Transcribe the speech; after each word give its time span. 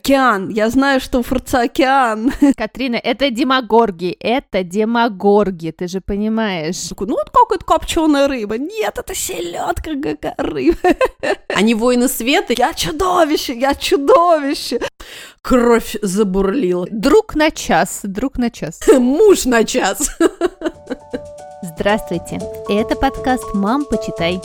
Океан. 0.00 0.48
Я 0.48 0.70
знаю, 0.70 0.98
что 0.98 1.18
у 1.18 1.22
Фурца 1.22 1.60
океан. 1.60 2.32
Катрина, 2.56 2.96
это 2.96 3.30
демагорги, 3.30 4.16
это 4.18 4.62
демагорги, 4.62 5.74
ты 5.76 5.88
же 5.88 6.00
понимаешь. 6.00 6.90
Ну, 6.98 7.06
вот 7.06 7.28
какая-то 7.30 7.64
копченая 7.66 8.26
рыба. 8.26 8.56
Нет, 8.56 8.98
это 8.98 9.14
селедка 9.14 9.90
какая 10.02 10.34
рыба. 10.38 10.78
Они 11.48 11.74
воины 11.74 12.08
света. 12.08 12.54
Я 12.56 12.72
чудовище, 12.72 13.52
я 13.52 13.74
чудовище. 13.74 14.80
Кровь 15.42 15.96
забурлила. 16.00 16.86
Друг 16.90 17.34
на 17.34 17.50
час, 17.50 18.00
друг 18.02 18.38
на 18.38 18.50
час. 18.50 18.80
Муж 18.98 19.44
на 19.44 19.64
час. 19.64 20.16
Здравствуйте! 21.80 22.38
Это 22.68 22.94
подкаст 22.94 23.54
«Мам, 23.54 23.86
почитай». 23.86 24.38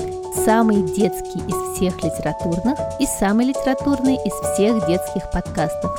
Самый 0.45 0.77
детский 0.77 1.39
из 1.39 1.75
всех 1.75 2.01
литературных 2.01 2.79
и 2.97 3.05
самый 3.05 3.47
литературный 3.47 4.15
из 4.15 4.31
всех 4.31 4.87
детских 4.87 5.29
подкастов. 5.33 5.91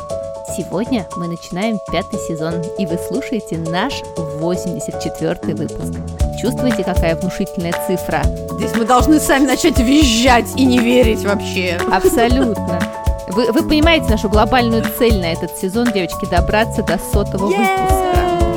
Сегодня 0.57 1.07
мы 1.19 1.29
начинаем 1.29 1.79
пятый 1.93 2.19
сезон, 2.21 2.55
и 2.79 2.87
вы 2.87 2.99
слушаете 3.07 3.59
наш 3.59 3.93
84-й 4.41 5.53
выпуск. 5.53 6.01
Чувствуете, 6.41 6.83
какая 6.83 7.15
внушительная 7.17 7.75
цифра? 7.87 8.23
Здесь 8.53 8.75
мы 8.75 8.87
должны 8.87 9.21
сами 9.21 9.45
начать 9.45 9.79
визжать 9.79 10.49
и 10.57 10.65
не 10.65 10.79
верить 10.79 11.23
вообще. 11.23 11.79
Абсолютно. 11.93 12.81
Вы, 13.29 13.53
вы 13.53 13.69
понимаете 13.69 14.07
нашу 14.07 14.31
глобальную 14.31 14.87
цель 14.99 15.21
на 15.21 15.33
этот 15.35 15.55
сезон, 15.59 15.93
девочки, 15.93 16.25
добраться 16.31 16.83
до 16.83 16.99
сотого 17.13 17.49
выпуска. 17.49 18.06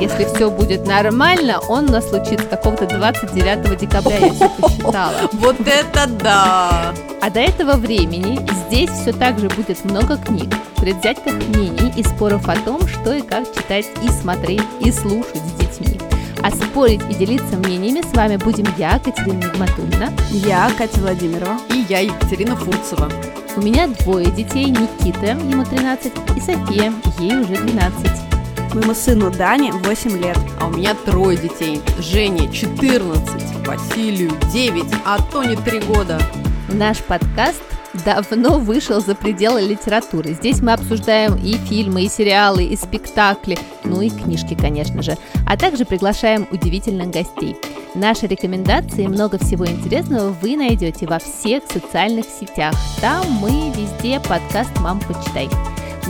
Если 0.00 0.24
все 0.24 0.50
будет 0.50 0.86
нормально, 0.86 1.60
он 1.68 1.90
у 1.90 1.92
нас 1.92 2.08
случится 2.08 2.46
какого-то 2.46 2.86
29 2.86 3.78
декабря, 3.78 4.16
я 4.16 4.32
все 4.32 4.48
посчитала. 4.48 5.12
Вот 5.32 5.56
это 5.60 6.06
да! 6.06 6.94
А 7.20 7.30
до 7.30 7.40
этого 7.40 7.72
времени 7.72 8.38
здесь 8.66 8.88
все 8.88 9.12
так 9.12 9.38
же 9.38 9.50
будет 9.50 9.84
много 9.84 10.16
книг, 10.16 10.54
предвзятых 10.78 11.34
мнений 11.48 11.92
и 11.94 12.02
споров 12.02 12.48
о 12.48 12.56
том, 12.56 12.88
что 12.88 13.12
и 13.12 13.20
как 13.20 13.44
читать 13.54 13.86
и 14.02 14.08
смотреть 14.08 14.64
и 14.80 14.90
слушать 14.90 15.36
с 15.36 15.60
детьми. 15.60 16.00
А 16.42 16.50
спорить 16.50 17.02
и 17.10 17.14
делиться 17.14 17.58
мнениями 17.58 18.00
с 18.00 18.16
вами 18.16 18.36
будем 18.38 18.64
я, 18.78 18.98
Катерина 18.98 19.44
Нигматульна. 19.44 20.10
Я, 20.30 20.70
Катя 20.78 20.98
Владимирова. 21.00 21.58
И 21.74 21.84
я, 21.90 22.00
Екатерина 22.00 22.56
Фурцева. 22.56 23.10
У 23.54 23.60
меня 23.60 23.86
двое 23.86 24.30
детей, 24.30 24.70
Никита, 24.70 25.26
ему 25.26 25.66
13, 25.66 26.10
и 26.36 26.40
София, 26.40 26.90
ей 27.18 27.36
уже 27.36 27.56
12. 27.56 28.29
Моему 28.74 28.94
сыну 28.94 29.32
Дане 29.32 29.72
8 29.72 30.22
лет. 30.22 30.38
А 30.60 30.68
у 30.68 30.70
меня 30.70 30.94
трое 30.94 31.36
детей. 31.36 31.80
Жене 31.98 32.52
14, 32.52 33.66
Василию 33.66 34.30
9, 34.52 34.84
а 35.04 35.18
Тони 35.32 35.56
3 35.56 35.80
года. 35.80 36.20
Наш 36.68 36.98
подкаст 36.98 37.60
давно 38.04 38.60
вышел 38.60 39.00
за 39.00 39.16
пределы 39.16 39.62
литературы. 39.62 40.34
Здесь 40.34 40.60
мы 40.60 40.72
обсуждаем 40.72 41.34
и 41.34 41.54
фильмы, 41.54 42.04
и 42.04 42.08
сериалы, 42.08 42.62
и 42.64 42.76
спектакли, 42.76 43.58
ну 43.82 44.00
и 44.02 44.08
книжки, 44.08 44.54
конечно 44.54 45.02
же, 45.02 45.16
а 45.48 45.56
также 45.56 45.84
приглашаем 45.84 46.46
удивительных 46.52 47.10
гостей. 47.10 47.56
Наши 47.96 48.28
рекомендации 48.28 49.02
и 49.02 49.08
много 49.08 49.38
всего 49.38 49.66
интересного 49.66 50.28
вы 50.28 50.56
найдете 50.56 51.06
во 51.06 51.18
всех 51.18 51.64
социальных 51.68 52.26
сетях. 52.26 52.74
Там 53.00 53.28
мы 53.32 53.72
везде 53.74 54.20
подкаст 54.20 54.70
«Мам, 54.78 55.00
почитай». 55.00 55.48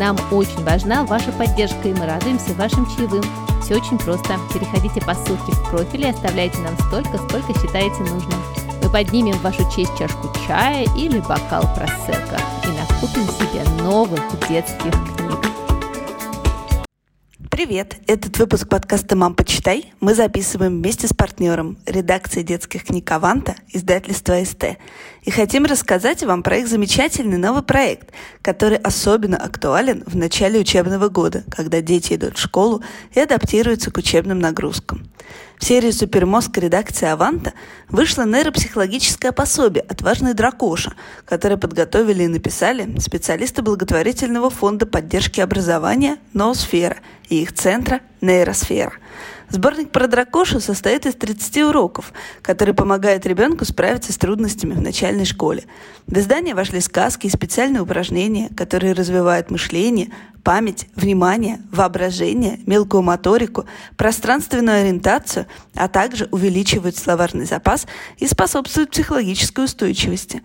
Нам 0.01 0.17
очень 0.31 0.65
важна 0.65 1.05
ваша 1.05 1.31
поддержка, 1.31 1.87
и 1.87 1.93
мы 1.93 2.07
радуемся 2.07 2.55
вашим 2.55 2.87
чаевым. 2.87 3.23
Все 3.63 3.77
очень 3.77 3.99
просто. 3.99 4.39
Переходите 4.51 4.99
по 5.03 5.15
ссылке 5.15 5.53
в 5.53 5.69
профиле 5.69 6.09
и 6.09 6.11
оставляйте 6.11 6.57
нам 6.61 6.75
столько, 6.87 7.19
сколько 7.19 7.53
считаете 7.53 7.99
нужным. 7.99 8.43
Мы 8.83 8.89
поднимем 8.89 9.35
в 9.35 9.43
вашу 9.43 9.63
честь 9.71 9.95
чашку 9.99 10.33
чая 10.47 10.87
или 10.97 11.21
бокал 11.21 11.69
просека 11.75 12.41
и 12.65 12.69
накупим 12.69 13.29
себе 13.29 13.63
новых 13.83 14.23
детских 14.49 14.91
книг. 15.19 15.40
Привет! 17.63 17.97
Этот 18.07 18.39
выпуск 18.39 18.71
подкаста 18.71 19.17
«Мам, 19.17 19.35
почитай» 19.35 19.93
мы 20.01 20.15
записываем 20.15 20.79
вместе 20.79 21.07
с 21.07 21.13
партнером 21.13 21.77
редакции 21.85 22.41
детских 22.41 22.85
книг 22.85 23.13
«Аванта» 23.13 23.55
издательства 23.69 24.43
СТ. 24.43 24.79
И 25.25 25.31
хотим 25.31 25.67
рассказать 25.67 26.23
вам 26.23 26.43
про 26.43 26.57
их 26.57 26.69
замечательный 26.69 27.37
новый 27.37 27.63
проект, 27.63 28.15
который 28.41 28.79
особенно 28.79 29.37
актуален 29.37 30.05
в 30.07 30.17
начале 30.17 30.59
учебного 30.59 31.11
года, 31.11 31.45
когда 31.51 31.83
дети 31.83 32.15
идут 32.15 32.39
в 32.39 32.41
школу 32.41 32.83
и 33.15 33.21
адаптируются 33.21 33.91
к 33.91 33.99
учебным 33.99 34.39
нагрузкам. 34.39 35.11
В 35.61 35.65
серии 35.67 35.91
«Супермозг» 35.91 36.57
редакции 36.57 37.07
«Аванта» 37.07 37.53
вышло 37.91 38.23
нейропсихологическое 38.23 39.31
пособие 39.31 39.85
«Отважный 39.87 40.33
дракоша», 40.33 40.95
которое 41.27 41.59
подготовили 41.59 42.23
и 42.23 42.29
написали 42.29 42.99
специалисты 42.99 43.61
благотворительного 43.61 44.49
фонда 44.49 44.87
поддержки 44.87 45.39
образования 45.39 46.17
«Ноосфера» 46.33 46.97
и 47.29 47.43
их 47.43 47.53
центра 47.53 48.01
«Нейросфера». 48.23 48.95
Сборник 49.51 49.91
про 49.91 50.07
дракошу 50.07 50.61
состоит 50.61 51.07
из 51.07 51.17
30 51.17 51.65
уроков, 51.65 52.13
которые 52.41 52.73
помогают 52.73 53.27
ребенку 53.27 53.65
справиться 53.65 54.13
с 54.13 54.17
трудностями 54.17 54.75
в 54.75 54.81
начальной 54.81 55.25
школе. 55.25 55.65
В 56.07 56.17
издание 56.17 56.55
вошли 56.55 56.81
сказки 56.81 57.27
и 57.27 57.31
специальные 57.31 57.83
упражнения, 57.83 58.49
которые 58.57 58.93
развивают 58.93 59.51
мышление, 59.51 60.11
память, 60.45 60.87
внимание, 60.95 61.61
воображение, 61.73 62.61
мелкую 62.65 63.03
моторику, 63.03 63.67
пространственную 63.97 64.83
ориентацию, 64.83 65.47
а 65.75 65.89
также 65.89 66.29
увеличивают 66.31 66.97
словарный 66.97 67.45
запас 67.45 67.89
и 68.19 68.29
способствуют 68.29 68.93
психологической 68.93 69.65
устойчивости. 69.65 70.43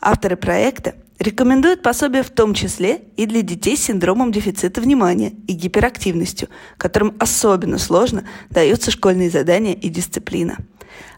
Авторы 0.00 0.36
проекта 0.36 0.94
Рекомендуют 1.18 1.82
пособие 1.82 2.24
в 2.24 2.30
том 2.30 2.54
числе 2.54 3.02
и 3.16 3.26
для 3.26 3.42
детей 3.42 3.76
с 3.76 3.84
синдромом 3.84 4.32
дефицита 4.32 4.80
внимания 4.80 5.32
и 5.46 5.52
гиперактивностью, 5.52 6.48
которым 6.76 7.14
особенно 7.20 7.78
сложно 7.78 8.24
даются 8.50 8.90
школьные 8.90 9.30
задания 9.30 9.74
и 9.74 9.88
дисциплина. 9.88 10.58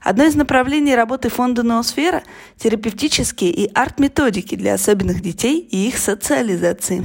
Одно 0.03 0.25
из 0.25 0.35
направлений 0.37 0.95
работы 0.95 1.29
фонда 1.29 1.63
«Ноосфера»– 1.63 2.23
терапевтические 2.59 3.51
и 3.51 3.71
арт-методики 3.75 4.55
для 4.55 4.75
особенных 4.75 5.21
детей 5.21 5.59
и 5.59 5.89
их 5.89 5.99
социализации. 5.99 7.03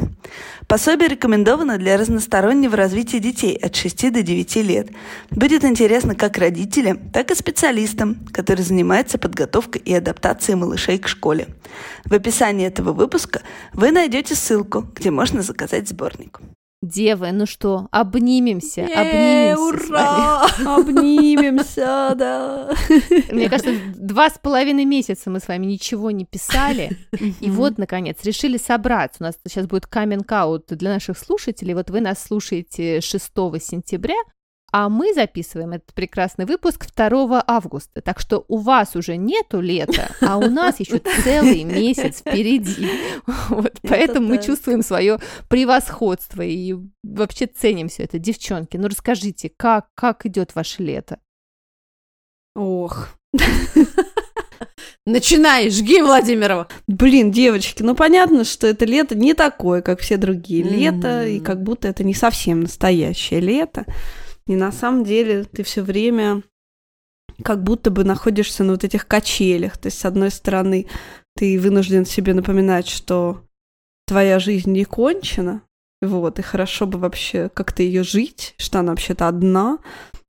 Пособие 0.68 1.09
рекомендовано 1.09 1.78
для 1.78 1.98
разностороннего 1.98 2.78
развития 2.78 3.20
детей 3.20 3.56
от 3.56 3.76
6 3.76 4.14
до 4.14 4.22
9 4.22 4.56
лет. 4.58 4.90
Будет 5.32 5.66
интересно 5.66 6.16
как 6.16 6.38
родителям, 6.38 7.09
так 7.12 7.32
и 7.32 7.36
специалистам, 7.36 8.26
которые 8.32 8.66
занимаются 8.66 9.18
подготовкой 9.18 9.82
и 9.84 9.94
адаптацией 9.94 10.58
малышей 10.58 10.98
к 11.00 11.08
школе. 11.08 11.48
В 12.06 12.14
описании 12.14 12.68
этого 12.68 12.94
выпуска 12.94 13.42
вы 13.74 13.92
найдете 13.92 14.36
ссылку, 14.36 14.86
где 14.96 15.12
можно 15.12 15.42
заказать 15.42 15.90
сборник. 15.90 16.40
Девы, 16.81 17.31
ну 17.31 17.46
что, 17.46 17.88
обнимемся, 17.92 18.86
обнимемся. 18.86 19.62
Ура! 19.62 20.47
Обнимемся, 20.66 22.14
да. 22.16 22.72
Мне 23.30 23.50
кажется, 23.50 23.74
два 23.96 24.31
с 24.31 24.40
половиной 24.40 24.86
месяца 24.86 25.30
мы 25.30 25.40
с 25.40 25.47
вами 25.47 25.68
ничего 25.68 26.09
не 26.09 26.25
писали, 26.25 26.97
и 27.40 27.52
вот, 27.52 27.78
наконец, 27.78 28.24
решили 28.24 28.58
собраться. 28.58 29.18
У 29.20 29.25
нас 29.25 29.38
сейчас 29.47 29.68
будет 29.68 29.86
каминг-аут 29.86 30.66
для 30.70 30.90
наших 30.90 31.20
слушателей. 31.20 31.75
Вот 31.75 31.91
вы 31.91 32.02
нас 32.02 32.24
слушаете 32.24 33.00
6 33.00 33.31
сентября, 33.62 34.18
а 34.72 34.90
мы 34.90 35.14
записываем 35.14 35.74
этот 35.74 35.94
прекрасный 35.94 36.46
выпуск 36.46 36.88
2 36.96 37.44
августа. 37.46 38.02
Так 38.02 38.20
что 38.20 38.46
у 38.48 38.58
вас 38.58 38.96
уже 38.96 39.18
нету 39.18 39.59
лета, 39.59 40.16
а 40.22 40.38
у 40.38 40.50
нас 40.50 40.80
еще 40.80 41.00
целый 41.24 41.64
месяц 41.64 42.20
впереди. 42.20 42.90
Вот, 43.50 43.80
поэтому 43.82 44.30
мы 44.30 44.42
чувствуем 44.42 44.82
свое 44.82 45.20
превосходство 45.50 46.42
и 46.42 46.76
вообще 47.04 47.48
ценим 47.48 47.90
все 47.90 48.04
это. 48.04 48.18
Девчонки, 48.18 48.78
ну 48.78 48.88
расскажите, 48.88 49.52
как, 49.56 49.88
как 49.94 50.26
идет 50.26 50.56
ваше 50.56 50.84
лето? 50.84 51.20
Ох. 52.56 53.09
Начинай, 55.06 55.70
жги, 55.70 56.02
Владимирова. 56.02 56.68
Блин, 56.88 57.32
девочки, 57.32 57.82
ну 57.82 57.96
понятно, 57.96 58.44
что 58.44 58.68
это 58.68 58.86
лето 58.86 59.16
не 59.16 59.34
такое, 59.34 59.82
как 59.82 60.00
все 60.00 60.16
другие 60.16 60.64
лета, 60.64 61.26
и 61.26 61.40
как 61.40 61.64
будто 61.64 61.88
это 61.88 62.03
не 62.03 62.14
совсем 62.14 62.62
настоящее 62.62 63.40
лето. 63.40 63.85
И 64.47 64.55
на 64.55 64.72
самом 64.72 65.03
деле 65.03 65.43
ты 65.43 65.64
все 65.64 65.82
время 65.82 66.43
как 67.43 67.64
будто 67.64 67.90
бы 67.90 68.03
находишься 68.03 68.64
на 68.64 68.73
вот 68.73 68.84
этих 68.84 69.08
качелях. 69.08 69.78
То 69.78 69.88
есть, 69.88 69.99
с 69.99 70.05
одной 70.05 70.32
стороны, 70.32 70.88
ты 71.35 71.59
вынужден 71.59 72.05
себе 72.05 72.34
напоминать, 72.34 72.88
что 72.88 73.43
твоя 74.05 74.40
жизнь 74.40 74.72
не 74.72 74.85
кончена, 74.85 75.64
вот, 76.02 76.40
и 76.40 76.41
хорошо 76.41 76.88
бы 76.88 76.97
вообще 76.97 77.49
как-то 77.49 77.84
ее 77.84 78.03
жить, 78.03 78.55
что 78.58 78.79
она 78.79 78.91
вообще-то 78.91 79.28
одна, 79.28 79.78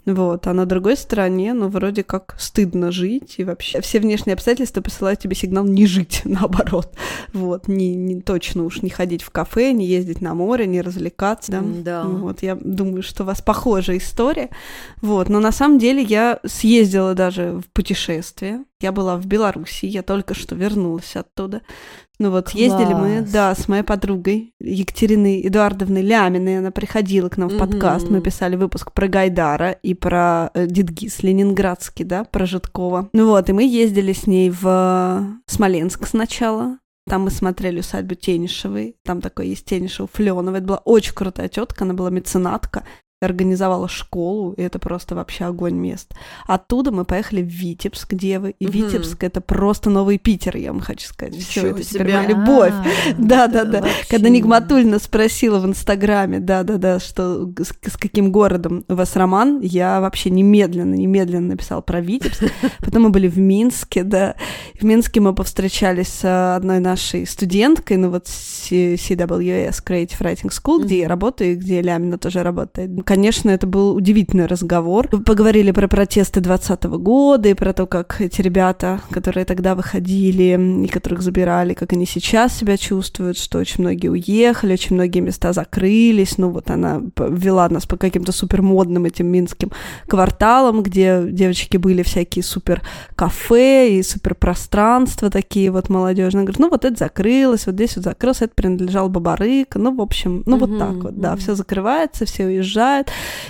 вот, 0.05 0.49
а 0.49 0.53
на 0.53 0.67
другой 0.67 0.97
стороне, 0.97 1.55
ну, 1.55 1.69
вроде 1.69 2.03
как 2.03 2.35
стыдно 2.39 2.91
жить, 2.91 3.37
и 3.37 3.45
вообще 3.45 3.81
все 3.81 4.01
внешние 4.01 4.35
обстоятельства 4.35 4.81
посылают 4.81 5.21
тебе 5.21 5.37
сигнал 5.37 5.65
не 5.65 5.87
жить, 5.87 6.23
наоборот. 6.25 6.93
Вот, 7.33 7.69
не, 7.69 7.95
не 7.95 8.21
точно 8.21 8.65
уж 8.65 8.83
не 8.83 8.91
ходить 8.91 9.23
в 9.23 9.31
кафе, 9.31 9.73
не 9.73 9.87
ездить 9.87 10.21
на 10.21 10.35
море, 10.35 10.67
не 10.67 10.81
развлекаться, 10.81 11.53
да. 11.53 11.63
Да. 11.63 12.05
Вот, 12.05 12.43
я 12.43 12.57
думаю, 12.57 13.03
что 13.03 13.23
у 13.23 13.27
вас 13.27 13.41
похожая 13.43 13.99
история. 13.99 14.51
Вот, 15.01 15.29
но 15.29 15.39
на 15.39 15.53
самом 15.53 15.79
деле 15.79 16.03
я 16.03 16.41
съездила 16.45 17.15
даже 17.15 17.61
в 17.61 17.71
путешествие. 17.73 18.65
Я 18.81 18.91
была 18.91 19.17
в 19.17 19.27
Беларуси, 19.27 19.87
я 19.87 20.03
только 20.03 20.35
что 20.35 20.57
вернулась 20.57 21.15
оттуда. 21.15 21.63
Ну 22.19 22.31
вот 22.31 22.50
Класс. 22.50 22.55
ездили 22.55 22.93
мы, 22.94 23.23
да, 23.23 23.55
с 23.55 23.67
моей 23.69 23.82
подругой 23.82 24.55
Екатериной 24.61 25.47
Эдуардовной 25.47 26.03
Ляминой. 26.03 26.59
Она 26.59 26.70
приходила 26.70 27.29
к 27.29 27.37
нам 27.37 27.49
в 27.49 27.59
подкаст. 27.59 28.06
Мы 28.09 28.17
Мгм. 28.19 28.23
писали 28.23 28.56
выпуск 28.56 28.93
про 28.93 29.09
Гайдара 29.09 29.70
и 29.73 29.94
про 29.94 30.50
э, 30.55 30.67
Дидгиз 30.67 31.23
ленинградский, 31.23 32.05
да, 32.05 32.25
про 32.25 32.47
Житкова. 32.47 33.09
Ну 33.12 33.26
вот, 33.29 33.49
и 33.49 33.53
мы 33.53 33.64
ездили 33.64 34.12
с 34.12 34.26
ней 34.26 34.50
в 34.50 34.62
э, 34.64 35.23
Смоленск 35.47 36.06
сначала. 36.06 36.79
Там 37.09 37.23
мы 37.23 37.31
смотрели 37.31 37.81
усадьбу 37.81 38.15
Тенишевой. 38.15 38.94
Там 39.05 39.20
такой 39.20 39.49
есть 39.49 39.65
Тенишева 39.65 40.08
Фленова. 40.12 40.55
Это 40.56 40.67
была 40.67 40.76
очень 40.85 41.15
крутая 41.15 41.49
тетка, 41.49 41.82
она 41.85 41.94
была 41.94 42.11
меценатка 42.11 42.85
организовала 43.27 43.89
школу, 43.89 44.53
и 44.53 44.63
это 44.63 44.79
просто 44.79 45.15
вообще 45.15 45.45
огонь 45.45 45.75
мест. 45.75 46.15
Оттуда 46.47 46.91
мы 46.91 47.05
поехали 47.05 47.43
в 47.43 47.47
Витебск, 47.47 48.13
где 48.13 48.39
вы, 48.39 48.55
и. 48.59 48.67
Витебск 48.67 49.23
это 49.25 49.41
просто 49.41 49.91
новый 49.91 50.19
Питер, 50.19 50.57
я 50.57 50.73
вам 50.73 50.81
хочу 50.81 51.09
сказать. 51.09 51.37
Все, 51.37 51.69
это 51.69 51.83
теперь 51.85 52.05
моя 52.05 52.27
любовь. 52.27 52.73
А, 52.73 52.85
Да, 53.19 53.45
это 53.47 53.65
да, 53.65 53.65
да. 53.65 53.81
вообще- 53.83 54.07
Когда 54.09 54.29
Нигматульна 54.29 54.99
спросила 54.99 55.59
в 55.59 55.67
Инстаграме, 55.67 56.41
да, 56.41 56.63
да, 56.63 56.77
да, 56.77 56.99
что 57.01 57.51
с, 57.59 57.73
с 57.91 57.97
каким 57.97 58.33
городом 58.33 58.85
у 58.89 58.95
вас 58.95 59.17
роман, 59.17 59.61
я 59.61 60.01
вообще 60.01 60.31
немедленно, 60.31 60.95
немедленно 60.95 61.49
написала 61.49 61.81
про 61.81 62.01
Витебск. 62.01 62.45
Потом 62.79 63.03
мы 63.05 63.11
были 63.11 63.29
в 63.29 63.39
Минске, 63.39 64.03
да. 64.05 64.35
В 64.81 64.85
Минске 64.85 65.21
мы 65.21 65.35
повстречались 65.35 66.09
с 66.09 66.55
одной 66.57 66.81
нашей 66.81 67.27
студенткой, 67.27 67.97
ну 67.99 68.11
вот 68.11 68.27
CWS 68.27 69.83
Creative 69.85 70.19
Writing 70.21 70.51
School, 70.51 70.85
где 70.85 71.01
я 71.01 71.09
работаю, 71.09 71.53
и 71.53 71.55
где 71.57 71.81
Лямина 71.83 72.19
тоже 72.19 72.43
работает. 72.43 72.91
Конечно, 73.12 73.50
это 73.50 73.67
был 73.67 73.94
удивительный 73.94 74.47
разговор. 74.47 75.06
Мы 75.12 75.23
Поговорили 75.23 75.70
про 75.70 75.87
протесты 75.87 76.41
2020 76.41 76.85
года 76.99 77.50
и 77.50 77.53
про 77.53 77.75
то, 77.75 77.87
как 77.87 78.23
эти 78.23 78.41
ребята, 78.41 79.03
которые 79.11 79.44
тогда 79.44 79.75
выходили 79.75 80.82
и 80.82 80.88
которых 80.88 81.20
забирали, 81.20 81.75
как 81.75 81.93
они 81.93 82.06
сейчас 82.06 82.56
себя 82.56 82.79
чувствуют, 82.79 83.37
что 83.37 83.59
очень 83.59 83.82
многие 83.82 84.09
уехали, 84.09 84.73
очень 84.73 84.97
многие 84.97 85.20
места 85.20 85.53
закрылись. 85.53 86.38
Ну 86.38 86.49
вот 86.49 86.70
она 86.70 87.03
вела 87.19 87.69
нас 87.69 87.85
по 87.85 87.99
каким-то 87.99 88.32
супермодным 88.32 89.05
этим 89.05 89.26
минским 89.26 89.73
кварталам, 90.06 90.82
где 90.82 91.23
девочки 91.29 91.76
были 91.76 92.03
всякие 92.03 92.43
супер 92.43 92.81
кафе 93.15 93.91
и 93.91 94.03
супер 94.03 94.35
пространства 94.35 95.29
такие 95.29 95.70
вот 95.70 95.91
молодежные. 95.91 96.44
Говорит, 96.44 96.61
ну 96.61 96.70
вот 96.70 96.87
это 96.87 96.97
закрылось, 96.97 97.67
вот 97.67 97.75
здесь 97.75 97.94
вот 97.97 98.06
закрылось, 98.06 98.41
это 98.41 98.55
принадлежал 98.55 99.11
Бабарык. 99.11 99.76
Ну, 99.76 99.94
в 99.94 100.00
общем, 100.00 100.43
ну 100.47 100.56
вот 100.56 100.70
Мгм, 100.70 100.79
так 100.79 100.94
вот, 100.94 101.20
да, 101.20 101.32
мгм. 101.32 101.38
все 101.41 101.55
закрывается, 101.55 102.25
все 102.25 102.47
уезжают. 102.47 103.02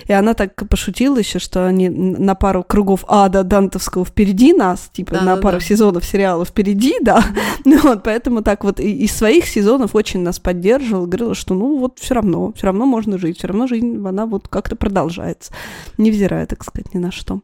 И 0.06 0.12
она 0.12 0.34
так 0.34 0.68
пошутила 0.68 1.18
еще, 1.18 1.38
что 1.38 1.66
они 1.66 1.88
на 1.88 2.34
пару 2.34 2.62
кругов 2.62 3.04
ада 3.08 3.42
Дантовского 3.42 4.04
впереди 4.04 4.52
нас, 4.52 4.90
типа 4.92 5.14
на 5.14 5.20
Да-да-да. 5.20 5.42
пару 5.42 5.60
сезонов 5.60 6.04
сериала 6.04 6.44
впереди, 6.44 6.94
да. 7.00 7.24
Ну 7.64 7.80
вот, 7.82 8.02
поэтому 8.02 8.42
так 8.42 8.64
вот 8.64 8.80
из 8.80 9.12
своих 9.12 9.46
сезонов 9.46 9.94
очень 9.94 10.20
нас 10.20 10.38
поддерживала, 10.38 11.06
говорила, 11.06 11.34
что 11.34 11.54
ну 11.54 11.78
вот 11.78 11.98
все 11.98 12.14
равно, 12.14 12.52
все 12.56 12.66
равно 12.66 12.86
можно 12.86 13.18
жить, 13.18 13.38
все 13.38 13.48
равно 13.48 13.66
жизнь, 13.66 14.02
она 14.06 14.26
вот 14.26 14.48
как-то 14.48 14.76
продолжается, 14.76 15.52
невзирая, 15.96 16.46
так 16.46 16.64
сказать, 16.64 16.92
ни 16.94 16.98
на 16.98 17.12
что. 17.12 17.40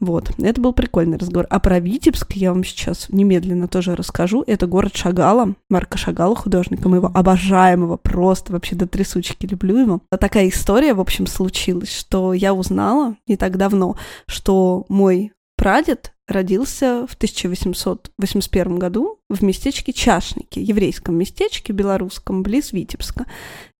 Вот, 0.00 0.30
это 0.38 0.60
был 0.60 0.72
прикольный 0.72 1.18
разговор. 1.18 1.46
А 1.50 1.60
про 1.60 1.78
Витебск 1.78 2.32
я 2.32 2.52
вам 2.52 2.64
сейчас 2.64 3.08
немедленно 3.08 3.68
тоже 3.68 3.94
расскажу. 3.94 4.44
Это 4.46 4.66
город 4.66 4.96
Шагала, 4.96 5.54
Марка 5.68 5.98
Шагала, 5.98 6.34
художника 6.34 6.88
моего 6.88 7.10
обожаемого, 7.12 7.96
просто 7.96 8.52
вообще 8.52 8.76
до 8.76 8.86
трясучки 8.86 9.46
люблю 9.46 9.78
его. 9.78 10.00
А 10.10 10.16
Такая 10.16 10.48
история, 10.48 10.94
в 10.94 11.00
общем, 11.00 11.26
случилась, 11.26 11.94
что 11.94 12.32
я 12.32 12.54
узнала 12.54 13.16
не 13.26 13.36
так 13.36 13.56
давно, 13.56 13.96
что 14.26 14.86
мой 14.88 15.32
прадед 15.56 16.12
родился 16.26 17.06
в 17.06 17.14
1881 17.14 18.78
году 18.78 19.18
в 19.28 19.42
местечке 19.42 19.92
Чашники, 19.92 20.58
еврейском 20.58 21.16
местечке 21.16 21.72
белорусском, 21.72 22.42
близ 22.42 22.72
Витебска. 22.72 23.26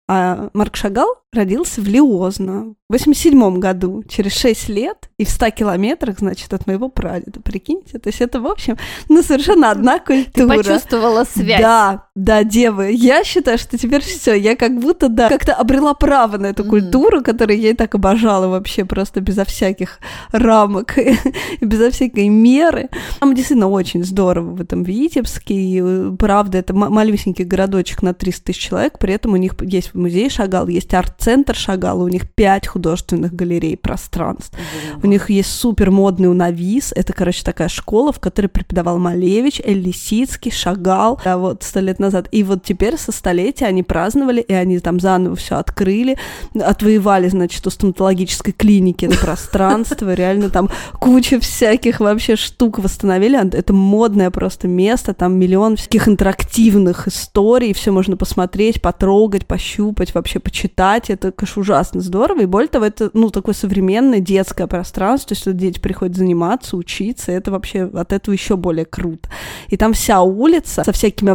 А 0.06 0.50
Марк 0.52 0.76
Шагал 0.76 1.08
родился 1.32 1.80
в 1.80 1.88
Лиозно 1.88 2.74
в 2.88 2.92
87 2.92 3.58
году, 3.58 4.02
через 4.06 4.32
6 4.36 4.68
лет 4.68 5.08
и 5.18 5.24
в 5.24 5.30
100 5.30 5.50
километрах, 5.50 6.18
значит, 6.18 6.52
от 6.52 6.66
моего 6.66 6.90
прадеда. 6.90 7.40
Прикиньте, 7.40 7.98
то 7.98 8.08
есть 8.08 8.20
это, 8.20 8.40
в 8.40 8.46
общем, 8.46 8.76
ну, 9.08 9.22
совершенно 9.22 9.70
одна 9.70 9.98
Ты 9.98 10.24
культура. 10.24 10.56
почувствовала 10.58 11.24
связь. 11.24 11.60
Да, 11.60 12.03
да, 12.16 12.44
девы. 12.44 12.92
Я 12.92 13.24
считаю, 13.24 13.58
что 13.58 13.76
теперь 13.76 14.00
все, 14.00 14.34
я 14.34 14.54
как 14.54 14.78
будто, 14.78 15.08
да, 15.08 15.28
как-то 15.28 15.52
обрела 15.52 15.94
право 15.94 16.36
на 16.38 16.46
эту 16.46 16.62
Мгм. 16.62 16.70
культуру, 16.70 17.22
которую 17.22 17.58
я 17.58 17.70
и 17.70 17.74
так 17.74 17.96
обожала 17.96 18.46
вообще, 18.46 18.84
просто 18.84 19.20
безо 19.20 19.44
всяких 19.44 19.98
рамок 20.30 20.96
и 20.98 21.16
безо 21.60 21.90
всякой 21.90 22.28
меры. 22.28 22.88
Там 23.18 23.34
действительно 23.34 23.68
очень 23.68 24.04
здорово 24.04 24.50
в 24.54 24.60
этом 24.60 24.84
Витебске, 24.84 25.54
и 25.54 25.80
э, 25.82 26.12
правда, 26.16 26.58
это 26.58 26.72
ма- 26.72 26.88
малюсенький 26.88 27.44
городочек 27.44 28.00
на 28.02 28.14
300 28.14 28.44
тысяч 28.44 28.60
человек, 28.60 28.98
при 29.00 29.12
этом 29.12 29.32
у 29.32 29.36
них 29.36 29.54
есть 29.62 29.92
музей 29.94 30.30
Шагал, 30.30 30.68
есть 30.68 30.94
арт-центр 30.94 31.56
Шагала, 31.56 32.04
у 32.04 32.08
них 32.08 32.30
пять 32.30 32.68
художественных 32.68 33.32
галерей, 33.34 33.76
пространств. 33.76 34.56
У 35.02 35.08
них 35.08 35.30
есть 35.30 35.50
супер 35.50 35.90
модный 35.90 36.30
унавис. 36.30 36.92
Это, 36.94 37.12
короче, 37.12 37.42
такая 37.44 37.68
школа, 37.68 38.12
в 38.12 38.20
которой 38.20 38.46
преподавал 38.46 38.98
Малевич, 38.98 39.60
Эль 39.64 39.80
Лисицкий, 39.80 40.52
Шагал. 40.52 41.20
А 41.24 41.38
вот 41.38 41.64
сто 41.64 41.80
лет 41.80 41.98
назад. 42.04 42.28
И 42.30 42.42
вот 42.42 42.62
теперь 42.62 42.96
со 42.96 43.12
столетия 43.12 43.66
они 43.66 43.82
праздновали, 43.82 44.40
и 44.40 44.52
они 44.52 44.78
там 44.78 45.00
заново 45.00 45.36
все 45.36 45.56
открыли, 45.56 46.16
отвоевали, 46.54 47.28
значит, 47.28 47.66
у 47.66 47.70
стоматологической 47.70 48.52
клиники 48.52 49.04
это 49.04 49.18
пространство, 49.18 50.14
реально 50.14 50.50
там 50.50 50.70
куча 50.98 51.40
всяких 51.40 52.00
вообще 52.00 52.36
штук 52.36 52.78
восстановили. 52.78 53.34
Это 53.54 53.72
модное 53.72 54.30
просто 54.30 54.68
место, 54.68 55.14
там 55.14 55.38
миллион 55.38 55.76
всяких 55.76 56.08
интерактивных 56.08 57.08
историй, 57.08 57.72
все 57.72 57.90
можно 57.90 58.16
посмотреть, 58.16 58.80
потрогать, 58.80 59.46
пощупать, 59.46 60.14
вообще 60.14 60.38
почитать. 60.38 61.10
Это, 61.10 61.32
конечно, 61.32 61.60
ужасно 61.62 62.00
здорово. 62.00 62.42
И 62.42 62.46
более 62.46 62.68
того, 62.68 62.84
это, 62.84 63.10
ну, 63.12 63.30
такое 63.30 63.54
современное 63.54 64.20
детское 64.20 64.66
пространство, 64.66 65.34
то 65.34 65.34
есть 65.34 65.56
дети 65.56 65.78
приходят 65.80 66.16
заниматься, 66.16 66.76
учиться, 66.76 67.32
это 67.32 67.50
вообще 67.50 67.84
от 67.84 68.12
этого 68.12 68.34
еще 68.34 68.56
более 68.56 68.84
круто. 68.84 69.28
И 69.68 69.76
там 69.76 69.92
вся 69.92 70.22
улица 70.22 70.84
со 70.84 70.92
всякими 70.92 71.30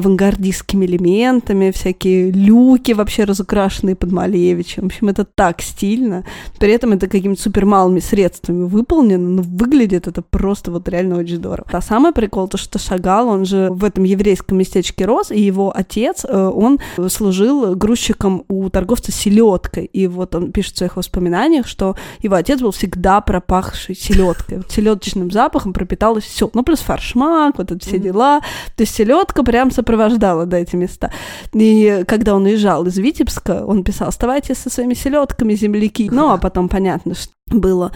авангардистскими 0.60 0.86
элементами, 0.86 1.72
всякие 1.72 2.32
люки 2.32 2.92
вообще 2.94 3.24
разукрашенные 3.24 3.96
под 3.96 4.12
Малевичем. 4.12 4.84
В 4.84 4.86
общем, 4.88 5.10
это 5.10 5.26
так 5.26 5.62
стильно. 5.62 6.24
При 6.60 6.72
этом 6.72 6.94
это 6.94 7.08
какими-то 7.08 7.42
супер 7.42 7.66
малыми 7.66 8.00
средствами 8.00 8.66
выполнено, 8.66 9.30
но 9.30 9.42
выглядит 9.42 10.08
это 10.08 10.22
просто 10.22 10.72
вот 10.72 10.88
реально 10.90 11.18
очень 11.18 11.38
здорово. 11.38 11.68
А 11.72 11.82
самый 11.82 12.12
прикол, 12.12 12.48
то, 12.48 12.58
что 12.58 12.80
Шагал, 12.80 13.28
он 13.28 13.46
же 13.46 13.70
в 13.72 13.84
этом 13.84 14.04
еврейском 14.04 14.58
местечке 14.58 15.06
рос, 15.06 15.32
и 15.32 15.40
его 15.40 15.72
отец, 15.76 16.26
э, 16.28 16.48
он 16.48 16.80
служил 17.10 17.76
грузчиком 17.76 18.44
у 18.48 18.70
торговца 18.70 19.12
селедкой. 19.12 19.86
И 19.86 20.08
вот 20.08 20.36
он 20.36 20.52
пишет 20.52 20.76
в 20.76 20.78
своих 20.78 20.98
воспоминаниях, 20.98 21.68
что 21.68 21.96
его 22.22 22.36
отец 22.36 22.60
был 22.62 22.72
всегда 22.72 23.22
пропахший 23.22 23.96
селедкой. 23.96 24.58
Вот 24.58 24.72
селедочным 24.72 25.32
запахом 25.32 25.74
пропиталось 25.74 26.26
все. 26.26 26.50
Ну, 26.54 26.64
плюс 26.64 26.80
фаршмак, 26.80 27.58
вот 27.58 27.72
это 27.72 27.86
все 27.86 28.00
дела. 28.00 28.42
То 28.76 28.84
есть 28.84 28.96
селедка 28.96 29.44
прям 29.44 29.72
сопровождала, 29.72 30.46
да, 30.50 30.58
эти 30.58 30.76
места. 30.76 31.12
И 31.54 32.04
когда 32.08 32.36
он 32.36 32.46
уезжал 32.46 32.86
из 32.86 32.98
Витебска, 32.98 33.66
он 33.66 33.84
писал, 33.84 34.10
оставайтесь 34.10 34.58
со 34.58 34.70
своими 34.70 34.94
селедками, 34.94 35.54
земляки. 35.54 36.10
Ну, 36.12 36.30
а 36.30 36.38
потом 36.38 36.70
понятно, 36.70 37.16
что 37.16 37.32
было 37.50 37.92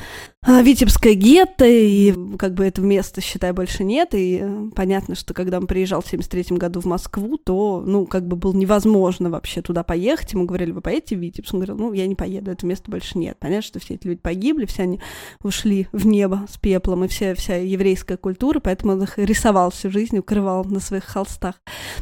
а, 0.46 0.62
Витебское 0.62 1.14
гетто, 1.14 1.66
и 1.66 2.14
как 2.38 2.54
бы 2.54 2.66
этого 2.66 2.86
места, 2.86 3.22
считай, 3.22 3.54
больше 3.54 3.86
нет, 3.86 4.10
и 4.14 4.40
э, 4.42 4.70
понятно, 4.76 5.16
что 5.16 5.34
когда 5.34 5.58
он 5.58 5.68
приезжал 5.68 6.02
в 6.02 6.08
73 6.08 6.58
году 6.58 6.82
в 6.82 6.86
Москву, 6.86 7.38
то, 7.38 7.82
ну, 7.86 8.06
как 8.06 8.28
бы 8.28 8.36
было 8.36 8.52
невозможно 8.54 9.30
вообще 9.30 9.62
туда 9.62 9.84
поехать, 9.84 10.34
ему 10.34 10.44
говорили, 10.44 10.72
вы 10.72 10.82
поедете 10.82 11.16
в 11.16 11.20
Витебск? 11.20 11.54
Он 11.54 11.62
говорил, 11.62 11.78
ну, 11.78 11.94
я 11.94 12.06
не 12.08 12.16
поеду, 12.16 12.52
этого 12.52 12.70
места 12.70 12.92
больше 12.92 13.18
нет. 13.18 13.38
Понятно, 13.40 13.62
что 13.62 13.80
все 13.80 13.94
эти 13.94 14.06
люди 14.06 14.20
погибли, 14.20 14.66
все 14.66 14.84
они 14.84 15.00
ушли 15.42 15.88
в 15.94 16.06
небо 16.06 16.46
с 16.52 16.58
пеплом, 16.58 17.06
и 17.06 17.08
вся, 17.08 17.36
вся 17.36 17.56
еврейская 17.56 18.18
культура, 18.18 18.60
поэтому 18.60 18.94
он 18.94 19.04
их 19.04 19.18
рисовал 19.18 19.72
всю 19.72 19.92
жизнь, 19.92 20.18
укрывал 20.18 20.66
на 20.66 20.82
своих 20.82 21.06
холстах. 21.06 21.56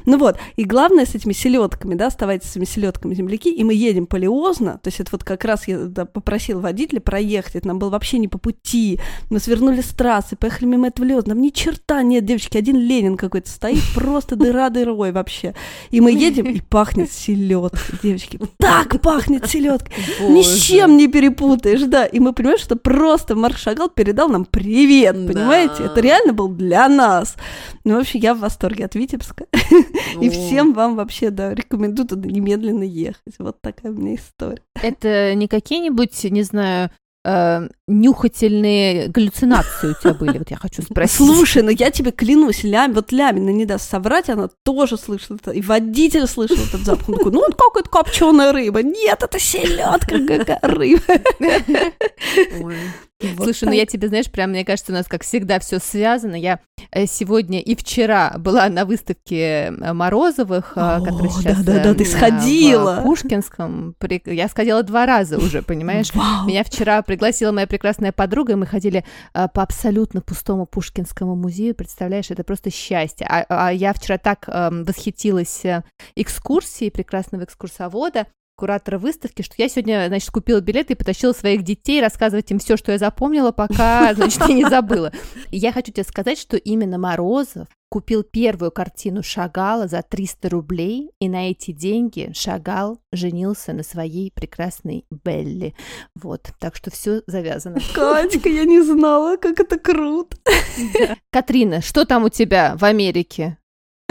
Ну 0.08 0.18
вот, 0.18 0.38
и 0.56 0.64
главное 0.64 1.06
с 1.06 1.14
этими 1.14 1.34
селедками, 1.34 1.94
да, 1.94 2.08
оставайтесь 2.08 2.50
с 2.50 2.56
этими 2.56 2.66
селедками 2.66 3.14
земляки, 3.14 3.54
и 3.54 3.64
мы 3.64 3.76
едем 3.76 4.08
полиозно, 4.08 4.80
то 4.82 4.88
есть 4.88 5.00
это 5.00 5.10
вот 5.12 5.24
как 5.24 5.46
раз 5.46 5.68
я 5.68 5.78
попросил 6.06 6.60
водителя 6.60 7.02
проехать, 7.02 7.41
это 7.56 7.68
нам 7.68 7.80
было 7.80 7.90
вообще 7.90 8.18
не 8.18 8.28
по 8.28 8.38
пути, 8.38 9.00
мы 9.30 9.40
свернули 9.40 9.82
с 9.82 9.90
трассы, 9.90 10.36
поехали 10.36 10.66
мимо 10.66 10.88
этого 10.88 11.06
лёза, 11.06 11.30
нам 11.30 11.42
ни 11.42 11.50
черта 11.50 12.02
нет, 12.04 12.26
девочки, 12.26 12.58
один 12.58 12.78
Ленин 12.78 13.18
какой-то 13.18 13.50
стоит, 13.50 13.82
просто 13.96 14.36
дыра 14.36 14.70
дырой 14.70 15.12
вообще, 15.12 15.54
и 15.90 16.02
мы 16.02 16.12
едем, 16.12 16.46
и 16.46 16.60
пахнет 16.62 17.12
селедкой, 17.12 18.00
девочки, 18.04 18.40
так 18.58 19.02
пахнет 19.02 19.48
селедкой, 19.50 19.94
ни 20.22 20.42
с 20.42 20.62
чем 20.62 20.98
не 20.98 21.08
перепутаешь, 21.08 21.84
да, 21.84 22.06
и 22.06 22.20
мы 22.20 22.34
понимаем, 22.34 22.60
что 22.60 22.76
просто 22.76 23.36
Марк 23.36 23.58
Шагал 23.58 23.90
передал 23.90 24.30
нам 24.30 24.46
привет, 24.46 25.16
понимаете, 25.28 25.84
это 25.84 26.00
реально 26.00 26.34
был 26.34 26.50
для 26.50 26.88
нас, 26.88 27.36
ну, 27.84 27.96
в 27.96 28.00
общем, 28.00 28.20
я 28.20 28.34
в 28.34 28.40
восторге 28.40 28.86
от 28.86 28.96
Витебска, 28.96 29.46
и 30.20 30.30
всем 30.30 30.74
вам 30.74 30.96
вообще, 30.96 31.30
да, 31.30 31.54
рекомендую 31.54 32.08
туда 32.08 32.30
немедленно 32.30 32.84
ехать. 32.84 33.36
Вот 33.40 33.62
такая 33.62 33.92
у 33.92 33.96
меня 33.96 34.16
история. 34.16 34.62
Это 34.82 35.34
не 35.36 35.48
какие-нибудь, 35.48 36.24
не 36.26 36.44
знаю, 36.44 36.92
э, 37.24 37.68
нюхательные 37.88 39.08
галлюцинации 39.08 39.90
у 39.90 39.94
тебя 39.94 40.14
были? 40.14 40.38
Вот 40.38 40.52
я 40.52 40.58
хочу 40.58 40.82
спросить. 40.82 41.18
Слушай, 41.18 41.64
ну 41.64 41.70
я 41.70 41.92
тебе 41.92 42.12
клянусь, 42.12 42.64
Лям, 42.64 42.94
вот 42.94 43.12
Лямина 43.12 43.50
не 43.50 43.66
даст 43.66 43.90
соврать, 43.90 44.30
она 44.30 44.50
тоже 44.64 44.98
слышала 44.98 45.38
это, 45.38 45.52
и 45.52 45.62
водитель 45.62 46.28
слышал 46.28 46.58
этот 46.58 46.82
запах. 46.82 47.10
Он 47.10 47.16
такой, 47.18 47.32
ну 47.32 47.40
вот 47.40 47.56
как 47.56 47.78
это 47.78 47.90
копченая 47.90 48.52
рыба. 48.52 48.84
Нет, 48.84 49.24
это 49.24 49.40
селедка, 49.40 50.26
какая 50.28 50.60
рыба. 50.62 51.02
Вот 53.42 53.46
Слушай, 53.46 53.60
так. 53.62 53.70
ну 53.70 53.76
я 53.76 53.86
тебе, 53.86 54.08
знаешь, 54.08 54.32
прям, 54.32 54.52
мне 54.52 54.64
кажется, 54.64 54.92
у 54.92 54.96
нас, 54.96 55.08
как 55.08 55.24
всегда, 55.24 55.60
все 55.60 55.80
связано. 55.80 56.36
Я 56.36 56.60
э, 56.92 57.06
сегодня 57.08 57.60
и 57.60 57.76
вчера 57.76 58.36
была 58.38 58.70
на 58.70 58.86
выставке 58.86 59.68
э, 59.68 59.94
Морозовых, 59.94 60.74
О, 60.76 61.02
которая 61.04 61.30
сейчас 61.30 61.64
да, 61.64 61.74
да, 61.74 61.84
да, 61.84 61.94
ты 61.94 62.06
сходила. 62.06 63.02
в 63.02 63.04
Пушкинском. 63.04 63.96
Я 64.26 64.48
сходила 64.48 64.84
два 64.84 65.06
раза 65.06 65.38
уже, 65.38 65.62
понимаешь? 65.62 66.14
Вау. 66.14 66.48
Меня 66.48 66.64
вчера 66.64 67.02
пригласила 67.02 67.52
моя 67.52 67.68
прекрасная 67.68 68.12
подруга, 68.12 68.54
и 68.54 68.56
мы 68.56 68.66
ходили 68.66 69.04
э, 69.34 69.48
по 69.54 69.64
абсолютно 69.64 70.22
пустому 70.22 70.66
Пушкинскому 70.66 71.36
музею. 71.36 71.76
Представляешь, 71.76 72.30
это 72.30 72.44
просто 72.44 72.70
счастье. 72.70 73.28
А, 73.28 73.46
а 73.50 73.72
я 73.72 73.94
вчера 73.94 74.18
так 74.18 74.48
эм, 74.48 74.84
восхитилась 74.84 75.64
экскурсией 76.16 76.92
прекрасного 76.92 77.44
экскурсовода 77.44 78.28
куратора 78.62 79.00
выставки, 79.00 79.42
что 79.42 79.56
я 79.58 79.68
сегодня, 79.68 80.06
значит, 80.08 80.30
купила 80.30 80.62
билеты 80.62 80.94
и 80.94 80.96
потащила 80.96 81.34
своих 81.34 81.64
детей 81.64 82.00
рассказывать 82.00 82.52
им 82.52 82.60
все, 82.60 82.78
что 82.78 82.92
я 82.92 83.00
запомнила, 83.00 83.52
пока, 83.52 84.14
значит, 84.16 84.40
я 84.48 84.54
не 84.54 84.70
забыла. 84.70 85.12
И 85.50 85.58
я 85.58 85.72
хочу 85.72 85.92
тебе 85.92 86.04
сказать, 86.04 86.38
что 86.38 86.58
именно 86.58 87.00
Морозов 87.00 87.68
купил 87.90 88.22
первую 88.22 88.70
картину 88.70 89.24
Шагала 89.24 89.88
за 89.88 90.04
300 90.04 90.50
рублей, 90.50 91.10
и 91.20 91.28
на 91.28 91.50
эти 91.50 91.72
деньги 91.72 92.32
Шагал 92.36 93.00
женился 93.12 93.74
на 93.74 93.82
своей 93.82 94.32
прекрасной 94.32 95.06
Белли. 95.10 95.74
Вот, 96.14 96.52
так 96.60 96.76
что 96.76 96.92
все 96.92 97.24
завязано. 97.26 97.80
Катька, 97.96 98.48
я 98.48 98.66
не 98.66 98.84
знала, 98.84 99.38
как 99.38 99.60
это 99.60 99.80
круто. 99.80 100.38
Катрина, 101.32 101.82
что 101.82 102.06
там 102.06 102.26
у 102.26 102.30
тебя 102.30 102.76
в 102.78 102.86
Америке? 102.86 103.58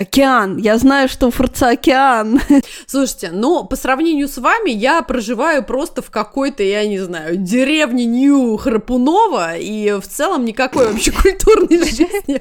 Океан. 0.00 0.56
Я 0.56 0.78
знаю, 0.78 1.10
что 1.10 1.26
у 1.26 1.30
Фурца 1.30 1.68
океан. 1.68 2.40
Слушайте, 2.86 3.30
но 3.32 3.64
по 3.64 3.76
сравнению 3.76 4.28
с 4.28 4.38
вами 4.38 4.70
я 4.70 5.02
проживаю 5.02 5.62
просто 5.62 6.00
в 6.00 6.10
какой-то, 6.10 6.62
я 6.62 6.86
не 6.86 6.98
знаю, 6.98 7.36
деревне 7.36 8.06
Нью-Храпунова, 8.06 9.58
и 9.58 9.92
в 10.00 10.08
целом 10.08 10.46
никакой 10.46 10.90
вообще 10.90 11.12
культурной 11.22 11.78
жизни 11.84 12.40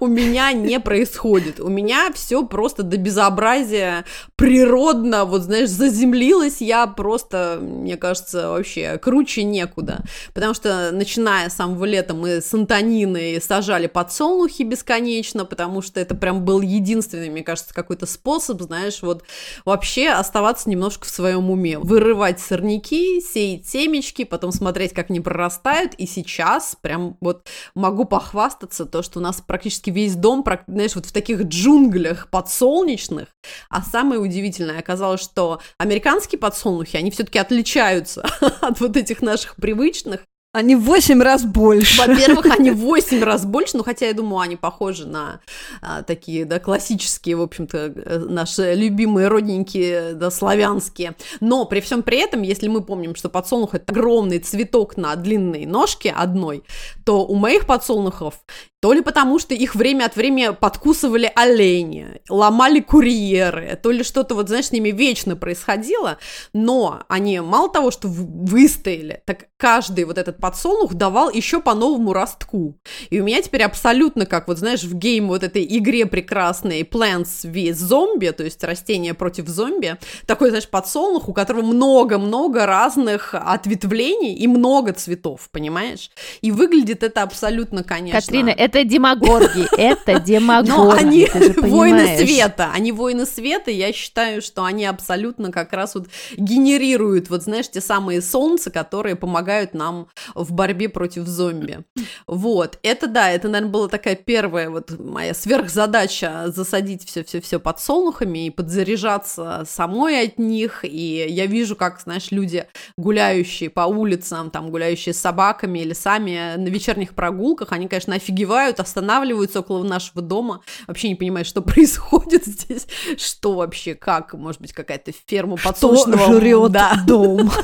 у 0.00 0.06
меня 0.06 0.52
не 0.52 0.80
происходит. 0.80 1.60
У 1.60 1.68
меня 1.68 2.10
все 2.14 2.46
просто 2.46 2.82
до 2.82 2.96
безобразия 2.96 4.06
природно, 4.36 5.26
вот 5.26 5.42
знаешь, 5.42 5.68
заземлилась 5.68 6.62
я 6.62 6.86
просто, 6.86 7.58
мне 7.60 7.98
кажется, 7.98 8.48
вообще 8.48 8.96
круче 8.96 9.44
некуда. 9.44 10.02
Потому 10.32 10.54
что, 10.54 10.92
начиная 10.92 11.50
с 11.50 11.56
самого 11.56 11.84
лета, 11.84 12.14
мы 12.14 12.40
с 12.40 12.54
Антониной 12.54 13.38
сажали 13.42 13.86
подсолнухи 13.86 14.62
бесконечно, 14.62 15.44
потому 15.44 15.82
что 15.82 16.00
это 16.00 16.14
прям 16.14 16.42
был 16.42 16.62
единственный 16.62 16.85
единственный, 16.86 17.28
мне 17.28 17.42
кажется, 17.42 17.74
какой-то 17.74 18.06
способ, 18.06 18.62
знаешь, 18.62 19.02
вот 19.02 19.24
вообще 19.64 20.10
оставаться 20.10 20.70
немножко 20.70 21.06
в 21.06 21.10
своем 21.10 21.50
уме. 21.50 21.78
Вырывать 21.78 22.38
сорняки, 22.38 23.20
сеять 23.20 23.66
семечки, 23.66 24.24
потом 24.24 24.52
смотреть, 24.52 24.92
как 24.92 25.10
они 25.10 25.20
прорастают. 25.20 25.94
И 25.94 26.06
сейчас 26.06 26.76
прям 26.80 27.16
вот 27.20 27.48
могу 27.74 28.04
похвастаться 28.04 28.86
то, 28.86 29.02
что 29.02 29.18
у 29.18 29.22
нас 29.22 29.40
практически 29.40 29.90
весь 29.90 30.14
дом, 30.14 30.44
знаешь, 30.68 30.94
вот 30.94 31.06
в 31.06 31.12
таких 31.12 31.42
джунглях 31.42 32.28
подсолнечных. 32.30 33.28
А 33.68 33.82
самое 33.82 34.20
удивительное 34.20 34.78
оказалось, 34.78 35.20
что 35.20 35.60
американские 35.78 36.38
подсолнухи, 36.38 36.96
они 36.96 37.10
все-таки 37.10 37.38
отличаются 37.38 38.24
от 38.60 38.80
вот 38.80 38.96
этих 38.96 39.22
наших 39.22 39.56
привычных. 39.56 40.20
Они 40.56 40.74
в 40.74 40.84
8 40.84 41.20
раз 41.20 41.44
больше. 41.44 42.00
Во-первых, 42.00 42.46
они 42.46 42.70
в 42.72 42.78
8 42.78 43.22
раз 43.22 43.44
больше, 43.44 43.76
ну 43.76 43.84
хотя 43.84 44.06
я 44.06 44.14
думаю, 44.14 44.40
они 44.40 44.56
похожи 44.56 45.06
на 45.06 45.40
а, 45.82 46.02
такие, 46.02 46.46
да, 46.46 46.58
классические, 46.58 47.36
в 47.36 47.42
общем-то, 47.42 47.76
э, 47.76 48.18
наши 48.20 48.72
любимые 48.72 49.28
родненькие, 49.28 50.14
да, 50.14 50.30
славянские. 50.30 51.14
Но 51.40 51.66
при 51.66 51.80
всем 51.80 52.02
при 52.02 52.20
этом, 52.20 52.40
если 52.40 52.68
мы 52.68 52.80
помним, 52.80 53.14
что 53.16 53.28
подсолнух 53.28 53.74
это 53.74 53.92
огромный 53.92 54.38
цветок 54.38 54.96
на 54.96 55.14
длинной 55.16 55.66
ножке 55.66 56.10
одной, 56.10 56.64
то 57.04 57.26
у 57.26 57.34
моих 57.34 57.66
подсолнухов 57.66 58.40
то 58.80 58.92
ли 58.92 59.00
потому, 59.00 59.38
что 59.38 59.54
их 59.54 59.74
время 59.74 60.04
от 60.04 60.16
времени 60.16 60.52
подкусывали 60.52 61.30
олени, 61.34 62.20
ломали 62.28 62.80
курьеры, 62.80 63.78
то 63.82 63.90
ли 63.90 64.02
что-то, 64.02 64.34
вот, 64.34 64.48
знаешь, 64.48 64.66
с 64.66 64.72
ними 64.72 64.90
вечно 64.90 65.34
происходило, 65.34 66.18
но 66.52 67.02
они 67.08 67.40
мало 67.40 67.70
того, 67.70 67.90
что 67.90 68.08
выстояли, 68.08 69.22
так 69.24 69.46
каждый 69.56 70.04
вот 70.04 70.18
этот 70.18 70.38
подсолнух 70.38 70.94
давал 70.94 71.30
еще 71.30 71.60
по 71.60 71.74
новому 71.74 72.12
ростку. 72.12 72.78
И 73.10 73.20
у 73.20 73.24
меня 73.24 73.40
теперь 73.40 73.62
абсолютно 73.62 74.26
как, 74.26 74.48
вот 74.48 74.58
знаешь, 74.58 74.84
в 74.84 74.94
гейм 74.94 75.28
вот 75.28 75.42
этой 75.42 75.64
игре 75.64 76.06
прекрасной 76.06 76.82
Plants 76.82 77.44
vs. 77.44 77.72
Zombie, 77.72 78.32
то 78.32 78.44
есть 78.44 78.62
растения 78.62 79.14
против 79.14 79.48
зомби, 79.48 79.96
такой, 80.26 80.50
знаешь, 80.50 80.68
подсолнух, 80.68 81.28
у 81.28 81.32
которого 81.32 81.62
много-много 81.62 82.66
разных 82.66 83.34
ответвлений 83.34 84.34
и 84.34 84.46
много 84.46 84.92
цветов, 84.92 85.48
понимаешь? 85.50 86.10
И 86.42 86.52
выглядит 86.52 87.02
это 87.02 87.22
абсолютно, 87.22 87.82
конечно... 87.82 88.20
Катрина, 88.20 88.50
это 88.50 88.75
это 88.76 88.88
демагорги, 88.88 89.66
это 89.78 90.20
демагорги. 90.20 90.68
Но 90.68 90.90
они 90.90 91.28
воины 91.56 92.18
света, 92.18 92.70
они 92.72 92.92
воины 92.92 93.26
света, 93.26 93.70
я 93.70 93.92
считаю, 93.92 94.42
что 94.42 94.64
они 94.64 94.84
абсолютно 94.84 95.50
как 95.50 95.72
раз 95.72 95.94
вот 95.94 96.08
генерируют, 96.36 97.30
вот 97.30 97.42
знаешь, 97.42 97.68
те 97.68 97.80
самые 97.80 98.22
солнца, 98.22 98.70
которые 98.70 99.16
помогают 99.16 99.74
нам 99.74 100.08
в 100.34 100.52
борьбе 100.52 100.88
против 100.88 101.26
зомби. 101.26 101.84
Вот, 102.26 102.78
это 102.82 103.06
да, 103.06 103.30
это, 103.30 103.48
наверное, 103.48 103.72
была 103.72 103.88
такая 103.88 104.16
первая 104.16 104.70
вот 104.70 104.98
моя 104.98 105.34
сверхзадача 105.34 106.44
засадить 106.48 107.06
все-все-все 107.06 107.58
подсолнухами 107.58 108.46
и 108.46 108.50
подзаряжаться 108.50 109.64
самой 109.66 110.26
от 110.26 110.38
них, 110.38 110.84
и 110.84 111.26
я 111.28 111.46
вижу, 111.46 111.76
как, 111.76 112.00
знаешь, 112.00 112.30
люди, 112.30 112.66
гуляющие 112.96 113.70
по 113.70 113.82
улицам, 113.82 114.50
там, 114.50 114.70
гуляющие 114.70 115.14
с 115.14 115.18
собаками 115.18 115.80
или 115.80 115.92
сами 115.92 116.56
на 116.56 116.68
вечерних 116.68 117.14
прогулках, 117.14 117.72
они, 117.72 117.88
конечно, 117.88 118.14
офигевают 118.14 118.55
приезжают, 118.56 118.80
останавливаются 118.80 119.60
около 119.60 119.84
нашего 119.84 120.22
дома, 120.22 120.62
вообще 120.86 121.08
не 121.08 121.14
понимают, 121.14 121.46
что 121.46 121.62
происходит 121.62 122.44
здесь, 122.46 122.86
что 123.16 123.54
вообще, 123.54 123.94
как, 123.94 124.34
может 124.34 124.60
быть, 124.60 124.72
какая-то 124.72 125.12
ферма 125.26 125.56
подсолнечного... 125.56 126.18
Что 126.18 126.40
жрет 126.40 126.72
да. 126.72 127.02
дом. 127.06 127.50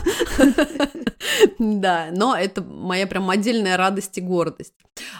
Да, 1.58 2.08
но 2.12 2.36
это 2.36 2.62
моя 2.62 3.06
прям 3.06 3.30
отдельная 3.30 3.76
радость 3.76 4.18
и 4.18 4.20
гордость. 4.20 4.74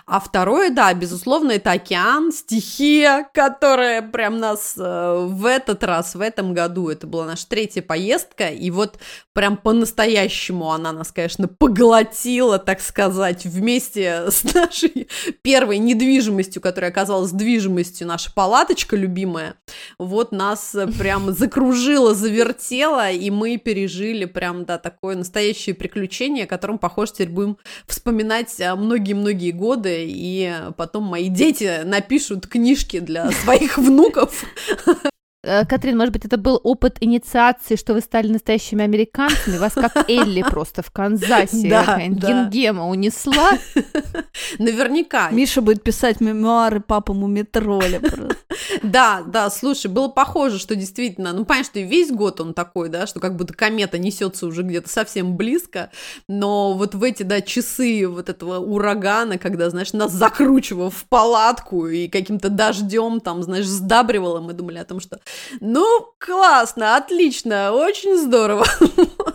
А 0.05 0.21
второе, 0.21 0.71
да, 0.71 0.93
безусловно, 0.93 1.53
это 1.53 1.73
океан, 1.73 2.33
стихия, 2.33 3.27
которая 3.33 4.03
прям 4.03 4.39
нас 4.39 4.75
э, 4.77 5.27
в 5.29 5.47
этот 5.47 5.83
раз, 5.85 6.15
в 6.15 6.21
этом 6.21 6.53
году, 6.53 6.91
это 6.91 7.07
была 7.07 7.25
наша 7.25 7.47
третья 7.49 7.81
поездка, 7.81 8.49
и 8.49 8.71
вот 8.71 8.99
прям 9.33 9.57
по-настоящему 9.57 10.71
она 10.71 10.93
нас, 10.93 11.11
конечно, 11.13 11.49
поглотила, 11.49 12.59
так 12.59 12.81
сказать, 12.81 13.47
вместе 13.47 14.31
с 14.31 14.45
нашей 14.55 15.09
первой 15.41 15.79
недвижимостью, 15.79 16.61
которая 16.61 16.91
оказалась 16.91 17.31
движимостью, 17.31 18.07
наша 18.07 18.31
палаточка 18.33 18.97
любимая, 18.97 19.55
вот 19.99 20.33
нас 20.33 20.77
прям 20.99 21.33
закружила, 21.33 22.15
завертела, 22.15 23.11
и 23.11 23.31
мы 23.31 23.57
пережили 23.57 24.27
прям, 24.27 24.67
да, 24.67 24.77
такое 24.77 25.17
настоящее 25.17 25.75
приключение, 25.75 26.45
о 26.45 26.49
котором, 26.49 26.79
похоже, 26.79 27.13
теперь 27.13 27.31
будем 27.31 27.57
вспоминать 27.87 28.61
э, 28.61 28.75
многие-многие 28.75 29.53
годы, 29.53 29.62
и 30.07 30.53
потом 30.77 31.05
мои 31.05 31.29
дети 31.29 31.83
напишут 31.85 32.47
книжки 32.47 32.99
для 32.99 33.31
своих 33.45 33.79
внуков 33.79 34.45
Э, 35.45 35.65
Катрин, 35.67 35.99
может 35.99 36.13
быть, 36.13 36.25
это 36.25 36.37
был 36.37 36.61
опыт 36.63 36.99
инициации, 37.01 37.75
что 37.75 37.95
вы 37.95 38.01
стали 38.01 38.29
настоящими 38.29 38.85
американцами, 38.85 39.59
вас 39.59 39.73
как 39.73 39.93
Элли 40.09 40.43
просто 40.43 40.83
в 40.83 40.91
Канзасе 40.93 41.69
да, 41.69 41.99
Гингема 41.99 42.89
унесла? 42.89 43.53
Наверняка. 44.59 45.31
Миша 45.31 45.61
будет 45.61 45.83
писать 45.83 46.21
мемуары 46.21 46.81
папа 46.81 47.13
Мумитроля 47.13 47.99
просто. 47.99 48.37
Да, 48.83 49.23
да, 49.27 49.51
слушай, 49.51 49.87
было 49.87 50.09
похоже, 50.09 50.59
что 50.59 50.75
действительно, 50.75 51.33
ну, 51.33 51.45
понятно, 51.45 51.71
что 51.71 51.79
и 51.81 51.85
весь 51.85 52.11
год 52.11 52.41
он 52.41 52.55
такой, 52.55 52.89
да, 52.89 53.07
что 53.07 53.21
как 53.21 53.37
будто 53.37 53.55
комета 53.55 53.99
несется 53.99 54.47
уже 54.47 54.63
где-то 54.63 54.89
совсем 54.89 55.37
близко, 55.37 55.91
но 56.29 56.75
вот 56.75 56.95
в 56.95 57.03
эти, 57.03 57.23
да, 57.23 57.41
часы 57.41 58.07
вот 58.07 58.29
этого 58.29 58.59
урагана, 58.59 59.39
когда, 59.39 59.71
знаешь, 59.71 59.93
нас 59.93 60.13
закручивало 60.13 60.91
в 60.91 61.05
палатку 61.05 61.87
и 61.87 62.09
каким-то 62.09 62.49
дождем 62.49 63.21
там, 63.21 63.43
знаешь, 63.43 63.67
сдабривало, 63.67 64.41
мы 64.41 64.53
думали 64.53 64.79
о 64.79 64.85
том, 64.85 65.01
что 65.01 65.21
ну, 65.61 66.13
классно, 66.19 66.97
отлично, 66.97 67.73
очень 67.73 68.17
здорово. 68.17 68.67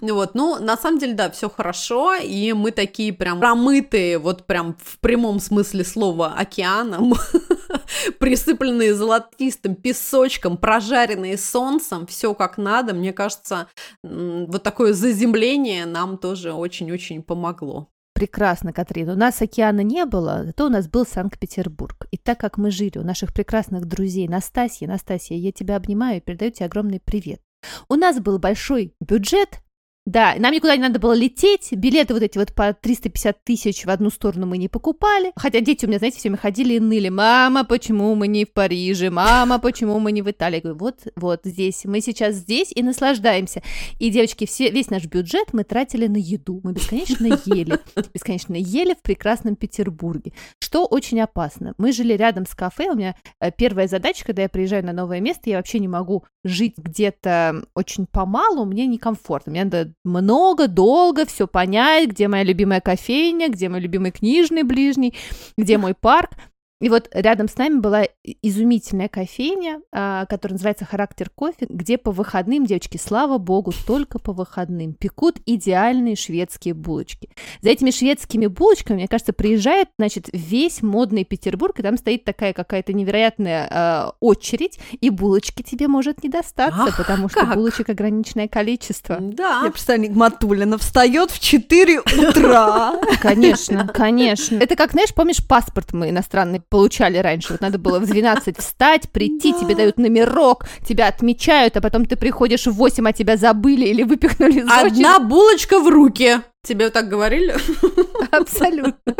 Вот, 0.00 0.34
ну, 0.34 0.58
на 0.60 0.76
самом 0.76 0.98
деле, 0.98 1.14
да, 1.14 1.30
все 1.30 1.48
хорошо, 1.48 2.14
и 2.14 2.52
мы 2.52 2.70
такие 2.70 3.12
прям 3.12 3.40
промытые, 3.40 4.18
вот 4.18 4.46
прям 4.46 4.76
в 4.82 4.98
прямом 4.98 5.40
смысле 5.40 5.84
слова, 5.84 6.34
океаном. 6.36 7.14
присыпленные 8.18 8.94
золотистым 8.94 9.74
песочком, 9.74 10.56
прожаренные 10.56 11.38
солнцем, 11.38 12.06
все 12.06 12.34
как 12.34 12.58
надо. 12.58 12.94
Мне 12.94 13.12
кажется, 13.12 13.68
вот 14.02 14.62
такое 14.62 14.92
заземление 14.92 15.86
нам 15.86 16.18
тоже 16.18 16.52
очень-очень 16.52 17.22
помогло. 17.22 17.88
Прекрасно, 18.16 18.72
Катрин. 18.72 19.10
У 19.10 19.14
нас 19.14 19.42
океана 19.42 19.82
не 19.82 20.06
было, 20.06 20.42
зато 20.46 20.64
у 20.64 20.68
нас 20.70 20.88
был 20.88 21.04
Санкт-Петербург. 21.04 22.06
И 22.10 22.16
так 22.16 22.40
как 22.40 22.56
мы 22.56 22.70
жили 22.70 22.96
у 22.96 23.02
наших 23.02 23.34
прекрасных 23.34 23.84
друзей 23.84 24.26
Настасьи, 24.26 24.86
Настасья, 24.86 25.36
я 25.36 25.52
тебя 25.52 25.76
обнимаю 25.76 26.16
и 26.16 26.20
передаю 26.20 26.50
тебе 26.50 26.64
огромный 26.64 26.98
привет. 26.98 27.42
У 27.90 27.94
нас 27.94 28.18
был 28.18 28.38
большой 28.38 28.94
бюджет, 29.00 29.60
да, 30.06 30.36
нам 30.38 30.52
никуда 30.52 30.76
не 30.76 30.82
надо 30.82 31.00
было 31.00 31.12
лететь, 31.12 31.72
билеты 31.72 32.14
вот 32.14 32.22
эти 32.22 32.38
вот 32.38 32.54
по 32.54 32.72
350 32.72 33.42
тысяч 33.42 33.84
в 33.84 33.90
одну 33.90 34.10
сторону 34.10 34.46
мы 34.46 34.56
не 34.56 34.68
покупали. 34.68 35.32
Хотя 35.34 35.58
дети 35.58 35.84
у 35.84 35.88
меня, 35.88 35.98
знаете, 35.98 36.18
все 36.18 36.28
время 36.28 36.38
ходили 36.38 36.74
и 36.74 36.80
ныли. 36.80 37.08
Мама, 37.08 37.64
почему 37.64 38.14
мы 38.14 38.28
не 38.28 38.44
в 38.44 38.52
Париже? 38.52 39.10
Мама, 39.10 39.58
почему 39.58 39.98
мы 39.98 40.12
не 40.12 40.22
в 40.22 40.30
Италии? 40.30 40.56
Я 40.56 40.62
говорю, 40.62 40.78
вот, 40.78 41.00
вот 41.16 41.40
здесь, 41.42 41.84
мы 41.84 42.00
сейчас 42.00 42.36
здесь 42.36 42.70
и 42.72 42.84
наслаждаемся. 42.84 43.62
И, 43.98 44.10
девочки, 44.10 44.46
все, 44.46 44.70
весь 44.70 44.90
наш 44.90 45.06
бюджет 45.06 45.52
мы 45.52 45.64
тратили 45.64 46.06
на 46.06 46.18
еду. 46.18 46.60
Мы 46.62 46.72
бесконечно 46.72 47.26
ели, 47.44 47.76
бесконечно 48.14 48.54
ели 48.54 48.94
в 48.94 49.02
прекрасном 49.02 49.56
Петербурге, 49.56 50.32
что 50.60 50.86
очень 50.86 51.20
опасно. 51.20 51.74
Мы 51.78 51.90
жили 51.90 52.12
рядом 52.12 52.46
с 52.46 52.54
кафе, 52.54 52.90
у 52.90 52.94
меня 52.94 53.16
э, 53.40 53.50
первая 53.50 53.88
задача, 53.88 54.24
когда 54.24 54.42
я 54.42 54.48
приезжаю 54.48 54.84
на 54.84 54.92
новое 54.92 55.18
место, 55.18 55.50
я 55.50 55.56
вообще 55.56 55.80
не 55.80 55.88
могу 55.88 56.24
жить 56.46 56.74
где-то 56.76 57.64
очень 57.74 58.06
помалу, 58.06 58.64
мне 58.64 58.86
некомфортно. 58.86 59.50
Мне 59.50 59.64
надо 59.64 59.92
много, 60.04 60.68
долго 60.68 61.26
все 61.26 61.46
понять, 61.46 62.10
где 62.10 62.28
моя 62.28 62.44
любимая 62.44 62.80
кофейня, 62.80 63.48
где 63.48 63.68
мой 63.68 63.80
любимый 63.80 64.10
книжный 64.10 64.62
ближний, 64.62 65.14
где 65.56 65.78
мой 65.78 65.94
парк. 65.94 66.30
И 66.80 66.90
вот 66.90 67.08
рядом 67.12 67.48
с 67.48 67.56
нами 67.56 67.78
была 67.78 68.04
изумительная 68.42 69.08
кофейня, 69.08 69.80
а, 69.92 70.26
которая 70.26 70.54
называется 70.54 70.84
«Характер 70.84 71.30
кофе», 71.34 71.66
где 71.70 71.96
по 71.96 72.10
выходным, 72.10 72.66
девочки, 72.66 72.98
слава 72.98 73.38
богу, 73.38 73.72
только 73.86 74.18
по 74.18 74.32
выходным 74.32 74.92
пекут 74.92 75.38
идеальные 75.46 76.16
шведские 76.16 76.74
булочки. 76.74 77.30
За 77.62 77.70
этими 77.70 77.90
шведскими 77.90 78.46
булочками, 78.46 78.98
мне 78.98 79.08
кажется, 79.08 79.32
приезжает, 79.32 79.88
значит, 79.98 80.28
весь 80.34 80.82
модный 80.82 81.24
Петербург, 81.24 81.78
и 81.78 81.82
там 81.82 81.96
стоит 81.96 82.24
такая 82.24 82.52
какая-то 82.52 82.92
невероятная 82.92 83.68
э, 83.70 84.10
очередь, 84.20 84.78
и 85.00 85.08
булочки 85.08 85.62
тебе 85.62 85.88
может 85.88 86.22
не 86.22 86.28
достаться, 86.28 86.84
Ах, 86.88 86.96
потому 86.98 87.30
что 87.30 87.40
как? 87.40 87.54
булочек 87.54 87.88
ограниченное 87.88 88.48
количество. 88.48 89.16
Да. 89.18 89.62
Я 89.64 89.70
представляю, 89.70 90.10
Нигматуллина 90.10 90.76
встает 90.76 91.30
в 91.30 91.40
4 91.40 92.00
утра. 92.00 93.00
Конечно, 93.22 93.88
конечно. 93.88 94.56
Это 94.56 94.76
как, 94.76 94.92
знаешь, 94.92 95.14
помнишь, 95.14 95.46
паспорт 95.46 95.92
мы 95.92 96.10
иностранный 96.10 96.60
получали 96.68 97.18
раньше. 97.18 97.52
Вот 97.52 97.60
надо 97.60 97.78
было 97.78 97.98
в 97.98 98.06
12 98.06 98.58
встать, 98.58 99.10
прийти, 99.10 99.52
тебе 99.52 99.74
дают 99.74 99.98
номерок, 99.98 100.66
тебя 100.86 101.08
отмечают, 101.08 101.76
а 101.76 101.80
потом 101.80 102.06
ты 102.06 102.16
приходишь 102.16 102.66
в 102.66 102.72
8, 102.72 103.08
а 103.08 103.12
тебя 103.12 103.36
забыли 103.36 103.86
или 103.86 104.02
выпихнули 104.02 104.60
из 104.60 104.70
Одна 104.70 105.18
булочка 105.18 105.80
в 105.80 105.88
руки. 105.88 106.40
Тебе 106.66 106.90
так 106.90 107.08
говорили? 107.08 107.54
Абсолютно. 108.32 109.14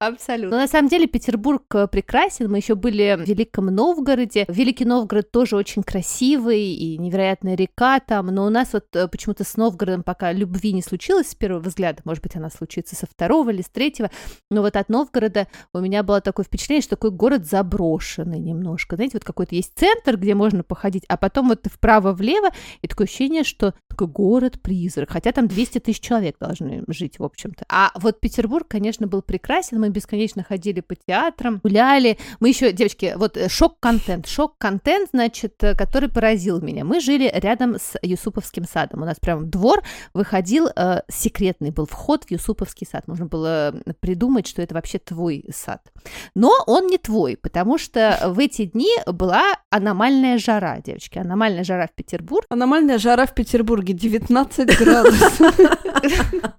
Абсолютно. 0.00 0.56
Но 0.56 0.62
на 0.62 0.66
самом 0.66 0.88
деле 0.88 1.06
Петербург 1.06 1.62
э, 1.72 1.86
прекрасен. 1.86 2.50
Мы 2.50 2.58
еще 2.58 2.74
были 2.74 3.16
в 3.16 3.28
Великом 3.28 3.66
Новгороде. 3.66 4.44
Великий 4.48 4.84
Новгород 4.84 5.30
тоже 5.30 5.54
очень 5.54 5.84
красивый 5.84 6.60
и 6.60 6.98
невероятная 6.98 7.54
река 7.54 8.00
там. 8.00 8.26
Но 8.26 8.44
у 8.44 8.50
нас 8.50 8.72
вот 8.72 8.86
э, 8.96 9.06
почему-то 9.06 9.44
с 9.44 9.56
Новгородом 9.56 10.02
пока 10.02 10.32
любви 10.32 10.72
не 10.72 10.82
случилось 10.82 11.28
с 11.28 11.34
первого 11.36 11.60
взгляда. 11.60 12.00
Может 12.04 12.24
быть, 12.24 12.34
она 12.34 12.50
случится 12.50 12.96
со 12.96 13.06
второго 13.06 13.50
или 13.50 13.62
с 13.62 13.68
третьего. 13.68 14.10
Но 14.50 14.62
вот 14.62 14.74
от 14.74 14.88
Новгорода 14.88 15.46
у 15.72 15.78
меня 15.78 16.02
было 16.02 16.20
такое 16.20 16.44
впечатление, 16.44 16.82
что 16.82 16.96
такой 16.96 17.12
город 17.12 17.46
заброшенный 17.46 18.40
немножко. 18.40 18.96
Знаете, 18.96 19.16
вот 19.16 19.24
какой-то 19.24 19.54
есть 19.54 19.74
центр, 19.76 20.16
где 20.16 20.34
можно 20.34 20.64
походить, 20.64 21.04
а 21.06 21.16
потом 21.16 21.50
вот 21.50 21.66
вправо-влево, 21.66 22.48
и 22.82 22.88
такое 22.88 23.06
ощущение, 23.06 23.44
что 23.44 23.74
такой 23.88 24.08
город-призрак. 24.08 25.10
Хотя 25.10 25.30
там 25.30 25.46
200 25.46 25.78
тысяч 25.78 26.00
человек 26.00 26.36
должны 26.40 26.79
жить, 26.88 27.18
в 27.18 27.24
общем-то. 27.24 27.64
А 27.68 27.92
вот 27.94 28.20
Петербург, 28.20 28.66
конечно, 28.68 29.06
был 29.06 29.22
прекрасен. 29.22 29.80
Мы 29.80 29.88
бесконечно 29.90 30.42
ходили 30.42 30.80
по 30.80 30.94
театрам, 30.94 31.60
гуляли. 31.62 32.18
Мы 32.40 32.48
еще, 32.48 32.72
девочки, 32.72 33.14
вот 33.16 33.36
э, 33.36 33.48
шок-контент. 33.48 34.26
Шок-контент, 34.26 35.10
значит, 35.12 35.62
э, 35.62 35.74
который 35.74 36.08
поразил 36.08 36.60
меня. 36.60 36.84
Мы 36.84 37.00
жили 37.00 37.30
рядом 37.34 37.76
с 37.76 37.98
Юсуповским 38.02 38.64
садом. 38.64 39.02
У 39.02 39.04
нас 39.04 39.18
прям 39.18 39.48
двор 39.48 39.82
выходил, 40.14 40.68
э, 40.74 41.02
секретный 41.08 41.70
был 41.70 41.86
вход 41.86 42.24
в 42.24 42.30
Юсуповский 42.30 42.86
сад. 42.86 43.06
Можно 43.08 43.26
было 43.26 43.74
придумать, 44.00 44.46
что 44.46 44.62
это 44.62 44.74
вообще 44.74 44.98
твой 44.98 45.44
сад. 45.54 45.92
Но 46.34 46.52
он 46.66 46.86
не 46.86 46.98
твой, 46.98 47.36
потому 47.36 47.78
что 47.78 48.18
в 48.26 48.38
эти 48.38 48.64
дни 48.64 48.90
была 49.06 49.56
аномальная 49.70 50.38
жара, 50.38 50.80
девочки. 50.80 51.18
Аномальная 51.18 51.64
жара 51.64 51.86
в 51.86 51.92
Петербурге. 51.92 52.46
Аномальная 52.50 52.98
жара 52.98 53.26
в 53.26 53.34
Петербурге 53.34 53.94
19 53.94 54.78
градусов. 54.78 55.58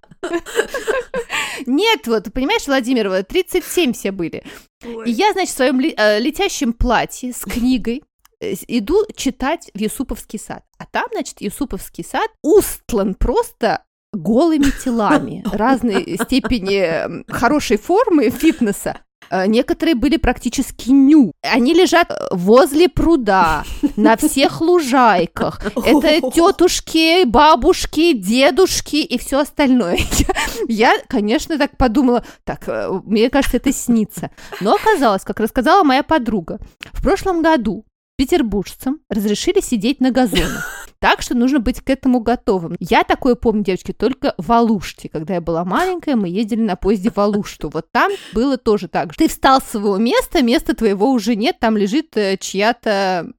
Нет, 1.66 2.08
вот, 2.08 2.32
понимаешь, 2.34 2.68
Владимир, 2.68 3.24
37 3.24 3.94
все 3.94 4.12
были. 4.12 4.44
И 5.06 5.12
я, 5.12 5.32
значит, 5.34 5.54
в 5.54 5.58
своем 5.58 5.80
э, 5.80 6.20
летящем 6.20 6.74
платье 6.74 7.34
с 7.34 7.42
книгой 7.42 8.04
э, 8.40 8.54
иду 8.68 9.06
читать 9.16 9.70
в 9.74 9.80
Юсуповский 9.80 10.40
сад. 10.40 10.64
А 10.78 10.86
там, 10.86 11.08
значит, 11.12 11.42
Юсуповский 11.42 12.04
сад 12.04 12.30
устлан 12.42 13.16
просто 13.16 13.84
голыми 14.14 14.72
телами 14.84 15.44
разной 15.52 16.18
степени 16.22 17.32
хорошей 17.32 17.78
формы 17.78 18.30
фитнеса. 18.30 19.00
Э, 19.32 19.48
некоторые 19.48 19.96
были 19.96 20.18
практически 20.18 20.90
ню. 20.90 21.32
Они 21.42 21.74
лежат 21.74 22.12
возле 22.32 22.90
пруда, 22.90 23.64
на 23.96 24.18
всех 24.18 24.60
лужайках. 24.60 25.62
Это 25.86 26.32
тетушки, 26.32 27.24
бабушки, 27.24 28.14
дедушки 28.14 28.98
и 28.98 29.18
все 29.18 29.40
остальное. 29.40 30.00
Я, 30.68 30.94
конечно, 31.08 31.58
так 31.58 31.78
подумала, 31.78 32.26
так, 32.44 32.68
э, 32.68 32.90
мне 33.06 33.30
кажется, 33.30 33.58
это 33.58 33.72
снится. 33.72 34.32
Но 34.60 34.76
оказалось, 34.76 35.24
как 35.24 35.40
рассказала 35.40 35.84
моя 35.84 36.04
подруга, 36.04 36.60
в 36.92 37.02
прошлом 37.02 37.42
году 37.42 37.86
петербуржцам 38.18 39.00
разрешили 39.10 39.62
сидеть 39.62 40.02
на 40.02 40.12
газонах. 40.12 40.90
Так 41.02 41.24
что 41.24 41.36
нужно 41.36 41.60
быть 41.60 41.82
к 41.82 41.90
этому 41.90 42.20
готовым. 42.20 42.76
Я 42.80 43.04
такое 43.04 43.34
помню, 43.34 43.64
девочки, 43.64 43.92
только 43.92 44.36
в 44.38 44.52
Алуште. 44.52 45.10
Когда 45.10 45.34
я 45.34 45.42
была 45.42 45.66
маленькая, 45.66 46.16
мы 46.16 46.30
ездили 46.30 46.62
на 46.62 46.76
поезде 46.76 47.10
в 47.10 47.18
Алушту. 47.18 47.70
Вот 47.74 47.92
там 47.92 48.12
было 48.34 48.58
тоже 48.58 48.88
так 48.88 49.12
же. 49.12 49.18
Ты 49.18 49.28
встал 49.28 49.62
с 49.62 49.72
своего 49.72 49.98
места, 49.98 50.44
места 50.44 50.76
твоего 50.76 51.10
уже 51.10 51.36
нет, 51.36 51.58
там 51.60 51.76
лежит 51.76 52.16
э, 52.18 52.38
чья-то 52.38 53.32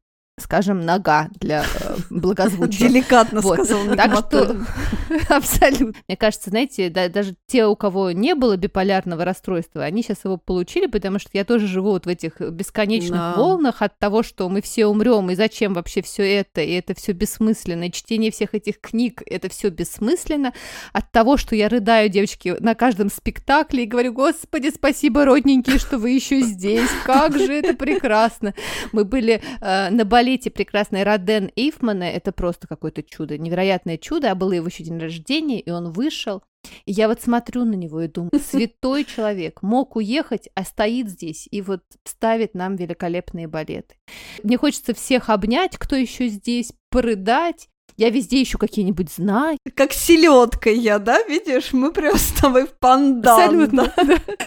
скажем, 0.42 0.84
нога 0.84 1.28
для 1.40 1.62
э, 1.62 1.96
благозвучия. 2.10 2.88
Деликатно 2.88 3.40
вот. 3.40 3.54
сказал 3.54 3.96
Так 3.96 4.26
что, 4.26 4.56
абсолютно. 5.28 5.94
Мне 6.06 6.16
кажется, 6.16 6.50
знаете, 6.50 6.90
да, 6.90 7.08
даже 7.08 7.34
те, 7.46 7.66
у 7.66 7.76
кого 7.76 8.10
не 8.10 8.34
было 8.34 8.56
биполярного 8.56 9.24
расстройства, 9.24 9.84
они 9.84 10.02
сейчас 10.02 10.24
его 10.24 10.36
получили, 10.36 10.86
потому 10.86 11.18
что 11.18 11.30
я 11.32 11.44
тоже 11.44 11.66
живу 11.66 11.92
вот 11.92 12.06
в 12.06 12.08
этих 12.08 12.40
бесконечных 12.40 13.18
да. 13.18 13.34
волнах 13.34 13.80
от 13.80 13.98
того, 13.98 14.22
что 14.22 14.48
мы 14.48 14.60
все 14.60 14.86
умрем, 14.86 15.30
и 15.30 15.34
зачем 15.34 15.74
вообще 15.74 16.02
все 16.02 16.40
это, 16.40 16.60
и 16.60 16.72
это 16.72 16.94
все 16.94 17.12
бессмысленно. 17.12 17.84
И 17.84 17.92
чтение 17.92 18.30
всех 18.30 18.54
этих 18.54 18.80
книг, 18.80 19.22
это 19.26 19.48
все 19.48 19.68
бессмысленно. 19.70 20.52
От 20.92 21.10
того, 21.12 21.36
что 21.36 21.54
я 21.54 21.68
рыдаю, 21.68 22.08
девочки, 22.08 22.56
на 22.60 22.74
каждом 22.74 23.10
спектакле 23.10 23.84
и 23.84 23.86
говорю, 23.86 24.12
господи, 24.12 24.70
спасибо, 24.74 25.24
родненькие, 25.24 25.78
что 25.78 25.98
вы 25.98 26.10
еще 26.10 26.40
здесь, 26.40 26.90
как 27.04 27.38
же 27.38 27.52
это 27.52 27.74
прекрасно. 27.74 28.54
Мы 28.92 29.04
были 29.04 29.42
э, 29.60 29.90
на 29.90 30.04
балете 30.04 30.31
балете 30.32 30.50
прекрасной 30.50 31.02
Роден 31.02 31.50
Эйфмана, 31.56 32.04
это 32.04 32.32
просто 32.32 32.66
какое-то 32.66 33.02
чудо, 33.02 33.36
невероятное 33.36 33.98
чудо, 33.98 34.30
а 34.30 34.34
было 34.34 34.52
его 34.52 34.66
еще 34.66 34.82
день 34.82 34.98
рождения, 34.98 35.60
и 35.60 35.70
он 35.70 35.92
вышел, 35.92 36.42
и 36.86 36.92
я 36.92 37.08
вот 37.08 37.20
смотрю 37.20 37.64
на 37.64 37.74
него 37.74 38.00
и 38.00 38.08
думаю, 38.08 38.30
святой 38.42 39.04
человек, 39.04 39.60
мог 39.62 39.96
уехать, 39.96 40.48
а 40.54 40.64
стоит 40.64 41.10
здесь 41.10 41.48
и 41.50 41.60
вот 41.60 41.82
ставит 42.04 42.54
нам 42.54 42.76
великолепные 42.76 43.46
балеты. 43.46 43.96
Мне 44.42 44.56
хочется 44.56 44.94
всех 44.94 45.28
обнять, 45.28 45.76
кто 45.76 45.96
еще 45.96 46.28
здесь, 46.28 46.72
порыдать, 46.88 47.68
я 47.96 48.10
везде 48.10 48.42
ищу 48.42 48.58
какие-нибудь 48.58 49.10
знаки. 49.10 49.58
Как 49.74 49.92
селедка 49.92 50.70
я, 50.70 50.98
да, 50.98 51.22
видишь? 51.24 51.72
Мы 51.72 51.92
прям 51.92 52.16
с 52.16 52.32
тобой 52.40 52.66
в 52.66 52.72
пандан. 52.78 53.38
Абсолютно, 53.38 53.92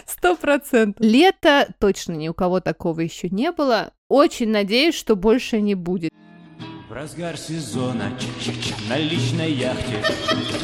сто 0.06 0.36
процентов. 0.36 1.04
Лето 1.04 1.68
точно 1.78 2.12
ни 2.12 2.28
у 2.28 2.34
кого 2.34 2.60
такого 2.60 3.00
еще 3.00 3.28
не 3.28 3.52
было. 3.52 3.92
Очень 4.08 4.50
надеюсь, 4.50 4.94
что 4.94 5.16
больше 5.16 5.60
не 5.60 5.74
будет. 5.74 6.12
В 6.88 6.92
разгар 6.92 7.36
сезона 7.36 8.12
на 8.88 8.96
личной 8.96 9.52
яхте 9.52 10.04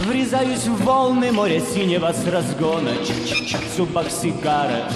Врезаюсь 0.06 0.66
в 0.66 0.84
волны 0.84 1.32
моря 1.32 1.60
синего 1.60 2.12
с 2.12 2.24
разгона 2.28 2.92
Зубах 3.76 4.08
сигара 4.08 4.88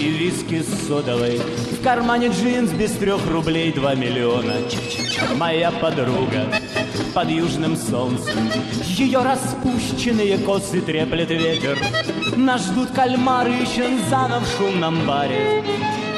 и 0.00 0.08
виски 0.08 0.62
с 0.62 0.88
содовой 0.88 1.38
В 1.38 1.82
кармане 1.84 2.28
джинс 2.28 2.72
без 2.72 2.90
трех 2.92 3.24
рублей 3.28 3.72
два 3.72 3.94
миллиона 3.94 4.54
Моя 5.36 5.70
подруга 5.70 6.46
под 7.14 7.30
южным 7.30 7.76
солнцем. 7.76 8.50
Ее 8.82 9.22
распущенные 9.22 10.36
косы 10.36 10.82
треплет 10.82 11.30
ветер. 11.30 11.78
Нас 12.36 12.66
ждут 12.66 12.90
кальмары 12.90 13.62
и 13.62 13.64
щензана 13.64 14.40
в 14.40 14.46
шумном 14.58 15.06
баре. 15.06 15.64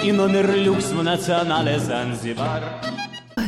и 0.02 0.10
номер 0.10 0.54
люкс 0.56 0.86
в 0.86 1.02
национале 1.02 1.78
Занзибар. 1.78 2.62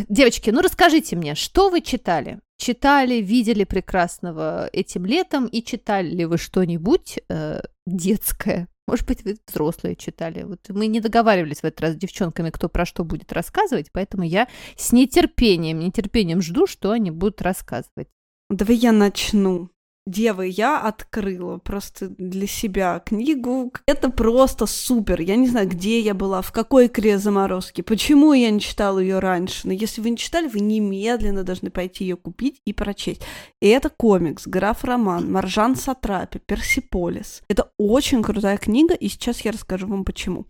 Девочки, 0.09 0.50
ну 0.50 0.61
расскажите 0.61 1.16
мне, 1.16 1.35
что 1.35 1.70
вы 1.70 1.81
читали? 1.81 2.40
Читали, 2.57 3.14
видели 3.22 3.64
прекрасного 3.64 4.68
этим 4.72 5.07
летом 5.07 5.46
и 5.46 5.62
читали 5.62 6.11
ли 6.11 6.26
вы 6.26 6.37
что-нибудь 6.38 7.18
э, 7.29 7.62
детское? 7.87 8.68
Может 8.87 9.07
быть, 9.07 9.24
вы 9.24 9.37
взрослые 9.46 9.94
читали. 9.94 10.42
Вот 10.42 10.68
мы 10.68 10.88
не 10.88 11.00
договаривались 11.00 11.61
в 11.61 11.64
этот 11.64 11.81
раз 11.81 11.92
с 11.92 11.96
девчонками, 11.96 12.50
кто 12.50 12.68
про 12.68 12.85
что 12.85 13.05
будет 13.05 13.33
рассказывать, 13.33 13.92
поэтому 13.92 14.24
я 14.24 14.48
с 14.76 14.92
нетерпением, 14.92 15.79
нетерпением 15.79 16.42
жду, 16.42 16.66
что 16.66 16.90
они 16.90 17.11
будут 17.11 17.40
рассказывать. 17.40 18.09
Давай 18.48 18.76
я 18.76 18.90
начну. 18.90 19.70
Девы, 20.06 20.48
я 20.48 20.80
открыла 20.80 21.58
просто 21.58 22.08
для 22.08 22.46
себя 22.46 23.00
книгу. 23.00 23.72
Это 23.86 24.10
просто 24.10 24.66
супер. 24.66 25.20
Я 25.20 25.36
не 25.36 25.46
знаю, 25.46 25.68
где 25.68 26.00
я 26.00 26.14
была, 26.14 26.40
в 26.40 26.52
какой 26.52 26.86
игре 26.86 27.18
заморозки, 27.18 27.82
почему 27.82 28.32
я 28.32 28.50
не 28.50 28.60
читала 28.60 28.98
ее 28.98 29.18
раньше. 29.18 29.66
Но 29.66 29.72
если 29.72 30.00
вы 30.00 30.10
не 30.10 30.16
читали, 30.16 30.48
вы 30.48 30.60
немедленно 30.60 31.44
должны 31.44 31.70
пойти 31.70 32.04
ее 32.04 32.16
купить 32.16 32.60
и 32.64 32.72
прочесть. 32.72 33.22
И 33.60 33.68
это 33.68 33.90
комикс, 33.90 34.46
граф 34.46 34.84
Роман, 34.84 35.30
Маржан 35.30 35.76
Сатрапи, 35.76 36.38
Персиполис. 36.38 37.42
Это 37.48 37.70
очень 37.76 38.22
крутая 38.22 38.56
книга, 38.56 38.94
и 38.94 39.08
сейчас 39.08 39.42
я 39.42 39.52
расскажу 39.52 39.86
вам 39.86 40.04
почему. 40.04 40.46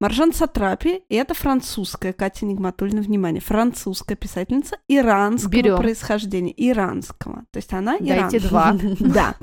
Маржан 0.00 0.32
Сатрапи— 0.32 1.02
это 1.08 1.34
французская, 1.34 2.12
Катя 2.12 2.46
Нигматульна, 2.46 3.00
внимание, 3.00 3.40
французская 3.40 4.16
писательница 4.16 4.76
иранского 4.88 5.50
Берем. 5.50 5.76
происхождения, 5.76 6.52
иранского. 6.56 7.44
То 7.50 7.58
есть 7.58 7.72
она 7.72 7.96
Дайте 7.98 8.38
иранка. 8.38 8.48
два. 8.48 8.76
Да. 9.14 9.34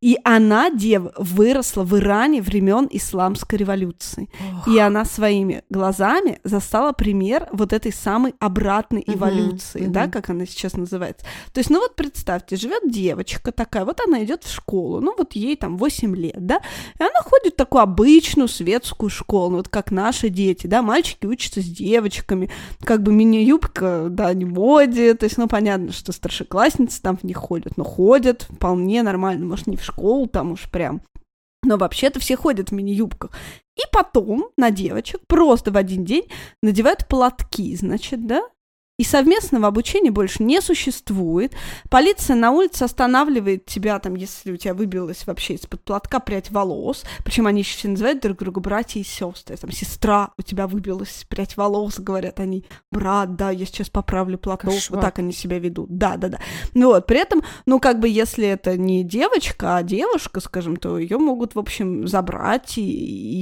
И 0.00 0.18
она, 0.24 0.70
дева, 0.70 1.12
выросла 1.16 1.82
в 1.82 1.96
Иране 1.96 2.42
времен 2.42 2.86
исламской 2.90 3.58
революции. 3.58 4.28
И 4.66 4.78
она 4.78 5.04
своими 5.04 5.62
глазами 5.70 6.40
застала 6.44 6.92
пример 6.92 7.48
вот 7.52 7.72
этой 7.72 7.92
самой 7.92 8.34
обратной 8.38 9.02
эволюции, 9.06 9.86
да, 9.86 10.08
как 10.08 10.30
она 10.30 10.46
сейчас 10.46 10.74
называется. 10.74 11.24
То 11.52 11.58
есть, 11.60 11.70
ну 11.70 11.80
вот 11.80 11.96
представьте, 11.96 12.56
живет 12.56 12.90
девочка 12.90 13.50
такая, 13.52 13.84
вот 13.84 14.00
она 14.06 14.22
идет 14.24 14.44
в 14.44 14.52
школу, 14.52 15.00
ну 15.00 15.14
вот 15.16 15.32
ей 15.34 15.56
там 15.56 15.76
8 15.78 16.14
лет, 16.16 16.46
да, 16.46 16.60
и 16.98 17.02
она 17.02 17.20
ходит 17.22 17.54
в 17.54 17.56
такую 17.56 17.82
обычную 17.82 18.48
светскую 18.48 19.10
школу, 19.10 19.56
вот 19.64 19.68
как 19.68 19.90
наши 19.90 20.28
дети, 20.28 20.66
да, 20.66 20.82
мальчики 20.82 21.26
учатся 21.26 21.60
с 21.60 21.64
девочками, 21.64 22.50
как 22.82 23.02
бы 23.02 23.12
мини-юбка, 23.12 24.08
да, 24.10 24.32
не 24.34 24.44
моде, 24.44 25.14
то 25.14 25.24
есть, 25.24 25.38
ну, 25.38 25.48
понятно, 25.48 25.92
что 25.92 26.12
старшеклассницы 26.12 27.00
там 27.00 27.16
в 27.16 27.24
них 27.24 27.36
ходят, 27.36 27.76
но 27.76 27.84
ходят 27.84 28.42
вполне 28.42 29.02
нормально, 29.02 29.46
может, 29.46 29.66
не 29.66 29.76
в 29.76 29.84
школу 29.84 30.26
там 30.26 30.52
уж 30.52 30.70
прям, 30.70 31.02
но 31.64 31.76
вообще-то 31.76 32.20
все 32.20 32.36
ходят 32.36 32.70
в 32.70 32.72
мини-юбках. 32.74 33.30
И 33.76 33.82
потом 33.90 34.50
на 34.56 34.70
девочек 34.70 35.20
просто 35.26 35.72
в 35.72 35.76
один 35.76 36.04
день 36.04 36.24
надевают 36.62 37.08
платки, 37.08 37.74
значит, 37.74 38.26
да, 38.26 38.42
и 38.96 39.02
совместного 39.02 39.66
обучения 39.66 40.12
больше 40.12 40.42
не 40.44 40.60
существует. 40.60 41.52
Полиция 41.90 42.36
на 42.36 42.52
улице 42.52 42.84
останавливает 42.84 43.66
тебя, 43.66 43.98
там, 43.98 44.14
если 44.14 44.52
у 44.52 44.56
тебя 44.56 44.72
выбилась 44.72 45.26
вообще 45.26 45.54
из-под 45.54 45.82
платка 45.82 46.20
прядь 46.20 46.52
волос. 46.52 47.04
Причем 47.24 47.48
они 47.48 47.62
еще 47.62 47.76
все 47.76 47.88
называют 47.88 48.20
друг 48.20 48.38
друга 48.38 48.60
братья 48.60 49.00
и 49.00 49.04
сестры. 49.04 49.56
Там, 49.56 49.72
сестра, 49.72 50.30
у 50.38 50.42
тебя 50.42 50.68
выбилась 50.68 51.26
прядь 51.28 51.56
волос, 51.56 51.98
говорят 51.98 52.38
они. 52.38 52.64
Брат, 52.92 53.34
да, 53.34 53.50
я 53.50 53.66
сейчас 53.66 53.90
поправлю 53.90 54.38
платок. 54.38 54.72
Кошмар. 54.72 54.98
Вот 54.98 55.00
так 55.00 55.18
они 55.18 55.32
себя 55.32 55.58
ведут. 55.58 55.88
Да, 55.90 56.16
да, 56.16 56.28
да. 56.28 56.38
Ну 56.74 56.88
вот, 56.88 57.06
при 57.06 57.18
этом, 57.18 57.42
ну, 57.66 57.80
как 57.80 57.98
бы, 57.98 58.08
если 58.08 58.46
это 58.46 58.76
не 58.76 59.02
девочка, 59.02 59.76
а 59.76 59.82
девушка, 59.82 60.38
скажем, 60.40 60.76
то 60.76 60.98
ее 60.98 61.18
могут, 61.18 61.56
в 61.56 61.58
общем, 61.58 62.06
забрать 62.06 62.78
и, 62.78 62.82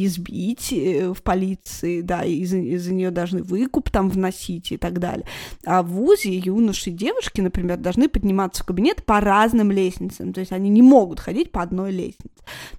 и 0.01 0.07
избить 0.07 0.73
э, 0.73 1.13
в 1.13 1.23
полиции, 1.23 2.01
да, 2.01 2.25
и 2.25 2.37
из- 2.37 2.55
из-за 2.55 2.95
нее 2.95 3.11
должны 3.11 3.43
выкуп 3.43 3.91
там 3.91 4.09
вносить 4.09 4.73
и 4.73 4.79
так 4.79 4.99
далее. 4.99 5.27
А 5.65 5.83
в 5.83 5.89
ВУЗе 5.89 6.37
юноши 6.37 6.91
и 6.91 6.93
девушки, 6.93 7.41
например, 7.41 7.79
должны 7.79 8.09
подниматься 8.09 8.63
в 8.63 8.67
кабинет 8.67 9.05
по 9.05 9.21
разным 9.21 9.71
лестницам. 9.71 10.33
То 10.33 10.41
есть 10.41 10.53
они 10.53 10.71
не 10.71 10.83
могут 10.83 11.21
ходить 11.21 11.53
по 11.53 11.63
одной 11.63 11.93
лестнице. 11.93 12.33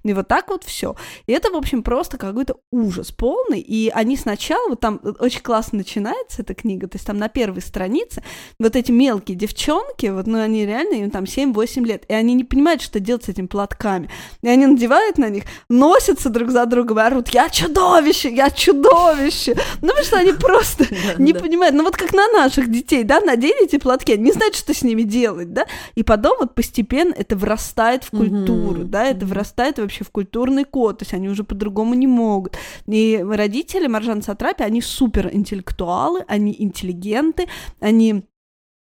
И 0.04 0.14
вот 0.14 0.28
так 0.28 0.50
вот 0.50 0.64
все. 0.64 0.96
И 1.28 1.32
это, 1.32 1.50
в 1.52 1.56
общем, 1.56 1.84
просто 1.84 2.18
какой-то 2.18 2.58
ужас 2.72 3.12
полный. 3.12 3.60
И 3.60 3.90
они 3.90 4.18
сначала, 4.18 4.70
вот 4.70 4.80
там 4.80 5.00
очень 5.20 5.42
классно 5.42 5.80
начинается 5.80 6.42
эта 6.42 6.54
книга, 6.54 6.88
то 6.88 6.98
есть 6.98 7.08
там 7.08 7.18
на 7.18 7.30
первой 7.30 7.62
странице 7.62 8.24
вот 8.60 8.76
эти 8.76 8.92
мелкие 8.92 9.38
девчонки, 9.38 10.08
вот, 10.08 10.28
ну, 10.28 10.42
они 10.42 10.66
реально, 10.66 10.96
им 10.96 11.12
там 11.12 11.24
7-8 11.24 11.86
лет, 11.86 12.04
и 12.08 12.14
они 12.14 12.34
не 12.34 12.44
понимают, 12.44 12.82
что 12.82 13.00
делать 13.00 13.24
с 13.24 13.30
этими 13.30 13.48
платками. 13.48 14.10
И 14.42 14.48
они 14.48 14.66
надевают 14.66 15.18
на 15.18 15.30
них, 15.30 15.44
носятся 15.70 16.30
друг 16.30 16.50
за 16.52 16.66
другом 16.66 17.00
и 17.00 17.02
орут, 17.02 17.30
я 17.30 17.50
чудовище, 17.50 18.34
я 18.34 18.50
чудовище. 18.50 19.56
Ну, 19.82 19.90
потому 19.90 20.06
что 20.06 20.18
они 20.18 20.34
просто 20.34 20.86
не 21.18 21.34
понимают. 21.34 21.76
Ну, 21.76 21.84
вот 21.84 21.96
как 21.96 22.14
на 22.14 22.28
наших 22.58 22.72
детей, 22.72 23.04
да, 23.04 23.20
надели 23.20 23.66
эти 23.66 23.78
платки, 23.78 24.14
они 24.14 24.24
не 24.24 24.32
знают, 24.32 24.56
что 24.56 24.74
с 24.74 24.84
ними 24.84 25.04
делать, 25.04 25.54
да. 25.54 25.66
И 25.96 26.04
потом 26.04 26.38
вот 26.40 26.56
постепенно 26.56 27.14
это 27.14 27.36
врастает 27.36 28.04
в 28.04 28.12
культуру, 28.12 28.82
Мгм. 28.82 28.90
да, 28.90 29.06
это 29.06 29.26
врастает 29.26 29.80
вообще 29.80 30.04
в 30.04 30.12
культурный 30.12 30.64
код, 30.64 31.00
то 31.00 31.04
есть 31.04 31.14
они 31.14 31.30
уже 31.30 31.44
по-другому 31.44 31.94
не 31.94 32.08
могут. 32.08 32.58
И 32.88 33.24
родители 33.28 33.88
Маржан 33.88 34.22
Сатрапи, 34.22 34.64
они 34.64 34.82
супер 34.82 35.30
интеллектуалы, 35.34 36.24
они 36.28 36.56
интеллигенты, 36.58 37.48
они 37.80 38.24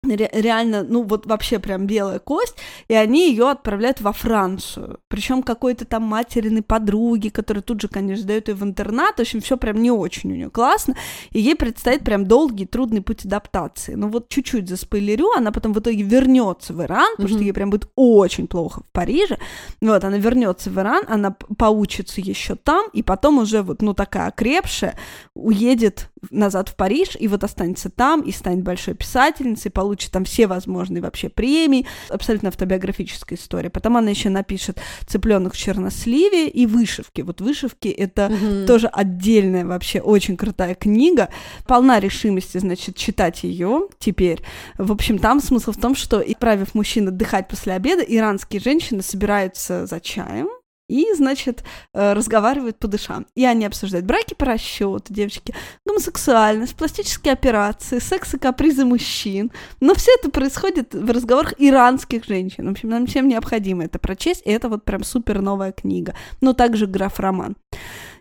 реально, 0.05 0.83
ну 0.83 1.05
вот 1.05 1.27
вообще 1.27 1.59
прям 1.59 1.87
белая 1.87 2.19
кость, 2.19 2.57
и 2.89 2.95
они 2.95 3.31
ее 3.31 3.51
отправляют 3.51 4.01
во 4.01 4.13
Францию. 4.13 4.99
Причем 5.09 5.43
какой-то 5.43 5.85
там 5.85 6.03
материной 6.03 6.63
подруги, 6.63 7.29
которая 7.29 7.63
тут 7.63 7.81
же, 7.81 7.89
конечно, 7.89 8.27
дает 8.27 8.49
ее 8.49 8.55
в 8.55 8.63
интернат. 8.63 9.17
В 9.17 9.21
общем, 9.21 9.41
все 9.41 9.57
прям 9.57 9.81
не 9.81 9.91
очень 9.91 10.33
у 10.33 10.35
нее 10.35 10.51
классно. 10.51 10.97
И 11.31 11.41
ей 11.41 11.55
предстоит 11.55 12.05
прям 12.05 12.27
долгий, 12.27 12.67
трудный 12.67 13.03
путь 13.03 13.25
адаптации. 13.25 13.95
Ну 13.95 14.09
вот 14.09 14.29
чуть-чуть 14.29 14.69
заспойлерю, 14.69 15.31
она 15.37 15.53
потом 15.53 15.73
в 15.73 15.79
итоге 15.79 16.03
вернется 16.03 16.73
в 16.73 16.83
Иран, 16.83 17.13
потому 17.17 17.29
что 17.29 17.39
ей 17.39 17.53
прям 17.53 17.71
будет 17.71 17.89
очень 17.95 18.47
плохо 18.47 18.83
в 18.83 18.93
Париже. 18.93 19.39
Вот, 19.81 20.05
она 20.05 20.19
вернется 20.19 20.71
в 20.71 20.79
Иран, 20.79 21.05
она 21.09 21.31
поучится 21.31 22.21
еще 22.21 22.57
там, 22.57 22.89
и 22.93 23.03
потом 23.03 23.39
уже 23.39 23.63
вот, 23.63 23.83
ну, 23.83 23.95
такая 23.95 24.29
окрепшая, 24.29 24.97
уедет 25.35 26.12
назад 26.31 26.69
в 26.69 26.77
Париж, 26.77 27.17
и 27.19 27.29
вот 27.29 27.45
останется 27.45 27.91
там, 27.91 28.21
и 28.23 28.33
станет 28.33 28.63
большой 28.63 28.95
писательницей, 28.95 29.71
получит 29.71 30.11
там 30.13 30.25
все 30.25 30.47
возможные 30.47 31.03
вообще 31.03 31.29
премии, 31.29 31.87
абсолютно 32.09 32.49
автобиографическая 32.49 33.39
история. 33.39 33.71
Потом 33.71 33.97
она 33.97 34.11
еще 34.11 34.29
напишет 34.31 34.81
«Цыпленок 35.07 35.55
в 35.55 35.57
черносливе» 35.57 36.49
и 36.49 36.67
«Вышивки». 36.67 37.23
Вот 37.23 37.41
«Вышивки»— 37.41 37.89
это 37.89 38.29
Мгм. 38.29 38.67
тоже 38.67 38.87
отдельная 38.87 39.65
вообще 39.65 40.01
очень 40.01 40.37
крутая 40.37 40.75
книга, 40.75 41.29
полна 41.67 42.01
решимости, 42.01 42.59
значит, 42.59 42.97
читать 42.97 43.43
ее 43.45 43.89
теперь. 43.99 44.43
В 44.79 44.93
общем, 44.93 45.19
там 45.19 45.41
смысл 45.41 45.73
в 45.73 45.77
том, 45.77 45.95
что, 45.95 46.19
отправив 46.19 46.75
мужчин 46.75 47.09
отдыхать 47.09 47.49
после 47.49 47.73
обеда, 47.75 48.03
иранские 48.03 48.61
женщины 48.61 49.03
собираются 49.03 49.87
за 49.87 50.01
чаем, 50.01 50.49
и, 50.93 51.15
значит, 51.15 51.65
э, 51.95 52.13
разговаривают 52.13 52.79
по 52.79 52.87
душам. 52.87 53.27
И 53.35 53.47
они 53.47 53.65
обсуждают 53.65 54.05
браки 54.05 54.35
по 54.35 54.45
расчету, 54.45 55.05
девочки, 55.09 55.55
гомосексуальность, 55.87 56.77
пластические 56.77 57.33
операции, 57.33 57.99
секс 57.99 58.35
и 58.35 58.39
капризы 58.39 58.85
мужчин. 58.85 59.51
Но 59.81 59.95
все 59.95 60.11
это 60.19 60.31
происходит 60.31 60.95
в 60.95 61.11
разговорах 61.11 61.55
иранских 61.57 62.27
женщин. 62.27 62.69
В 62.69 62.73
общем, 62.73 62.91
нам 62.91 63.07
всем 63.07 63.27
необходимо 63.27 63.85
это 63.85 63.99
прочесть, 63.99 64.43
и 64.45 64.51
это 64.51 64.69
вот 64.69 64.85
прям 64.85 65.03
супер 65.03 65.41
новая 65.41 65.73
книга. 65.73 66.15
Но 66.43 66.53
также 66.53 66.87
граф-роман. 66.87 67.57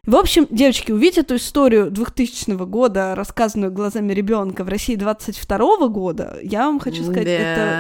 В 0.07 0.15
общем, 0.15 0.47
девочки, 0.49 0.91
увидеть 0.91 1.19
эту 1.19 1.35
историю 1.35 1.91
2000 1.91 2.65
года, 2.65 3.13
рассказанную 3.13 3.71
глазами 3.71 4.11
ребенка 4.13 4.63
в 4.63 4.67
России 4.67 4.95
22 4.95 5.87
года, 5.89 6.39
я 6.41 6.65
вам 6.65 6.79
хочу 6.79 7.03
сказать, 7.03 7.25
Да. 7.25 7.31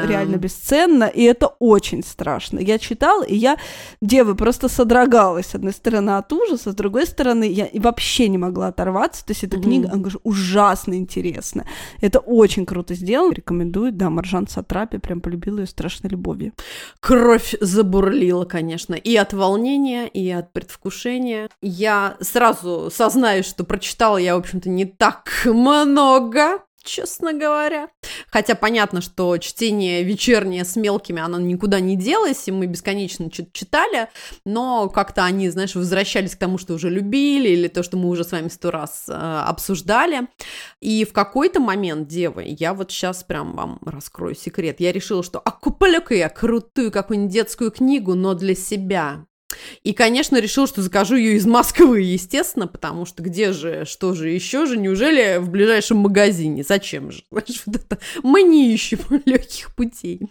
это 0.03 0.05
реально 0.07 0.35
бесценно, 0.35 1.05
и 1.05 1.23
это 1.23 1.47
очень 1.57 2.03
страшно. 2.03 2.59
Я 2.59 2.77
читала, 2.77 3.23
и 3.23 3.35
я, 3.35 3.57
девы, 4.03 4.35
просто 4.35 4.69
содрогалась, 4.69 5.47
с 5.47 5.55
одной 5.55 5.73
стороны, 5.73 6.11
от 6.11 6.31
ужаса, 6.31 6.71
с 6.73 6.75
другой 6.75 7.07
стороны, 7.07 7.45
я 7.45 7.67
вообще 7.73 8.27
не 8.27 8.37
могла 8.37 8.67
оторваться, 8.67 9.25
то 9.25 9.31
есть 9.31 9.43
эта 9.43 9.57
Мгм. 9.57 9.63
книга, 9.65 9.87
она 9.91 9.97
говорю, 9.97 10.19
ужасно 10.23 10.93
интересная. 10.93 11.65
Это 12.01 12.19
очень 12.19 12.67
круто 12.67 12.93
сделано, 12.93 13.33
рекомендую, 13.33 13.91
да, 13.93 14.11
Маржан 14.11 14.47
Сатрапи, 14.47 14.99
прям 14.99 15.21
полюбила 15.21 15.61
ее 15.61 15.65
страшной 15.65 16.11
любовью. 16.11 16.53
Кровь 16.99 17.55
забурлила, 17.61 18.45
конечно, 18.45 18.93
и 18.93 19.15
от 19.15 19.33
волнения, 19.33 20.05
и 20.05 20.29
от 20.29 20.53
предвкушения. 20.53 21.49
Я 21.63 22.10
сразу 22.19 22.91
сознаюсь, 22.93 23.45
что 23.45 23.63
прочитала 23.63 24.17
я, 24.17 24.35
в 24.35 24.39
общем-то, 24.39 24.69
не 24.69 24.85
так 24.85 25.29
много, 25.45 26.59
честно 26.83 27.33
говоря. 27.33 27.89
Хотя 28.27 28.55
понятно, 28.55 29.01
что 29.01 29.37
чтение 29.37 30.03
вечернее 30.03 30.65
с 30.65 30.75
мелкими, 30.75 31.21
оно 31.21 31.39
никуда 31.39 31.79
не 31.79 31.95
делось, 31.95 32.47
и 32.47 32.51
мы 32.51 32.65
бесконечно 32.65 33.29
что-то 33.31 33.51
читали, 33.53 34.09
но 34.45 34.89
как-то 34.89 35.23
они, 35.23 35.49
знаешь, 35.49 35.75
возвращались 35.75 36.35
к 36.35 36.39
тому, 36.39 36.57
что 36.57 36.73
уже 36.73 36.89
любили, 36.89 37.49
или 37.49 37.67
то, 37.67 37.83
что 37.83 37.97
мы 37.97 38.09
уже 38.09 38.23
с 38.23 38.31
вами 38.31 38.47
сто 38.49 38.71
раз 38.71 39.05
э, 39.07 39.13
обсуждали. 39.13 40.27
И 40.79 41.05
в 41.05 41.13
какой-то 41.13 41.59
момент, 41.59 42.07
девы, 42.07 42.45
я 42.47 42.73
вот 42.73 42.91
сейчас 42.91 43.23
прям 43.23 43.55
вам 43.55 43.79
раскрою 43.85 44.35
секрет, 44.35 44.79
я 44.79 44.91
решила, 44.91 45.23
что 45.23 45.39
а 45.39 45.51
куплю-ка 45.51 46.15
я 46.15 46.29
крутую 46.29 46.91
какую-нибудь 46.91 47.33
детскую 47.33 47.71
книгу, 47.71 48.15
но 48.15 48.33
для 48.33 48.55
себя. 48.55 49.25
И, 49.83 49.93
конечно, 49.93 50.37
решил, 50.37 50.67
что 50.67 50.81
закажу 50.81 51.15
ее 51.15 51.35
из 51.35 51.45
Москвы, 51.45 52.01
естественно, 52.01 52.67
потому 52.67 53.05
что 53.05 53.23
где 53.23 53.51
же, 53.53 53.85
что 53.85 54.13
же 54.13 54.29
еще 54.29 54.65
же, 54.65 54.77
неужели 54.77 55.37
в 55.37 55.49
ближайшем 55.49 55.97
магазине? 55.97 56.63
Зачем 56.67 57.11
же? 57.11 57.23
Вот 57.31 57.49
это 57.75 57.97
мы 58.23 58.43
не 58.43 58.73
ищем 58.73 58.99
легких 59.25 59.75
путей. 59.75 60.21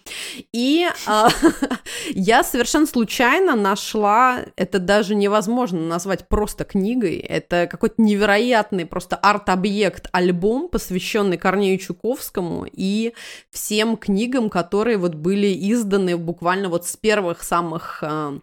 И 0.52 0.86
а, 1.06 1.28
я 2.10 2.42
совершенно 2.44 2.86
случайно 2.86 3.56
нашла, 3.56 4.44
это 4.56 4.78
даже 4.78 5.14
невозможно 5.14 5.80
назвать 5.80 6.28
просто 6.28 6.64
книгой, 6.64 7.16
это 7.16 7.68
какой-то 7.70 8.00
невероятный 8.02 8.86
просто 8.86 9.16
арт-объект, 9.16 10.08
альбом, 10.12 10.68
посвященный 10.68 11.36
Корнею 11.36 11.78
Чуковскому 11.78 12.66
и 12.70 13.12
всем 13.50 13.96
книгам, 13.96 14.50
которые 14.50 14.96
вот 14.96 15.14
были 15.14 15.48
изданы 15.72 16.16
буквально 16.16 16.68
вот 16.68 16.86
с 16.86 16.96
первых 16.96 17.42
самых 17.42 18.02
а, 18.02 18.38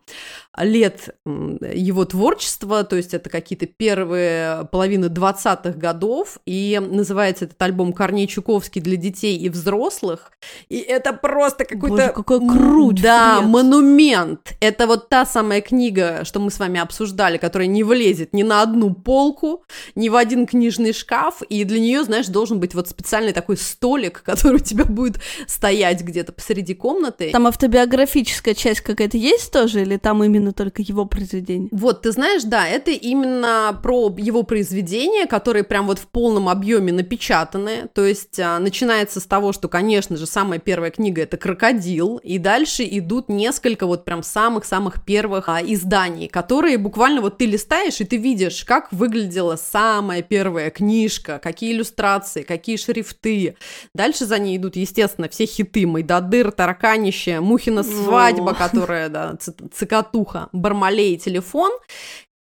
лет 0.78 1.16
его 1.26 2.06
творчества, 2.06 2.84
то 2.84 2.96
есть 2.96 3.14
это 3.14 3.30
какие-то 3.30 3.66
первые 3.66 4.68
половины 4.72 5.06
20-х 5.06 5.72
годов, 5.72 6.40
и 6.46 6.82
называется 6.84 7.46
этот 7.46 7.62
альбом 7.62 7.94
«Корней 7.94 8.28
Чуковский 8.28 8.82
для 8.82 8.98
детей 8.98 9.38
и 9.38 9.50
взрослых», 9.50 10.32
и 10.70 10.78
это 10.78 11.14
просто 11.14 11.66
какой-то... 11.66 12.10
какой 12.10 12.40
круть! 12.40 13.02
Да, 13.02 13.38
Фред. 13.38 13.50
монумент! 13.50 14.54
Это 14.60 14.88
вот 14.88 15.10
та 15.10 15.26
самая 15.26 15.62
книга, 15.62 16.24
что 16.24 16.40
мы 16.40 16.52
с 16.52 16.60
вами 16.60 16.80
обсуждали, 16.80 17.38
которая 17.38 17.68
не 17.68 17.84
влезет 17.84 18.34
ни 18.34 18.44
на 18.44 18.62
одну 18.62 18.94
полку, 18.94 19.64
ни 19.96 20.10
в 20.10 20.16
один 20.16 20.46
книжный 20.46 20.94
шкаф, 20.94 21.42
и 21.50 21.64
для 21.64 21.80
нее, 21.80 22.04
знаешь, 22.04 22.28
должен 22.28 22.60
быть 22.60 22.74
вот 22.74 22.88
специальный 22.88 23.34
такой 23.34 23.58
столик, 23.58 24.22
который 24.26 24.56
у 24.56 24.64
тебя 24.64 24.86
будет 24.86 25.18
стоять 25.48 26.02
где-то 26.02 26.32
посреди 26.32 26.74
комнаты. 26.74 27.32
Там 27.32 27.48
автобиографическая 27.48 28.54
часть 28.54 28.82
какая-то 28.82 29.18
есть 29.18 29.52
тоже, 29.52 29.82
или 29.82 29.98
там 29.98 30.24
именно 30.24 30.38
именно 30.38 30.54
только 30.68 30.82
его 30.82 31.06
произведения. 31.06 31.70
Вот, 31.72 32.02
ты 32.02 32.12
знаешь, 32.12 32.44
да, 32.44 32.68
это 32.68 32.92
именно 32.92 33.80
про 33.82 34.14
его 34.18 34.44
произведения, 34.44 35.26
которые 35.26 35.64
прям 35.64 35.88
вот 35.88 35.98
в 35.98 36.08
полном 36.08 36.50
объеме 36.50 36.92
напечатаны. 36.92 37.88
То 37.94 38.06
есть 38.06 38.38
а, 38.38 38.60
начинается 38.60 39.22
с 39.22 39.24
того, 39.24 39.54
что, 39.54 39.70
конечно 39.70 40.18
же, 40.18 40.26
самая 40.26 40.60
первая 40.60 40.92
книга 40.92 41.22
это 41.22 41.38
«Крокодил», 41.38 42.18
и 42.18 42.38
дальше 42.38 42.84
идут 42.84 43.30
несколько 43.30 43.86
вот 43.86 44.04
прям 44.04 44.24
самых-самых 44.24 45.06
первых 45.06 45.48
а, 45.48 45.62
изданий, 45.64 46.28
которые 46.28 46.78
буквально 46.78 47.22
вот 47.22 47.38
ты 47.38 47.46
листаешь, 47.46 48.02
и 48.02 48.04
ты 48.04 48.18
видишь, 48.18 48.66
как 48.66 48.92
выглядела 48.92 49.56
самая 49.56 50.22
первая 50.22 50.70
книжка, 50.70 51.40
какие 51.42 51.72
иллюстрации, 51.72 52.42
какие 52.42 52.76
шрифты. 52.76 53.56
Дальше 53.94 54.26
за 54.26 54.38
ней 54.38 54.58
идут, 54.58 54.76
естественно, 54.76 55.30
все 55.30 55.46
хиты 55.46 55.88
«Майдадыр», 55.88 56.52
«Тараканище», 56.52 57.40
«Мухина 57.40 57.84
свадьба», 57.84 58.54
которая, 58.54 59.08
да, 59.08 59.38
цикатуха, 59.74 60.50
Бармалей 60.58 61.18
телефон, 61.18 61.72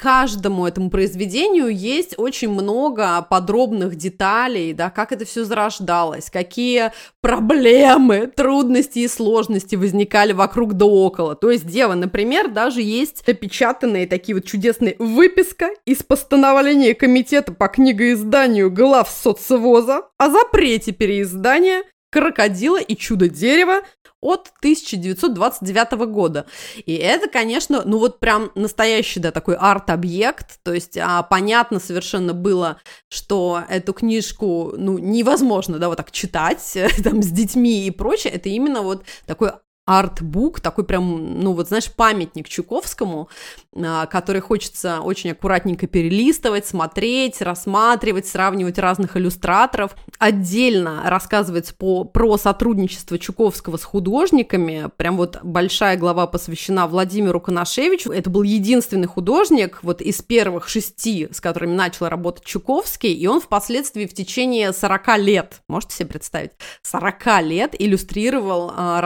каждому 0.01 0.65
этому 0.65 0.89
произведению 0.89 1.67
есть 1.67 2.15
очень 2.17 2.49
много 2.49 3.21
подробных 3.29 3.95
деталей, 3.95 4.73
да, 4.73 4.89
как 4.89 5.11
это 5.11 5.25
все 5.25 5.45
зарождалось, 5.45 6.31
какие 6.31 6.91
проблемы, 7.21 8.25
трудности 8.35 8.99
и 8.99 9.07
сложности 9.07 9.75
возникали 9.75 10.33
вокруг 10.33 10.73
да 10.73 10.85
около. 10.85 11.35
То 11.35 11.51
есть, 11.51 11.67
дева, 11.67 11.93
например, 11.93 12.49
даже 12.49 12.81
есть 12.81 13.23
опечатанные 13.27 14.07
такие 14.07 14.33
вот 14.33 14.45
чудесные 14.45 14.95
выписка 14.97 15.69
из 15.85 16.01
постановления 16.01 16.95
комитета 16.95 17.53
по 17.53 17.67
книгоизданию 17.67 18.71
глав 18.71 19.07
соцвоза 19.07 20.07
о 20.17 20.29
запрете 20.31 20.93
переиздания 20.93 21.83
«Крокодила 22.11 22.79
и 22.79 22.95
чудо 22.95 23.27
дерева» 23.27 23.81
от 24.21 24.51
1929 24.59 25.91
года. 26.07 26.45
И 26.85 26.93
это, 26.93 27.27
конечно, 27.27 27.81
ну 27.83 27.97
вот 27.97 28.19
прям 28.19 28.51
настоящий, 28.53 29.19
да, 29.19 29.31
такой 29.31 29.55
арт-объект, 29.55 30.59
то 30.63 30.73
есть 30.73 30.97
а, 30.97 31.23
понятно 31.23 31.79
совершенно 31.79 32.33
было, 32.33 32.79
что 33.09 33.63
эту 33.67 33.93
книжку, 33.93 34.73
ну, 34.77 34.99
невозможно, 34.99 35.79
да, 35.79 35.89
вот 35.89 35.97
так 35.97 36.11
читать, 36.11 36.77
там, 37.03 37.23
с 37.23 37.29
детьми 37.29 37.87
и 37.87 37.91
прочее, 37.91 38.33
это 38.33 38.49
именно 38.49 38.83
вот 38.83 39.03
такой 39.25 39.53
артбук, 39.85 40.59
такой 40.59 40.83
прям, 40.83 41.39
ну 41.39 41.53
вот 41.53 41.67
знаешь, 41.67 41.91
памятник 41.91 42.47
Чуковскому, 42.47 43.29
а, 43.75 44.05
который 44.05 44.41
хочется 44.41 45.01
очень 45.01 45.31
аккуратненько 45.31 45.87
перелистывать, 45.87 46.67
смотреть, 46.67 47.41
рассматривать, 47.41 48.27
сравнивать 48.27 48.77
разных 48.77 49.17
иллюстраторов. 49.17 49.95
Отдельно 50.19 51.01
рассказывается 51.05 51.73
по, 51.73 52.03
про 52.03 52.37
сотрудничество 52.37 53.17
Чуковского 53.17 53.77
с 53.77 53.83
художниками, 53.83 54.89
прям 54.97 55.17
вот 55.17 55.39
большая 55.43 55.97
глава 55.97 56.27
посвящена 56.27 56.87
Владимиру 56.87 57.41
Коношевичу. 57.41 58.11
Это 58.11 58.29
был 58.29 58.43
единственный 58.43 59.07
художник 59.07 59.79
вот 59.81 60.01
из 60.01 60.21
первых 60.21 60.69
шести, 60.69 61.27
с 61.31 61.41
которыми 61.41 61.73
начал 61.73 62.07
работать 62.07 62.45
Чуковский, 62.45 63.13
и 63.13 63.25
он 63.25 63.41
впоследствии 63.41 64.05
в 64.05 64.13
течение 64.13 64.73
40 64.73 65.17
лет, 65.17 65.61
можете 65.67 65.95
себе 65.95 66.09
представить, 66.09 66.51
40 66.83 67.41
лет 67.43 67.75
иллюстрировал 67.77 68.71
а, 68.75 69.01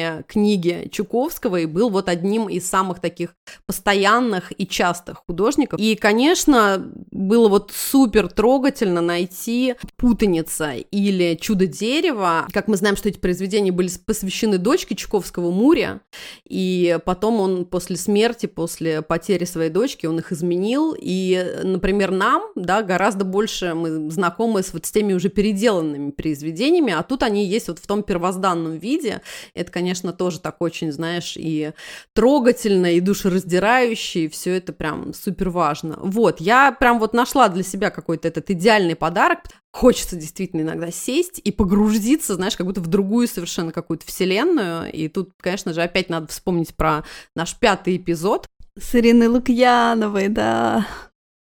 различные 0.00 0.24
книги 0.26 0.88
Чуковского 0.90 1.56
и 1.56 1.66
был 1.66 1.90
вот 1.90 2.08
одним 2.08 2.48
из 2.48 2.68
самых 2.68 3.00
таких 3.00 3.34
постоянных 3.66 4.52
и 4.58 4.66
частых 4.66 5.22
художников. 5.26 5.80
И, 5.80 5.96
конечно, 5.96 6.90
было 7.10 7.48
вот 7.48 7.72
супер 7.74 8.28
трогательно 8.28 9.00
найти 9.00 9.74
«Путаница» 9.96 10.72
или 10.72 11.36
«Чудо 11.40 11.66
дерева». 11.66 12.46
Как 12.52 12.68
мы 12.68 12.76
знаем, 12.76 12.96
что 12.96 13.08
эти 13.08 13.18
произведения 13.18 13.72
были 13.72 13.90
посвящены 14.06 14.58
дочке 14.58 14.94
Чуковского 14.94 15.50
Муря, 15.50 16.00
и 16.48 16.98
потом 17.04 17.40
он 17.40 17.64
после 17.64 17.96
смерти, 17.96 18.46
после 18.46 19.02
потери 19.02 19.44
своей 19.44 19.70
дочки, 19.70 20.06
он 20.06 20.18
их 20.18 20.32
изменил, 20.32 20.94
и, 20.98 21.60
например, 21.62 22.10
нам, 22.10 22.42
да, 22.54 22.82
гораздо 22.82 23.24
больше 23.24 23.74
мы 23.74 24.10
знакомы 24.10 24.62
с 24.62 24.72
вот 24.72 24.86
с 24.86 24.90
теми 24.90 25.12
уже 25.12 25.28
переделанными 25.28 26.10
произведениями, 26.10 26.92
а 26.92 27.02
тут 27.02 27.22
они 27.22 27.44
есть 27.46 27.68
вот 27.68 27.78
в 27.78 27.86
том 27.86 28.02
первозданном 28.02 28.78
виде. 28.78 29.20
Это, 29.54 29.70
конечно, 29.70 29.89
конечно, 29.90 30.12
тоже 30.12 30.38
так 30.38 30.56
очень, 30.60 30.92
знаешь, 30.92 31.34
и 31.36 31.72
трогательно, 32.14 32.94
и 32.94 33.00
душераздирающе, 33.00 34.24
и 34.24 34.28
все 34.28 34.56
это 34.56 34.72
прям 34.72 35.12
супер 35.12 35.50
важно. 35.50 35.98
Вот, 36.00 36.40
я 36.40 36.70
прям 36.70 37.00
вот 37.00 37.12
нашла 37.12 37.48
для 37.48 37.64
себя 37.64 37.90
какой-то 37.90 38.28
этот 38.28 38.50
идеальный 38.50 38.94
подарок. 38.94 39.40
Хочется 39.72 40.14
действительно 40.14 40.60
иногда 40.60 40.92
сесть 40.92 41.40
и 41.42 41.50
погрузиться, 41.50 42.36
знаешь, 42.36 42.56
как 42.56 42.66
будто 42.66 42.80
в 42.80 42.86
другую 42.86 43.26
совершенно 43.26 43.72
какую-то 43.72 44.06
вселенную. 44.06 44.92
И 44.92 45.08
тут, 45.08 45.30
конечно 45.40 45.74
же, 45.74 45.82
опять 45.82 46.08
надо 46.08 46.28
вспомнить 46.28 46.76
про 46.76 47.02
наш 47.34 47.56
пятый 47.58 47.96
эпизод. 47.96 48.46
С 48.78 48.94
Ириной 48.94 49.26
Лукьяновой, 49.26 50.28
да. 50.28 50.86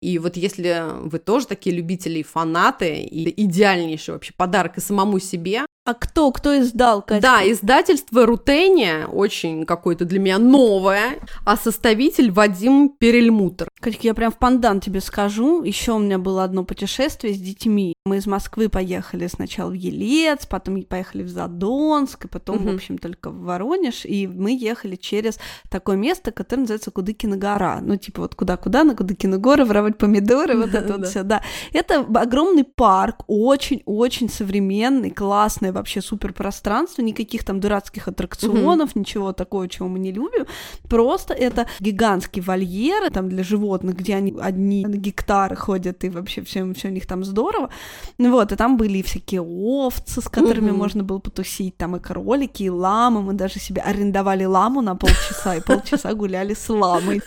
И 0.02 0.18
вот 0.18 0.38
если 0.38 0.86
вы 1.08 1.20
тоже 1.20 1.46
такие 1.46 1.76
любители 1.76 2.20
и 2.20 2.24
фанаты, 2.24 3.04
и 3.04 3.44
идеальнейший 3.44 4.16
вообще 4.16 4.34
подарок 4.36 4.78
и 4.78 4.82
самому 4.82 5.20
себе, 5.20 5.66
а 5.90 5.94
кто? 5.96 6.32
Кто 6.32 6.60
издал, 6.60 7.02
Катя? 7.02 7.22
Да, 7.22 7.52
издательство 7.52 8.26
Рутения, 8.26 9.08
очень 9.08 9.66
какое-то 9.66 10.06
для 10.06 10.20
меня 10.20 10.38
новое, 10.38 11.20
а 11.46 11.58
составитель 11.58 12.32
Вадим 12.32 12.90
Перельмутер. 12.90 13.70
Катька, 13.82 14.02
я 14.04 14.14
прям 14.14 14.32
в 14.32 14.38
пандан 14.38 14.82
тебе 14.82 15.02
скажу. 15.02 15.64
Еще 15.64 15.94
у 15.94 16.00
меня 16.00 16.20
было 16.20 16.44
одно 16.44 16.64
путешествие 16.64 17.34
с 17.34 17.40
детьми. 17.40 17.96
Мы 18.06 18.18
из 18.18 18.28
Москвы 18.28 18.70
поехали 18.70 19.26
сначала 19.28 19.72
в 19.72 19.74
Елец, 19.74 20.46
потом 20.46 20.84
поехали 20.84 21.24
в 21.24 21.30
Задонск, 21.30 22.26
и 22.26 22.28
потом, 22.28 22.58
угу. 22.58 22.70
в 22.70 22.76
общем, 22.76 23.00
только 23.00 23.32
в 23.32 23.42
Воронеж. 23.42 24.06
И 24.06 24.28
мы 24.28 24.56
ехали 24.56 24.96
через 24.96 25.40
такое 25.70 25.96
место, 25.96 26.32
которое 26.32 26.62
называется 26.62 26.92
Кудыкина 26.92 27.38
гора. 27.38 27.80
Ну, 27.82 27.96
типа 27.96 28.22
вот 28.22 28.36
куда-куда, 28.36 28.84
на 28.84 28.96
Кудыкину 28.96 29.40
гору, 29.40 29.66
воровать 29.66 29.98
помидоры, 29.98 30.56
вот 30.56 30.76
это 30.76 30.98
вот 30.98 31.08
все, 31.08 31.24
да. 31.24 31.42
Это 31.74 32.02
огромный 32.02 32.64
парк, 32.64 33.24
очень-очень 33.28 34.30
современный, 34.30 35.10
классный, 35.10 35.72
вообще 35.80 36.02
супер 36.02 36.34
пространство, 36.34 37.02
никаких 37.02 37.44
там 37.44 37.60
дурацких 37.60 38.08
аттракционов, 38.08 38.92
угу. 38.92 39.00
ничего 39.00 39.34
такого, 39.34 39.68
чего 39.68 39.88
мы 39.88 40.00
не 40.00 40.12
любим. 40.12 40.46
Просто 40.88 41.34
это 41.34 41.68
гигантские 41.80 42.44
вольеры 42.44 43.10
там 43.10 43.30
для 43.30 43.44
животных, 43.44 43.96
где 43.96 44.16
они 44.16 44.36
одни 44.40 44.86
на 44.86 44.96
гектары 44.96 45.56
ходят, 45.56 46.04
и 46.04 46.10
вообще 46.10 46.44
все, 46.44 46.72
все 46.74 46.90
у 46.90 46.92
них 46.92 47.08
там 47.08 47.24
здорово. 47.24 47.70
Ну 48.18 48.32
вот, 48.32 48.52
и 48.52 48.56
там 48.56 48.78
были 48.78 49.00
и 49.00 49.04
всякие 49.04 49.42
овцы, 49.42 50.22
с 50.22 50.30
которыми 50.30 50.70
угу. 50.70 50.78
можно 50.78 51.04
было 51.04 51.20
потусить, 51.20 51.78
там 51.78 51.96
и 51.96 52.00
кролики, 52.00 52.64
и 52.64 52.70
ламы. 52.70 53.22
Мы 53.22 53.34
даже 53.34 53.60
себе 53.60 53.82
арендовали 53.82 54.46
ламу 54.46 54.82
на 54.82 54.96
полчаса, 54.96 55.56
и 55.56 55.62
полчаса 55.62 56.14
гуляли 56.14 56.54
с 56.54 56.70
ламой. 56.70 57.22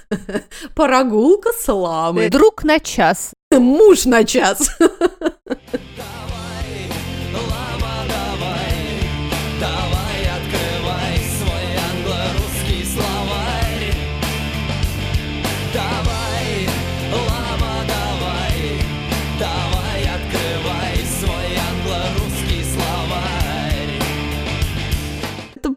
Прогулка 0.74 1.50
с 1.58 1.72
ламой. 1.72 2.28
Друг 2.30 2.64
на 2.64 2.78
час. 2.78 3.32
Муж 3.50 4.06
на 4.06 4.24
час. 4.24 4.76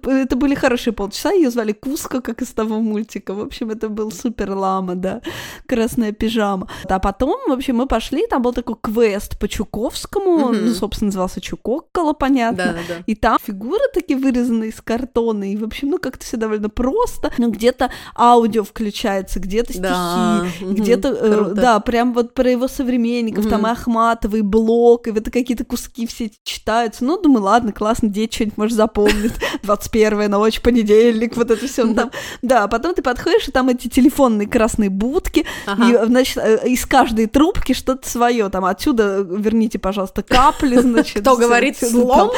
это 0.05 0.35
были 0.35 0.55
хорошие 0.55 0.93
полчаса, 0.93 1.31
ее 1.31 1.49
звали 1.49 1.71
Куска, 1.71 2.21
как 2.21 2.41
из 2.41 2.49
того 2.49 2.79
мультика. 2.79 3.33
В 3.33 3.41
общем, 3.41 3.71
это 3.71 3.89
был 3.89 4.11
супер 4.11 4.51
лама, 4.51 4.95
да, 4.95 5.21
красная 5.67 6.11
пижама. 6.11 6.67
А 6.87 6.99
потом, 6.99 7.37
в 7.47 7.51
общем, 7.51 7.77
мы 7.77 7.87
пошли, 7.87 8.27
там 8.27 8.41
был 8.41 8.53
такой 8.53 8.75
квест 8.81 9.37
по 9.39 9.47
Чуковскому, 9.47 10.51
mm-hmm. 10.51 10.61
ну, 10.61 10.73
собственно, 10.73 11.07
назывался 11.07 11.41
Чукокколо, 11.41 12.13
понятно. 12.13 12.57
Да, 12.57 12.73
да, 12.73 12.79
да. 12.87 13.03
И 13.05 13.15
там 13.15 13.37
фигуры 13.41 13.83
такие 13.93 14.17
вырезаны 14.17 14.65
из 14.65 14.81
картона, 14.81 15.51
и, 15.51 15.57
в 15.57 15.63
общем, 15.63 15.89
ну, 15.89 15.99
как-то 15.99 16.25
все 16.25 16.37
довольно 16.37 16.69
просто. 16.69 17.31
Ну, 17.37 17.51
где-то 17.51 17.91
аудио 18.15 18.63
включается, 18.63 19.39
где-то 19.39 19.73
стихи, 19.73 19.81
да. 19.83 20.45
Mm-hmm. 20.61 21.51
э, 21.51 21.53
да, 21.53 21.79
прям 21.79 22.13
вот 22.13 22.33
про 22.33 22.49
его 22.49 22.67
современников, 22.67 23.45
mm-hmm. 23.45 23.49
там 23.49 23.67
и 23.67 23.69
Ахматовый, 23.69 24.39
и 24.39 24.43
Блок, 24.43 25.07
и 25.07 25.11
вот 25.11 25.25
какие-то 25.25 25.65
куски 25.65 26.07
все 26.07 26.31
читаются. 26.43 27.03
Ну, 27.05 27.21
думаю, 27.21 27.43
ладно, 27.43 27.71
классно, 27.71 28.09
дети 28.09 28.35
что-нибудь, 28.35 28.57
может, 28.57 28.77
запомнят. 28.77 29.33
первая 29.95 30.27
ночь, 30.27 30.59
понедельник, 30.59 31.37
вот 31.37 31.51
это 31.51 31.65
все. 31.65 31.93
Там. 31.93 32.11
Да, 32.41 32.67
потом 32.67 32.93
ты 32.93 33.01
подходишь, 33.01 33.47
и 33.47 33.51
там 33.51 33.69
эти 33.69 33.87
телефонные 33.87 34.45
красные 34.45 34.89
будки, 34.89 35.45
и, 35.65 35.99
значит, 36.05 36.37
э, 36.37 36.67
из 36.67 36.85
каждой 36.85 37.27
трубки 37.27 37.71
что-то 37.71 38.09
свое. 38.09 38.49
Там 38.49 38.65
отсюда 38.65 39.19
э, 39.19 39.25
верните, 39.25 39.79
пожалуйста, 39.79 40.21
капли, 40.21 40.81
значит. 40.81 41.21
Кто 41.21 41.37
говорит 41.37 41.77
слон? 41.77 42.31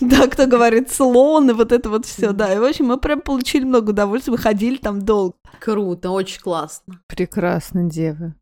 Да, 0.00 0.26
кто 0.26 0.46
говорит 0.46 0.92
слон, 0.92 1.48
и 1.48 1.54
вот 1.54 1.72
это 1.72 1.88
вот 1.88 2.04
все, 2.04 2.32
да. 2.32 2.52
И, 2.52 2.58
в 2.58 2.64
общем, 2.64 2.86
мы 2.86 2.98
прям 2.98 3.22
получили 3.22 3.64
много 3.64 3.90
удовольствия, 3.90 4.32
выходили 4.32 4.76
там 4.76 5.00
долго. 5.00 5.34
Круто, 5.58 6.10
очень 6.10 6.42
классно. 6.42 7.00
Прекрасно, 7.06 7.84
девы. 7.84 8.34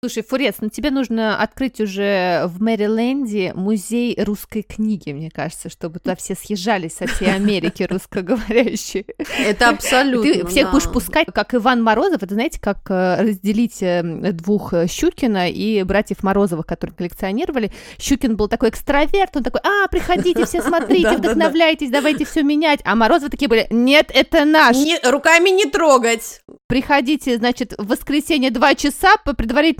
Слушай, 0.00 0.22
Фурец, 0.22 0.58
ну 0.60 0.68
тебе 0.68 0.92
нужно 0.92 1.42
открыть 1.42 1.80
уже 1.80 2.44
в 2.46 2.62
Мэриленде 2.62 3.52
музей 3.56 4.16
русской 4.22 4.62
книги, 4.62 5.10
мне 5.10 5.28
кажется, 5.28 5.68
чтобы 5.68 5.98
туда 5.98 6.14
все 6.14 6.36
съезжались 6.36 6.92
со 6.92 7.08
всей 7.08 7.34
Америки 7.34 7.82
русскоговорящие. 7.82 9.06
Это 9.40 9.70
абсолютно. 9.70 10.32
Ты 10.32 10.46
всех 10.46 10.66
да. 10.66 10.70
будешь 10.70 10.88
пускать, 10.88 11.26
как 11.34 11.52
Иван 11.52 11.82
Морозов. 11.82 12.22
Это 12.22 12.34
знаете, 12.34 12.60
как 12.60 12.88
э, 12.88 13.22
разделить 13.22 13.82
э, 13.82 14.02
двух 14.04 14.72
э, 14.72 14.86
Щукина 14.86 15.50
и 15.50 15.82
братьев 15.82 16.22
Морозовых, 16.22 16.64
которые 16.64 16.94
коллекционировали. 16.94 17.72
Щукин 17.98 18.36
был 18.36 18.46
такой 18.46 18.68
экстраверт, 18.68 19.36
он 19.36 19.42
такой, 19.42 19.62
а, 19.64 19.88
приходите, 19.88 20.46
все 20.46 20.62
смотрите, 20.68 21.16
вдохновляйтесь, 21.16 21.90
давайте 21.90 22.24
все 22.24 22.44
менять. 22.44 22.78
А 22.84 22.94
Морозовы 22.94 23.30
такие 23.30 23.48
были, 23.48 23.66
нет, 23.70 24.12
это 24.14 24.44
наш. 24.44 24.76
Не- 24.76 25.00
руками 25.10 25.50
не 25.50 25.64
трогать. 25.64 26.42
Приходите, 26.68 27.36
значит, 27.36 27.74
в 27.76 27.88
воскресенье 27.88 28.52
два 28.52 28.76
часа 28.76 29.16
по 29.24 29.34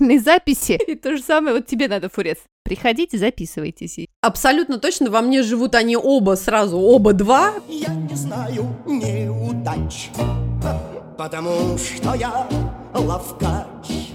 предварительной 0.08 0.18
записи. 0.18 0.72
И 0.86 0.94
то 0.94 1.16
же 1.16 1.22
самое 1.22 1.56
вот 1.56 1.66
тебе 1.66 1.88
надо, 1.88 2.08
Фурец. 2.08 2.38
Приходите, 2.64 3.18
записывайтесь. 3.18 4.06
Абсолютно 4.20 4.78
точно 4.78 5.10
во 5.10 5.20
мне 5.20 5.42
живут 5.42 5.74
они 5.74 5.96
оба 5.96 6.36
сразу, 6.36 6.78
оба 6.78 7.12
два. 7.12 7.54
Я 7.68 7.94
не 7.94 8.14
знаю 8.14 8.76
неудач, 8.86 10.10
потому 11.16 11.78
что 11.78 12.14
я 12.14 12.46
ловкач. 12.94 14.08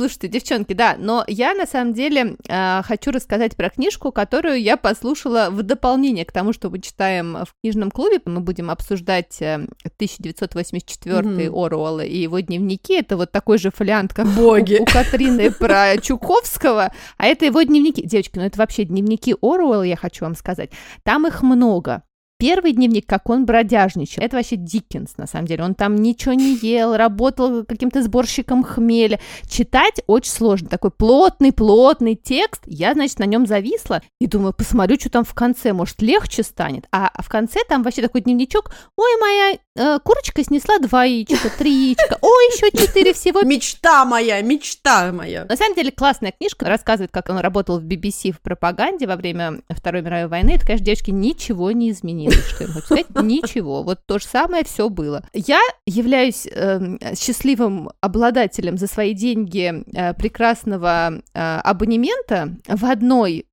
Слушайте, 0.00 0.28
девчонки, 0.28 0.72
да, 0.72 0.96
но 0.98 1.24
я 1.26 1.52
на 1.52 1.66
самом 1.66 1.92
деле 1.92 2.36
э, 2.48 2.80
хочу 2.84 3.10
рассказать 3.10 3.54
про 3.54 3.68
книжку, 3.68 4.12
которую 4.12 4.58
я 4.58 4.78
послушала 4.78 5.48
в 5.50 5.62
дополнение 5.62 6.24
к 6.24 6.32
тому, 6.32 6.54
что 6.54 6.70
мы 6.70 6.78
читаем 6.78 7.36
в 7.44 7.48
книжном 7.60 7.90
клубе. 7.90 8.18
Мы 8.24 8.40
будем 8.40 8.70
обсуждать 8.70 9.42
э, 9.42 9.56
1984 9.56 11.20
Мгм. 11.20 11.54
Оруэлла 11.54 12.00
и 12.00 12.16
его 12.16 12.40
дневники. 12.40 12.94
Это 12.94 13.18
вот 13.18 13.30
такой 13.30 13.58
же 13.58 13.70
фолиант, 13.70 14.14
как 14.14 14.26
Боги. 14.28 14.78
у, 14.80 14.84
у 14.84 14.86
Катрины 14.86 15.50
про 15.50 15.98
Чуковского, 16.02 16.94
а 17.18 17.26
это 17.26 17.44
его 17.44 17.60
дневники. 17.60 18.02
Девочки, 18.02 18.38
ну 18.38 18.44
это 18.46 18.56
вообще 18.56 18.84
дневники 18.84 19.36
Оруэлла, 19.42 19.82
я 19.82 19.96
хочу 19.96 20.24
вам 20.24 20.34
сказать. 20.34 20.70
Там 21.02 21.26
их 21.26 21.42
много. 21.42 22.04
Первый 22.40 22.72
дневник, 22.72 23.04
как 23.06 23.28
он 23.28 23.44
бродяжничал, 23.44 24.22
это 24.22 24.38
вообще 24.38 24.56
Диккенс, 24.56 25.18
на 25.18 25.26
самом 25.26 25.46
деле. 25.46 25.62
Он 25.62 25.74
там 25.74 25.94
ничего 25.94 26.32
не 26.32 26.54
ел, 26.56 26.96
работал 26.96 27.66
каким-то 27.66 28.02
сборщиком 28.02 28.64
хмеля. 28.64 29.20
Читать 29.46 30.00
очень 30.06 30.30
сложно. 30.30 30.70
Такой 30.70 30.90
плотный-плотный 30.90 32.14
текст. 32.14 32.62
Я, 32.64 32.94
значит, 32.94 33.18
на 33.18 33.24
нем 33.24 33.46
зависла 33.46 34.00
и 34.22 34.26
думаю, 34.26 34.54
посмотрю, 34.54 34.98
что 34.98 35.10
там 35.10 35.24
в 35.24 35.34
конце, 35.34 35.74
может, 35.74 36.00
легче 36.00 36.42
станет. 36.42 36.86
А 36.90 37.10
в 37.22 37.28
конце 37.28 37.60
там 37.68 37.82
вообще 37.82 38.00
такой 38.00 38.22
дневничок. 38.22 38.70
Ой, 38.96 39.20
моя 39.20 39.58
э, 39.76 39.98
курочка 40.02 40.42
снесла 40.42 40.78
два 40.78 41.04
яичка, 41.04 41.50
три 41.58 41.70
яичка. 41.70 42.16
Ой, 42.22 42.44
еще 42.46 42.70
четыре 42.70 43.12
всего. 43.12 43.42
Мечта 43.42 44.06
моя, 44.06 44.40
мечта 44.40 45.12
моя. 45.12 45.44
На 45.44 45.56
самом 45.58 45.74
деле 45.74 45.90
классная 45.90 46.32
книжка, 46.32 46.64
рассказывает, 46.64 47.10
как 47.10 47.28
он 47.28 47.36
работал 47.36 47.78
в 47.78 47.84
BBC 47.84 48.32
в 48.32 48.40
пропаганде 48.40 49.06
во 49.06 49.16
время 49.16 49.60
Второй 49.68 50.00
мировой 50.00 50.28
войны. 50.28 50.52
Это, 50.52 50.64
конечно, 50.64 50.86
девочки, 50.86 51.10
ничего 51.10 51.70
не 51.72 51.92
изменилось, 52.30 52.50
что 52.50 52.64
я 52.64 52.70
хочу 52.70 52.86
сказать. 52.86 53.06
Ничего. 53.22 53.82
Вот 53.82 54.00
то 54.06 54.18
же 54.18 54.26
самое 54.26 54.64
все 54.64 54.88
было. 54.88 55.24
Я 55.32 55.60
являюсь 55.86 56.46
эм, 56.50 56.98
счастливым 57.16 57.90
обладателем 58.00 58.76
за 58.76 58.86
свои 58.86 59.14
деньги 59.14 59.84
э, 59.94 60.14
прекрасного 60.14 61.22
э, 61.34 61.40
абонемента 61.40 62.56
в 62.66 62.84
одной, 62.84 63.46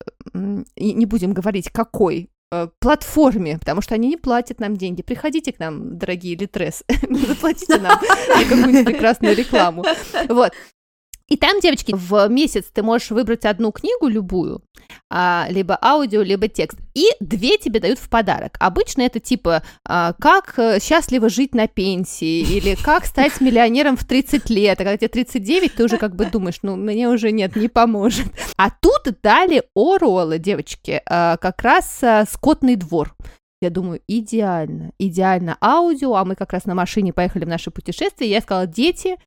и 0.75 0.93
не 0.93 1.05
будем 1.05 1.33
говорить 1.33 1.69
какой, 1.71 2.29
э, 2.51 2.67
платформе, 2.79 3.57
потому 3.59 3.81
что 3.81 3.95
они 3.95 4.09
не 4.09 4.17
платят 4.17 4.59
нам 4.59 4.75
деньги. 4.77 5.01
Приходите 5.01 5.53
к 5.53 5.59
нам, 5.59 5.97
дорогие 5.97 6.35
Литрес, 6.35 6.83
заплатите 7.27 7.77
нам 7.79 7.99
какую-нибудь 8.49 8.85
прекрасную 8.85 9.35
рекламу. 9.35 9.83
Вот. 10.29 10.51
И 11.29 11.35
там, 11.35 11.59
девочки, 11.59 11.93
в 11.93 12.27
месяц 12.29 12.65
ты 12.73 12.83
можешь 12.83 13.11
выбрать 13.11 13.43
одну 13.43 13.71
книгу, 13.73 14.07
любую, 14.07 14.61
а, 15.09 15.47
либо 15.49 15.77
аудио, 15.81 16.21
либо 16.21 16.47
текст, 16.47 16.79
и 16.93 17.05
две 17.19 17.57
тебе 17.57 17.81
дают 17.81 17.99
в 17.99 18.09
подарок. 18.09 18.55
Обычно 18.59 19.01
это 19.01 19.19
типа 19.19 19.61
а, 19.85 20.13
«Как 20.13 20.53
э, 20.57 20.79
счастливо 20.79 21.29
жить 21.29 21.53
на 21.53 21.67
пенсии» 21.67 22.39
или 22.57 22.75
«Как 22.75 23.05
стать 23.05 23.41
миллионером 23.41 23.97
в 23.97 24.05
30 24.05 24.49
лет», 24.49 24.79
а 24.79 24.83
когда 24.83 24.97
тебе 24.97 25.09
39, 25.09 25.75
ты 25.75 25.83
уже 25.83 25.97
как 25.97 26.15
бы 26.15 26.25
думаешь, 26.25 26.59
ну, 26.61 26.77
мне 26.77 27.09
уже 27.09 27.31
нет, 27.31 27.57
не 27.57 27.67
поможет. 27.67 28.27
А 28.55 28.69
тут 28.69 29.19
дали 29.21 29.63
Оруэлла, 29.75 30.37
девочки, 30.37 31.01
а, 31.05 31.35
как 31.37 31.61
раз 31.61 31.99
а, 32.03 32.25
«Скотный 32.25 32.77
двор». 32.77 33.13
Я 33.59 33.71
думаю, 33.71 34.01
идеально, 34.07 34.91
идеально 34.99 35.57
аудио, 35.59 36.13
а 36.13 36.23
мы 36.25 36.35
как 36.35 36.53
раз 36.53 36.65
на 36.65 36.75
машине 36.75 37.11
поехали 37.11 37.43
в 37.43 37.47
наше 37.47 37.71
путешествие, 37.71 38.29
я 38.29 38.39
сказала, 38.39 38.67
дети, 38.67 39.17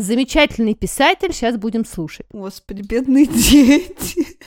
замечательный 0.00 0.74
писатель, 0.74 1.32
сейчас 1.32 1.56
будем 1.56 1.84
слушать. 1.84 2.26
Господи, 2.32 2.82
бедные 2.82 3.26
дети. 3.26 4.38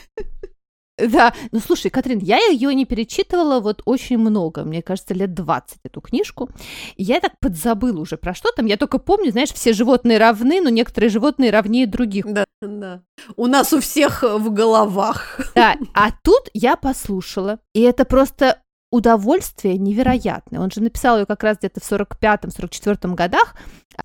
Да, 1.08 1.32
ну 1.50 1.60
слушай, 1.60 1.90
Катрин, 1.90 2.18
я 2.18 2.38
ее 2.38 2.74
не 2.74 2.84
перечитывала 2.84 3.60
вот 3.60 3.82
очень 3.84 4.18
много, 4.18 4.64
мне 4.64 4.82
кажется, 4.82 5.14
лет 5.14 5.34
20 5.34 5.78
эту 5.82 6.00
книжку. 6.00 6.50
И 6.96 7.04
я 7.04 7.20
так 7.20 7.32
подзабыла 7.40 8.00
уже 8.00 8.16
про 8.16 8.34
что 8.34 8.50
там. 8.52 8.66
Я 8.66 8.76
только 8.76 8.98
помню, 8.98 9.30
знаешь, 9.30 9.52
все 9.52 9.72
животные 9.72 10.18
равны, 10.18 10.60
но 10.60 10.68
некоторые 10.68 11.10
животные 11.10 11.50
равнее 11.50 11.86
других. 11.86 12.26
Да, 12.26 12.44
да. 12.60 13.02
У 13.36 13.46
нас 13.46 13.72
у 13.72 13.80
всех 13.80 14.22
в 14.22 14.52
головах. 14.52 15.40
Да, 15.54 15.76
а 15.94 16.10
тут 16.22 16.50
я 16.52 16.76
послушала, 16.76 17.60
и 17.74 17.80
это 17.80 18.04
просто 18.04 18.60
удовольствие 18.90 19.78
невероятное. 19.78 20.60
Он 20.60 20.70
же 20.70 20.82
написал 20.82 21.18
ее 21.18 21.26
как 21.26 21.42
раз 21.42 21.58
где-то 21.58 21.80
в 21.80 21.90
45-44 21.90 23.14
годах, 23.14 23.54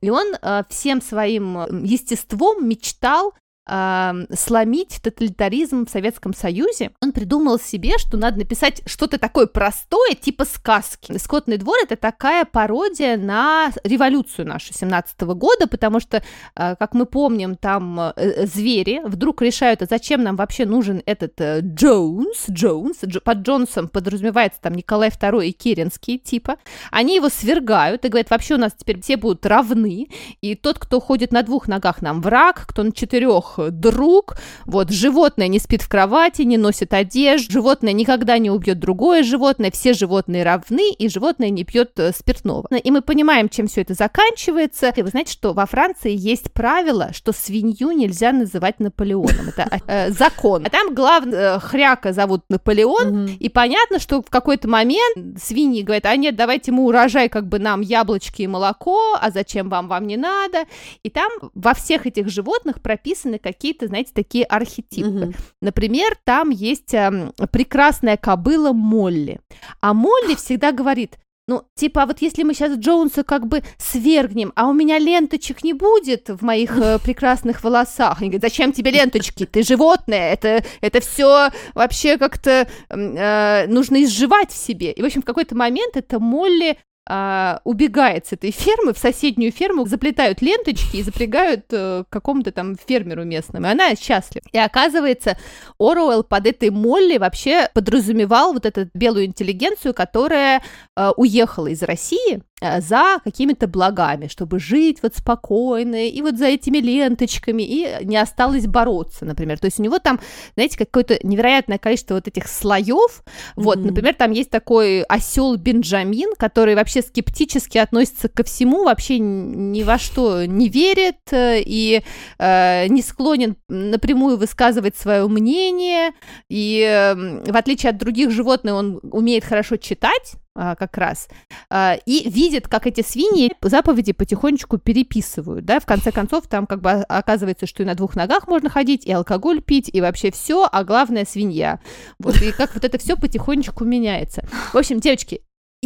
и 0.01 0.09
он 0.09 0.35
э, 0.39 0.63
всем 0.69 1.01
своим 1.01 1.57
э, 1.57 1.67
естеством 1.83 2.67
мечтал 2.67 3.33
э, 3.67 4.13
сломить 4.33 4.99
тоталитаризм 5.01 5.85
в 5.85 5.89
Советском 5.89 6.33
Союзе. 6.33 6.91
Он 7.01 7.11
придумал 7.11 7.59
себе, 7.59 7.97
что 7.97 8.17
надо 8.17 8.39
написать 8.39 8.81
что-то 8.85 9.17
такое 9.17 9.47
простое, 9.47 10.15
типа 10.15 10.45
сказки. 10.45 11.17
«Скотный 11.17 11.57
двор»— 11.57 11.75
это 11.83 11.95
такая 11.95 12.45
пародия 12.45 13.17
на 13.17 13.71
революцию 13.83 14.47
нашу 14.47 14.73
17 14.73 15.21
года, 15.21 15.67
потому 15.67 15.99
что, 15.99 16.23
э, 16.55 16.75
как 16.75 16.93
мы 16.93 17.05
помним, 17.05 17.55
там 17.55 17.99
э, 17.99 18.45
звери 18.45 19.01
вдруг 19.05 19.41
решают, 19.41 19.81
а 19.81 19.85
зачем 19.89 20.23
нам 20.23 20.35
вообще 20.35 20.65
нужен 20.65 21.01
этот 21.05 21.39
э, 21.39 21.61
Джонс, 21.61 22.45
Джонс, 22.49 23.03
Дж- 23.03 23.21
под 23.21 23.39
Джонсом 23.39 23.87
подразумевается 23.87 24.59
там 24.61 24.73
Николай 24.73 25.09
II 25.09 25.45
и 25.45 25.51
Керенский 25.51 26.17
типа, 26.17 26.57
они 26.91 27.15
его 27.15 27.29
свергают 27.29 28.05
и 28.05 28.09
говорят, 28.09 28.29
вообще 28.29 28.55
у 28.55 28.57
нас 28.57 28.73
теперь 28.77 29.01
все 29.01 29.17
будут 29.17 29.45
равны, 29.45 30.07
и 30.41 30.55
тот, 30.55 30.79
кто 30.79 30.99
ходит 30.99 31.31
на 31.31 31.43
двух 31.43 31.67
ногах, 31.67 32.01
нам 32.01 32.21
враг, 32.21 32.65
кто 32.67 32.83
на 32.83 32.91
четырех 32.91 33.54
э, 33.59 33.69
друг, 33.71 34.37
вот, 34.65 34.91
животное 34.91 35.47
не 35.47 35.59
спит 35.59 35.81
в 35.81 35.89
кровати, 35.89 36.43
не 36.43 36.57
носит 36.57 36.93
одежду, 36.93 37.51
животное 37.51 37.93
никогда 37.93 38.37
не 38.37 38.49
убьет 38.49 38.79
другое 38.79 39.23
животное, 39.23 39.71
все 39.71 39.93
животные 39.93 40.43
равны, 40.43 40.91
и 40.91 41.09
животное 41.09 41.49
не 41.49 41.63
пьет 41.63 41.99
э, 41.99 42.11
спиртного. 42.11 42.67
И 42.83 42.91
мы 42.91 43.01
понимаем, 43.01 43.49
чем 43.49 43.67
все 43.67 43.81
это 43.81 43.93
заканчивается. 43.93 44.93
И 44.95 45.01
вы 45.01 45.09
знаете, 45.09 45.31
что 45.31 45.53
во 45.53 45.65
Франции 45.65 46.15
есть 46.15 46.51
правило, 46.51 47.11
что 47.13 47.31
свинью 47.31 47.91
нельзя 47.91 48.31
называть 48.31 48.79
Наполеоном. 48.79 49.49
Это 49.55 49.81
э, 49.87 50.11
закон. 50.11 50.65
А 50.65 50.69
там 50.69 50.93
главный 50.93 51.37
э, 51.37 51.59
хряка 51.59 52.13
зовут 52.13 52.43
Наполеон, 52.49 53.27
и 53.39 53.49
понятно, 53.49 53.99
что 53.99 54.21
в 54.21 54.29
какой-то 54.29 54.67
момент 54.67 55.41
свиньи 55.41 55.81
говорят, 55.81 56.05
а 56.05 56.15
нет, 56.15 56.35
давайте 56.35 56.71
мы 56.71 56.83
урожай 56.83 57.29
как 57.29 57.47
бы 57.47 57.59
нам 57.59 57.81
яблочки 57.81 58.41
и 58.41 58.47
молоко, 58.47 59.17
а 59.19 59.31
зачем 59.31 59.69
вам, 59.69 59.87
вам 59.87 60.07
не 60.07 60.17
надо. 60.17 60.65
И 61.03 61.09
там 61.09 61.29
во 61.53 61.73
всех 61.73 62.05
этих 62.05 62.29
животных 62.29 62.81
прописаны 62.81 63.39
какие-то, 63.45 63.85
знаете, 63.87 64.11
такие 64.13 64.43
архетипы. 64.43 65.07
Мгм. 65.07 65.35
Например, 65.61 66.17
там 66.23 66.49
есть 66.49 66.95
эм, 66.95 67.31
прекрасная 67.51 68.17
кобыла 68.17 68.73
Молли. 68.73 69.39
А 69.81 69.93
Молли 69.93 70.33
всегда 70.35 70.71
говорит, 70.71 71.19
ну, 71.47 71.63
типа, 71.75 72.03
а 72.03 72.05
вот 72.07 72.23
если 72.23 72.41
мы 72.41 72.55
сейчас 72.55 72.75
Джонса 72.75 73.23
как 73.23 73.47
бы 73.47 73.61
свергнем, 73.77 74.51
а 74.55 74.67
у 74.67 74.73
меня 74.73 74.97
ленточек 74.97 75.63
не 75.63 75.73
будет 75.73 76.29
в 76.29 76.43
моих 76.43 76.75
э, 76.75 76.97
прекрасных 77.03 77.63
волосах. 77.63 78.19
Они 78.19 78.31
говорят, 78.31 78.49
зачем 78.49 78.73
тебе 78.73 78.89
ленточки? 78.89 79.45
Ты 79.45 79.61
животное, 79.61 80.33
это, 80.33 80.65
это 80.81 81.01
все 81.01 81.51
вообще 81.75 82.17
как-то 82.17 82.67
э, 82.89 83.67
нужно 83.67 84.03
изживать 84.03 84.51
в 84.51 84.57
себе. 84.57 84.91
И, 84.91 85.03
в 85.03 85.05
общем, 85.05 85.21
в 85.21 85.25
какой-то 85.25 85.55
момент 85.55 85.95
это 85.95 86.19
Молли 86.19 86.79
а, 87.07 87.61
убегает 87.63 88.25
с 88.25 88.33
этой 88.33 88.51
фермы 88.51 88.93
в 88.93 88.97
соседнюю 88.97 89.51
ферму, 89.51 89.85
заплетают 89.85 90.41
ленточки 90.41 90.97
и 90.97 91.03
запрягают 91.03 91.65
э, 91.71 92.03
какому-то 92.09 92.51
там 92.51 92.75
фермеру 92.75 93.23
местному, 93.25 93.67
и 93.67 93.69
она 93.69 93.95
счастлива. 93.95 94.43
И 94.51 94.57
оказывается, 94.57 95.37
Оруэлл 95.77 96.23
под 96.23 96.47
этой 96.47 96.71
Молли 96.71 97.17
вообще 97.17 97.69
подразумевал 97.73 98.53
вот 98.53 98.65
эту 98.65 98.89
белую 98.93 99.25
интеллигенцию, 99.25 99.93
которая 99.93 100.63
э, 100.95 101.11
уехала 101.15 101.67
из 101.67 101.83
России 101.83 102.41
э, 102.61 102.81
за 102.81 103.19
какими-то 103.23 103.67
благами, 103.67 104.27
чтобы 104.27 104.59
жить 104.59 104.99
вот 105.03 105.15
спокойно, 105.15 106.07
и 106.07 106.21
вот 106.21 106.37
за 106.37 106.47
этими 106.47 106.79
ленточками, 106.79 107.61
и 107.61 108.03
не 108.03 108.17
осталось 108.17 108.65
бороться, 108.65 109.25
например. 109.25 109.59
То 109.59 109.65
есть 109.65 109.79
у 109.79 109.83
него 109.83 109.99
там, 109.99 110.19
знаете, 110.55 110.77
какое-то 110.77 111.19
невероятное 111.21 111.77
количество 111.77 112.15
вот 112.15 112.27
этих 112.27 112.47
слоев. 112.47 113.23
Вот, 113.55 113.77
Мгм. 113.77 113.87
например, 113.87 114.15
там 114.15 114.31
есть 114.31 114.49
такой 114.49 115.03
осел 115.03 115.55
Бенджамин, 115.55 116.33
который 116.37 116.73
вообще 116.73 116.94
скептически 117.01 117.77
относится 117.77 118.29
ко 118.29 118.43
всему, 118.43 118.85
вообще 118.85 119.19
ни 119.19 119.83
во 119.83 119.97
что 119.97 120.45
не 120.45 120.69
верит 120.69 121.17
э, 121.31 121.61
и 121.65 122.01
э, 122.37 122.87
не 122.87 123.01
склонен 123.01 123.55
напрямую 123.69 124.37
высказывать 124.37 124.97
свое 124.97 125.27
мнение. 125.27 126.11
И 126.49 126.81
э, 126.81 127.15
в 127.15 127.55
отличие 127.55 127.91
от 127.91 127.97
других 127.97 128.31
животных, 128.31 128.73
он 128.75 128.99
умеет 129.03 129.43
хорошо 129.43 129.77
читать 129.77 130.35
а, 130.57 130.75
как 130.75 130.97
раз, 130.97 131.27
а, 131.69 131.97
и 132.05 132.29
видит, 132.29 132.69
как 132.69 132.87
эти 132.87 133.01
свиньи 133.01 133.51
заповеди 133.61 134.13
потихонечку 134.13 134.77
переписывают, 134.77 135.65
да, 135.65 135.81
в 135.81 135.85
конце 135.85 136.13
концов 136.13 136.47
там 136.47 136.65
как 136.65 136.79
бы 136.79 136.91
оказывается, 136.91 137.67
что 137.67 137.83
и 137.83 137.85
на 137.85 137.93
двух 137.93 138.15
ногах 138.15 138.47
можно 138.47 138.69
ходить, 138.69 139.05
и 139.05 139.11
алкоголь 139.11 139.61
пить, 139.61 139.89
и 139.91 139.99
вообще 139.99 140.31
все, 140.31 140.65
а 140.71 140.85
главное 140.85 141.25
свинья. 141.25 141.81
Вот, 142.19 142.41
и 142.41 142.53
как 142.53 142.73
вот 142.73 142.85
это 142.85 142.97
все 142.97 143.17
потихонечку 143.17 143.83
меняется. 143.83 144.47
В 144.71 144.77
общем, 144.77 145.01
девочки, 145.01 145.41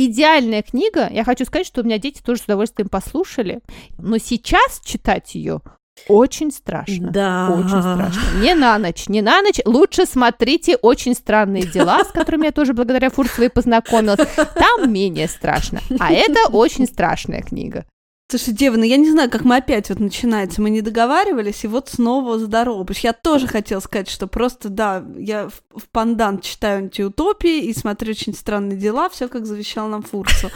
идеальная 0.06 0.62
книга. 0.62 1.10
Я 1.12 1.24
хочу 1.24 1.45
сказать, 1.45 1.68
что 1.68 1.82
у 1.82 1.84
меня 1.84 1.97
дети 1.97 2.22
тоже 2.22 2.41
с 2.41 2.43
удовольствием 2.45 2.89
послушали, 2.89 3.60
но 3.97 4.18
сейчас 4.18 4.82
читать 4.84 5.36
ее 5.36 5.62
очень 6.08 6.52
страшно. 6.52 7.12
Да. 7.12 7.50
Очень 7.50 7.82
страшно. 7.82 8.22
Не 8.41 8.56
на 8.56 8.78
ночь, 8.78 9.10
не 9.10 9.22
на 9.22 9.41
ночь. 9.41 9.60
Лучше 9.66 10.06
смотрите 10.06 10.78
«Очень 10.78 11.14
странные 11.14 11.64
дела», 11.64 12.04
с 12.04 12.12
которыми 12.12 12.45
я 12.45 12.52
тоже 12.52 12.74
благодаря 12.74 13.10
Фурцевой 13.10 13.50
познакомилась. 13.50 14.20
Там 14.56 14.91
менее 14.91 15.28
страшно. 15.28 15.82
А 16.00 16.12
это 16.12 16.47
очень 16.52 16.86
страшная 16.86 17.41
книга. 17.41 17.86
Слушай, 18.32 18.53
Дева, 18.53 18.77
ну 18.77 18.84
я 18.84 18.97
не 18.97 19.09
знаю, 19.09 19.27
как 19.32 19.43
мы 19.43 19.55
опять 19.55 19.89
вот 19.89 19.99
начинается. 19.99 20.61
Мы 20.61 20.69
не 20.69 20.82
договаривались, 20.82 21.63
и 21.63 21.67
вот 21.67 21.89
снова 21.89 22.38
здорово. 22.38 22.84
Потому 22.84 22.95
что 22.95 23.07
я 23.07 23.13
тоже 23.13 23.47
хотела 23.47 23.80
сказать, 23.80 24.07
что 24.07 24.27
просто, 24.27 24.69
да, 24.69 25.03
я 25.17 25.49
в, 25.49 25.80
в 25.80 25.89
пандан 25.89 26.39
читаю 26.39 26.84
антиутопии 26.84 27.61
и 27.63 27.73
смотрю 27.73 28.11
очень 28.11 28.36
странные 28.36 28.77
дела, 28.77 29.09
все 29.09 29.30
как 29.30 29.47
завещал 29.47 29.88
нам 29.88 30.03
Фурцу. 30.03 30.51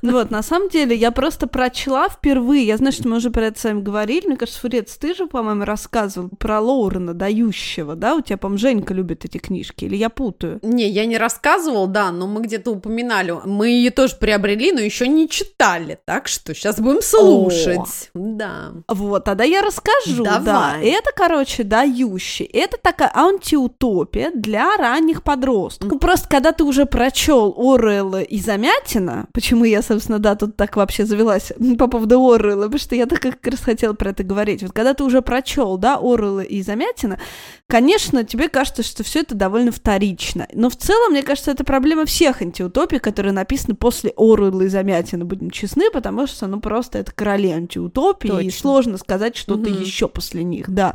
Вот, 0.00 0.30
на 0.30 0.42
самом 0.42 0.70
деле, 0.70 0.96
я 0.96 1.10
просто 1.10 1.46
прочла 1.46 2.08
впервые. 2.08 2.66
Я 2.66 2.78
знаю, 2.78 2.92
что 2.92 3.06
мы 3.06 3.18
уже 3.18 3.30
про 3.30 3.44
это 3.48 3.60
с 3.60 3.64
вами 3.64 3.82
говорили. 3.82 4.26
Мне 4.26 4.36
кажется, 4.38 4.60
Фурец, 4.62 4.96
ты 4.96 5.14
же, 5.14 5.26
по-моему, 5.26 5.66
рассказывал 5.66 6.30
про 6.30 6.60
Лоурена, 6.60 7.12
дающего, 7.12 7.94
да? 7.94 8.14
У 8.14 8.22
тебя, 8.22 8.38
по-моему, 8.38 8.58
Женька 8.58 8.94
любит 8.94 9.26
эти 9.26 9.36
книжки, 9.36 9.84
или 9.84 9.96
я 9.96 10.08
путаю? 10.08 10.60
Не, 10.62 10.88
я 10.88 11.04
не 11.04 11.18
рассказывал, 11.18 11.88
да, 11.88 12.10
но 12.10 12.26
мы 12.26 12.40
где-то 12.40 12.70
упоминали. 12.70 13.34
Мы 13.44 13.68
ее 13.68 13.90
тоже 13.90 14.16
приобрели, 14.16 14.72
но 14.72 14.80
еще 14.80 15.06
не 15.06 15.28
читали. 15.28 15.98
Так 16.06 16.26
что 16.26 16.54
сейчас 16.54 16.80
будем 16.80 17.02
слушать. 17.18 18.10
Да. 18.14 18.72
Вот, 18.88 19.24
тогда 19.24 19.44
я 19.44 19.62
расскажу. 19.62 20.24
Да, 20.24 20.38
Давай. 20.38 20.86
это, 20.86 21.10
короче, 21.14 21.64
дающий. 21.64 22.44
Это 22.44 22.76
такая 22.80 23.10
антиутопия 23.14 24.30
для 24.34 24.76
ранних 24.76 25.22
подростков. 25.22 25.90
Ну, 25.90 25.98
просто 25.98 26.28
когда 26.28 26.52
ты 26.52 26.64
уже 26.64 26.86
прочел 26.86 27.54
Орелла 27.56 28.22
и 28.22 28.38
Замятина, 28.38 29.26
почему 29.32 29.64
я, 29.64 29.82
собственно, 29.82 30.18
да, 30.18 30.34
тут 30.34 30.56
так 30.56 30.76
вообще 30.76 31.04
завелась 31.04 31.52
по 31.78 31.86
поводу 31.86 32.32
Орелла, 32.32 32.64
потому 32.64 32.78
что 32.78 32.94
я 32.94 33.06
так 33.06 33.20
как 33.20 33.46
раз 33.46 33.60
хотела 33.60 33.92
про 33.94 34.10
это 34.10 34.22
говорить. 34.22 34.62
Вот 34.62 34.72
когда 34.72 34.94
ты 34.94 35.04
уже 35.04 35.22
прочел, 35.22 35.76
да, 35.76 35.98
Орелла 36.00 36.40
и 36.40 36.62
Замятина, 36.62 37.18
конечно, 37.66 38.24
тебе 38.24 38.48
кажется, 38.48 38.82
что 38.82 39.02
все 39.02 39.20
это 39.20 39.34
довольно 39.34 39.72
вторично. 39.72 40.46
Но 40.52 40.70
в 40.70 40.76
целом, 40.76 41.12
мне 41.12 41.22
кажется, 41.22 41.50
это 41.50 41.64
проблема 41.64 42.04
всех 42.04 42.42
антиутопий, 42.42 42.98
которые 42.98 43.32
написаны 43.32 43.74
после 43.74 44.12
Орелла 44.16 44.62
и 44.62 44.68
Замятина, 44.68 45.24
будем 45.24 45.50
честны, 45.50 45.90
потому 45.90 46.26
что, 46.26 46.46
ну, 46.46 46.60
просто 46.60 46.98
это 46.98 47.07
короли 47.14 47.50
антиутопии, 47.50 48.28
и 48.28 48.44
Точно. 48.46 48.50
сложно 48.60 48.98
сказать 48.98 49.36
что-то 49.36 49.70
Мгм. 49.70 49.82
еще 49.82 50.08
после 50.08 50.44
них, 50.44 50.70
да. 50.70 50.94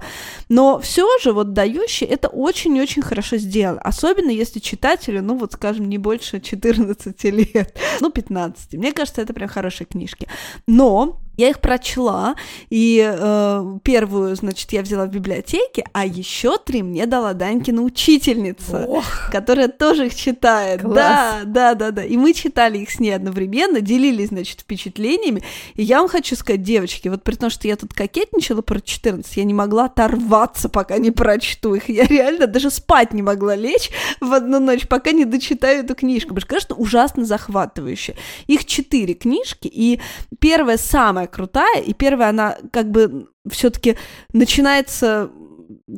Но 0.50 0.80
все 0.80 1.08
же, 1.20 1.34
вот 1.34 1.54
дающий, 1.54 2.06
это 2.06 2.28
очень-очень 2.28 3.02
хорошо 3.02 3.38
сделано. 3.38 3.82
Особенно 3.82 4.30
если 4.32 4.60
читателю, 4.60 5.22
ну, 5.22 5.38
вот, 5.38 5.54
скажем, 5.54 5.90
не 5.90 5.98
больше 5.98 6.40
14 6.42 7.24
лет, 7.26 7.78
ну, 8.02 8.10
15. 8.12 8.74
Мне 8.74 8.92
кажется, 8.94 9.22
это 9.22 9.34
прям 9.34 9.50
хорошие 9.50 9.88
книжки. 9.88 10.28
Но 10.68 11.20
я 11.38 11.50
их 11.50 11.60
прочла, 11.60 12.36
и 12.70 13.04
э, 13.04 13.78
первую, 13.84 14.36
значит, 14.36 14.72
я 14.72 14.82
взяла 14.82 15.06
в 15.06 15.10
библиотеке, 15.10 15.86
а 15.92 16.06
еще 16.06 16.58
три 16.58 16.84
мне 16.84 17.06
дала 17.06 17.34
Данькина 17.34 17.82
учительница 17.82 18.86
Ох, 18.88 19.30
которая 19.32 19.68
тоже 19.68 20.08
их 20.08 20.16
читает. 20.16 20.82
Класс. 20.82 20.96
Да, 20.96 21.42
да, 21.46 21.74
да, 21.74 21.92
да. 21.92 22.04
И 22.04 22.18
мы 22.18 22.34
читали 22.34 22.78
их 22.78 22.92
с 22.92 23.00
ней 23.00 23.12
одновременно, 23.12 23.82
делились, 23.82 24.30
значит, 24.30 24.62
впечатлениями. 24.62 25.44
И 25.76 25.84
я 25.84 26.00
вам 26.00 26.08
хочу 26.08 26.36
сказать, 26.36 26.62
девочки, 26.62 27.08
вот 27.08 27.24
при 27.24 27.36
том, 27.36 27.50
что 27.50 27.68
я 27.68 27.76
тут 27.76 27.94
кокетничала 27.94 28.62
про 28.62 28.80
14, 28.80 29.38
я 29.38 29.44
не 29.44 29.54
могла 29.54 29.86
оторваться, 29.86 30.70
пока 30.70 30.98
не 30.98 31.12
прочту 31.12 31.74
их. 31.76 31.90
Я 31.90 32.06
реально 32.06 32.48
даже 32.48 32.70
спать 32.70 33.14
не 33.14 33.22
могла 33.22 33.56
лечь 33.56 33.90
в 34.20 34.32
одну 34.34 34.60
ночь, 34.60 34.88
пока 34.88 35.12
не 35.12 35.26
дочитаю 35.26 35.84
эту 35.84 35.96
книжку. 35.96 36.30
Потому 36.36 36.42
что, 36.42 36.50
конечно, 36.50 36.76
ужасно 36.76 37.26
захватывающе. 37.26 38.16
Их 38.48 38.66
четыре 38.66 39.14
книжки, 39.14 39.68
и 39.68 40.00
первая 40.40 40.78
самая 40.78 41.23
крутая, 41.28 41.82
и 41.82 41.94
первая 41.94 42.30
она 42.30 42.58
как 42.72 42.90
бы 42.90 43.30
все-таки 43.50 43.98
начинается 44.32 45.30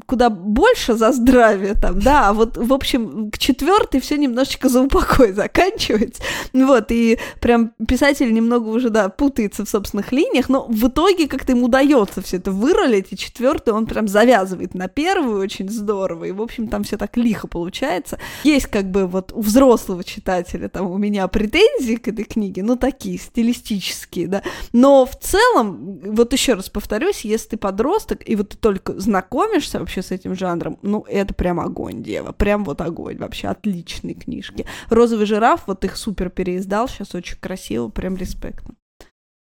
куда 0.06 0.30
больше 0.30 0.96
за 0.96 1.12
здравие 1.12 1.76
там, 1.76 2.00
да, 2.00 2.30
а 2.30 2.34
вот, 2.34 2.58
в 2.58 2.74
общем, 2.74 3.32
к 3.32 3.38
четвертой 3.38 4.00
все 4.02 4.18
немножечко 4.18 4.70
за 4.70 4.82
упокой 4.82 5.34
заканчивается, 5.34 6.22
вот, 6.54 6.92
и 6.92 7.20
прям 7.40 7.72
писатель 7.88 8.34
немного 8.34 8.70
уже, 8.70 8.90
да, 8.90 9.10
путается 9.10 9.66
в 9.66 9.70
собственных 9.70 10.12
линиях, 10.12 10.50
но 10.50 10.66
в 10.68 10.88
итоге 10.88 11.28
как-то 11.28 11.52
ему 11.52 11.66
удается 11.66 12.22
все 12.22 12.38
это 12.38 12.52
выролить, 12.52 13.08
и 13.12 13.18
четвертую 13.18 13.76
он 13.76 13.86
прям 13.86 14.08
завязывает 14.08 14.74
на 14.74 14.88
первую 14.88 15.42
очень 15.42 15.70
здорово, 15.70 16.26
и, 16.26 16.32
в 16.32 16.42
общем, 16.42 16.68
там 16.68 16.84
все 16.84 16.98
так 16.98 17.16
лихо 17.18 17.48
получается. 17.48 18.20
Есть 18.44 18.68
как 18.68 18.90
бы 18.90 19.08
вот 19.08 19.32
у 19.34 19.42
взрослого 19.42 20.04
читателя 20.04 20.70
там 20.70 20.90
у 20.90 20.98
меня 20.98 21.28
претензии 21.28 21.96
к 21.96 22.08
этой 22.08 22.26
книге, 22.26 22.64
ну, 22.64 22.76
такие 22.76 23.18
стилистические, 23.18 24.28
да, 24.28 24.44
но 24.74 25.06
в 25.06 25.18
целом, 25.20 26.00
вот 26.06 26.34
еще 26.34 26.54
раз 26.54 26.70
повторюсь, 26.70 27.22
если 27.22 27.50
ты 27.50 27.58
подросток, 27.58 28.28
и 28.28 28.36
вот 28.36 28.50
ты 28.50 28.58
только 28.58 29.00
знакомишься 29.00 29.85
вообще 29.86 30.02
с 30.02 30.12
этим 30.12 30.36
жанром, 30.36 30.80
ну, 30.82 31.06
это 31.08 31.34
прям 31.34 31.60
огонь, 31.60 32.02
дева, 32.02 32.32
прям 32.32 32.66
вот 32.66 32.82
огонь, 32.82 33.18
вообще 33.18 33.48
отличные 33.48 34.16
книжки. 34.16 34.66
«Розовый 34.90 35.28
жираф», 35.28 35.68
вот 35.68 35.86
их 35.86 35.96
супер 35.96 36.32
переиздал, 36.32 36.88
сейчас 36.88 37.14
очень 37.14 37.38
красиво, 37.38 37.90
прям 37.90 38.18
респект. 38.18 38.66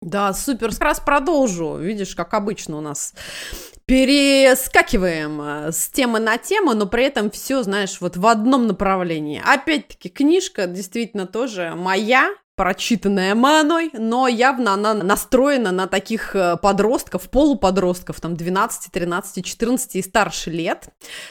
да, 0.01 0.33
супер. 0.33 0.69
Как 0.69 0.81
раз 0.81 0.99
продолжу. 0.99 1.77
Видишь, 1.77 2.15
как 2.15 2.33
обычно 2.35 2.77
у 2.77 2.81
нас 2.81 3.13
перескакиваем 3.85 5.41
э, 5.41 5.71
с 5.71 5.89
темы 5.89 6.19
на 6.19 6.37
тему, 6.37 6.75
но 6.75 6.85
при 6.85 7.05
этом 7.05 7.31
все, 7.31 7.63
знаешь, 7.63 7.99
вот 8.01 8.17
в 8.17 8.27
одном 8.27 8.67
направлении. 8.67 9.41
Опять-таки, 9.43 10.09
книжка 10.09 10.67
действительно 10.67 11.25
тоже 11.25 11.73
моя, 11.75 12.29
прочитанная 12.59 13.35
мной, 13.35 13.89
но 13.93 14.27
явно 14.27 14.73
она 14.73 14.93
настроена 14.93 15.71
на 15.71 15.87
таких 15.87 16.35
э, 16.35 16.57
подростков, 16.61 17.29
полуподростков, 17.29 18.19
там 18.19 18.35
12, 18.35 18.91
13, 18.91 19.45
14 19.45 19.95
и 19.95 20.01
старше 20.01 20.51
лет, 20.51 20.89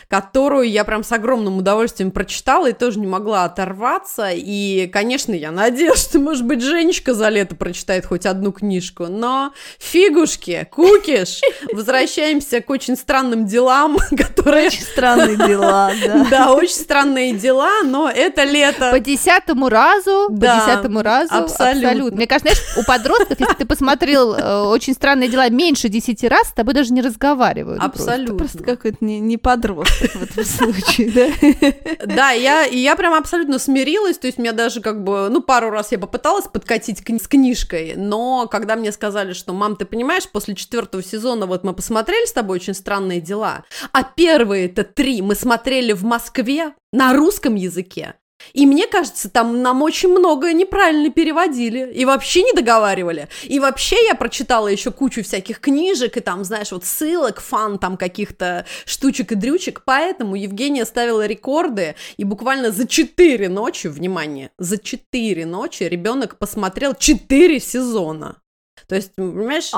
которую 0.09 0.71
я 0.71 0.85
прям 0.85 1.05
с 1.05 1.13
огромным 1.13 1.59
удовольствием 1.59 2.13
прочитала 2.13 2.71
и 2.71 2.73
тоже 2.73 2.99
не 2.99 3.07
могла 3.07 3.45
оторваться. 3.45 4.31
И, 4.33 4.87
конечно, 4.91 5.35
я 5.35 5.51
надеялась, 5.51 6.03
что, 6.03 6.19
может 6.19 6.47
быть, 6.47 6.63
Женечка 6.63 7.13
за 7.13 7.29
лето 7.29 7.57
прочитает 7.57 8.07
хоть 8.07 8.25
одну 8.25 8.51
книжку, 8.51 9.09
но 9.09 9.53
фигушки, 9.79 10.67
кукиш, 10.73 11.43
возвращаемся 11.71 12.63
к 12.63 12.71
очень 12.71 12.97
странным 12.97 13.45
делам, 13.45 13.99
которые... 14.17 14.69
Очень 14.69 14.85
странные 14.85 15.37
дела, 15.37 15.93
да. 16.03 16.27
Да, 16.31 16.53
очень 16.55 16.75
странные 16.75 17.35
дела, 17.35 17.83
но 17.85 18.11
это 18.11 18.45
лето. 18.45 18.93
По 18.93 18.99
десятому 18.99 19.69
разу, 19.69 20.29
по 20.31 20.41
десятому 20.41 21.03
разу 21.03 21.18
сразу. 21.27 21.45
Абсолютно. 21.45 21.89
Абсолютно. 21.89 22.17
Мне 22.17 22.27
кажется, 22.27 22.55
знаешь, 22.55 22.79
у 22.79 22.85
подростков, 22.85 23.41
если 23.41 23.55
ты 23.55 23.67
посмотрел 23.67 24.35
э, 24.35 24.63
«Очень 24.63 24.95
странные 24.95 25.29
дела» 25.29 25.49
меньше 25.51 25.89
десяти 25.89 26.29
раз, 26.29 26.49
с 26.49 26.53
тобой 26.53 26.75
даже 26.75 26.93
не 26.93 27.03
разговаривают. 27.03 27.83
Абсолютно. 27.83 28.37
Просто 28.37 28.63
какой-то 28.63 28.99
не, 29.01 29.21
не 29.21 29.37
подросток 29.37 30.13
в 30.13 30.23
этом 30.23 30.45
случае, 30.45 31.11
да? 31.11 32.07
Да, 32.07 32.31
я, 32.31 32.65
и 32.67 32.79
я 32.79 32.95
прям 32.97 33.15
абсолютно 33.15 33.59
смирилась, 33.59 34.19
то 34.19 34.27
есть 34.27 34.39
меня 34.39 34.53
даже 34.53 34.81
как 34.81 35.03
бы, 35.03 35.29
ну, 35.31 35.43
пару 35.43 35.71
раз 35.71 35.93
я 35.93 35.99
попыталась 35.99 36.47
подкатить 36.47 37.01
кни- 37.01 37.23
с 37.23 37.27
книжкой, 37.27 37.95
но 37.97 38.47
когда 38.47 38.77
мне 38.77 38.93
сказали, 38.93 39.33
что, 39.33 39.53
мам, 39.53 39.77
ты 39.77 39.85
понимаешь, 39.85 40.29
после 40.29 40.55
четвертого 40.55 41.03
сезона 41.03 41.47
вот 41.47 41.65
мы 41.65 41.73
посмотрели 41.73 42.27
с 42.27 42.33
тобой 42.33 42.57
«Очень 42.59 42.75
странные 42.75 43.21
дела», 43.21 43.65
а 43.93 44.03
первые-то 44.03 44.85
три 44.85 45.23
мы 45.23 45.35
смотрели 45.35 45.93
в 45.93 46.05
Москве 46.05 46.73
на 46.93 47.15
русском 47.15 47.55
языке, 47.55 48.15
и 48.53 48.67
мне 48.67 48.87
кажется, 48.87 49.29
там 49.31 49.63
нам 49.63 49.83
очень 49.83 50.09
многое 50.09 50.53
неправильно 50.53 51.11
переводили 51.11 51.93
и 51.93 52.05
вообще 52.05 52.43
не 52.43 52.53
договаривали. 52.53 53.29
И 53.45 53.59
вообще 53.61 53.97
я 54.07 54.15
прочитала 54.15 54.69
еще 54.69 54.91
кучу 54.91 55.23
всяких 55.23 55.61
книжек 55.61 56.17
и 56.17 56.21
там, 56.21 56.45
знаешь, 56.45 56.73
вот 56.73 56.85
ссылок, 56.85 57.41
фан 57.41 57.79
там 57.79 57.97
каких-то 57.97 58.67
штучек 58.85 59.33
и 59.33 59.35
дрючек. 59.35 59.83
Поэтому 59.85 60.37
Евгения 60.37 60.85
ставила 60.85 61.27
рекорды 61.27 61.97
и 62.17 62.25
буквально 62.25 62.71
за 62.71 62.87
четыре 62.87 63.49
ночи, 63.49 63.89
внимание, 63.89 64.51
за 64.59 64.79
четыре 64.79 65.47
ночи 65.47 65.83
ребенок 65.85 66.39
посмотрел 66.39 66.95
четыре 66.95 67.61
сезона. 67.61 68.37
То 68.89 68.95
есть, 68.95 69.15
понимаешь? 69.15 69.69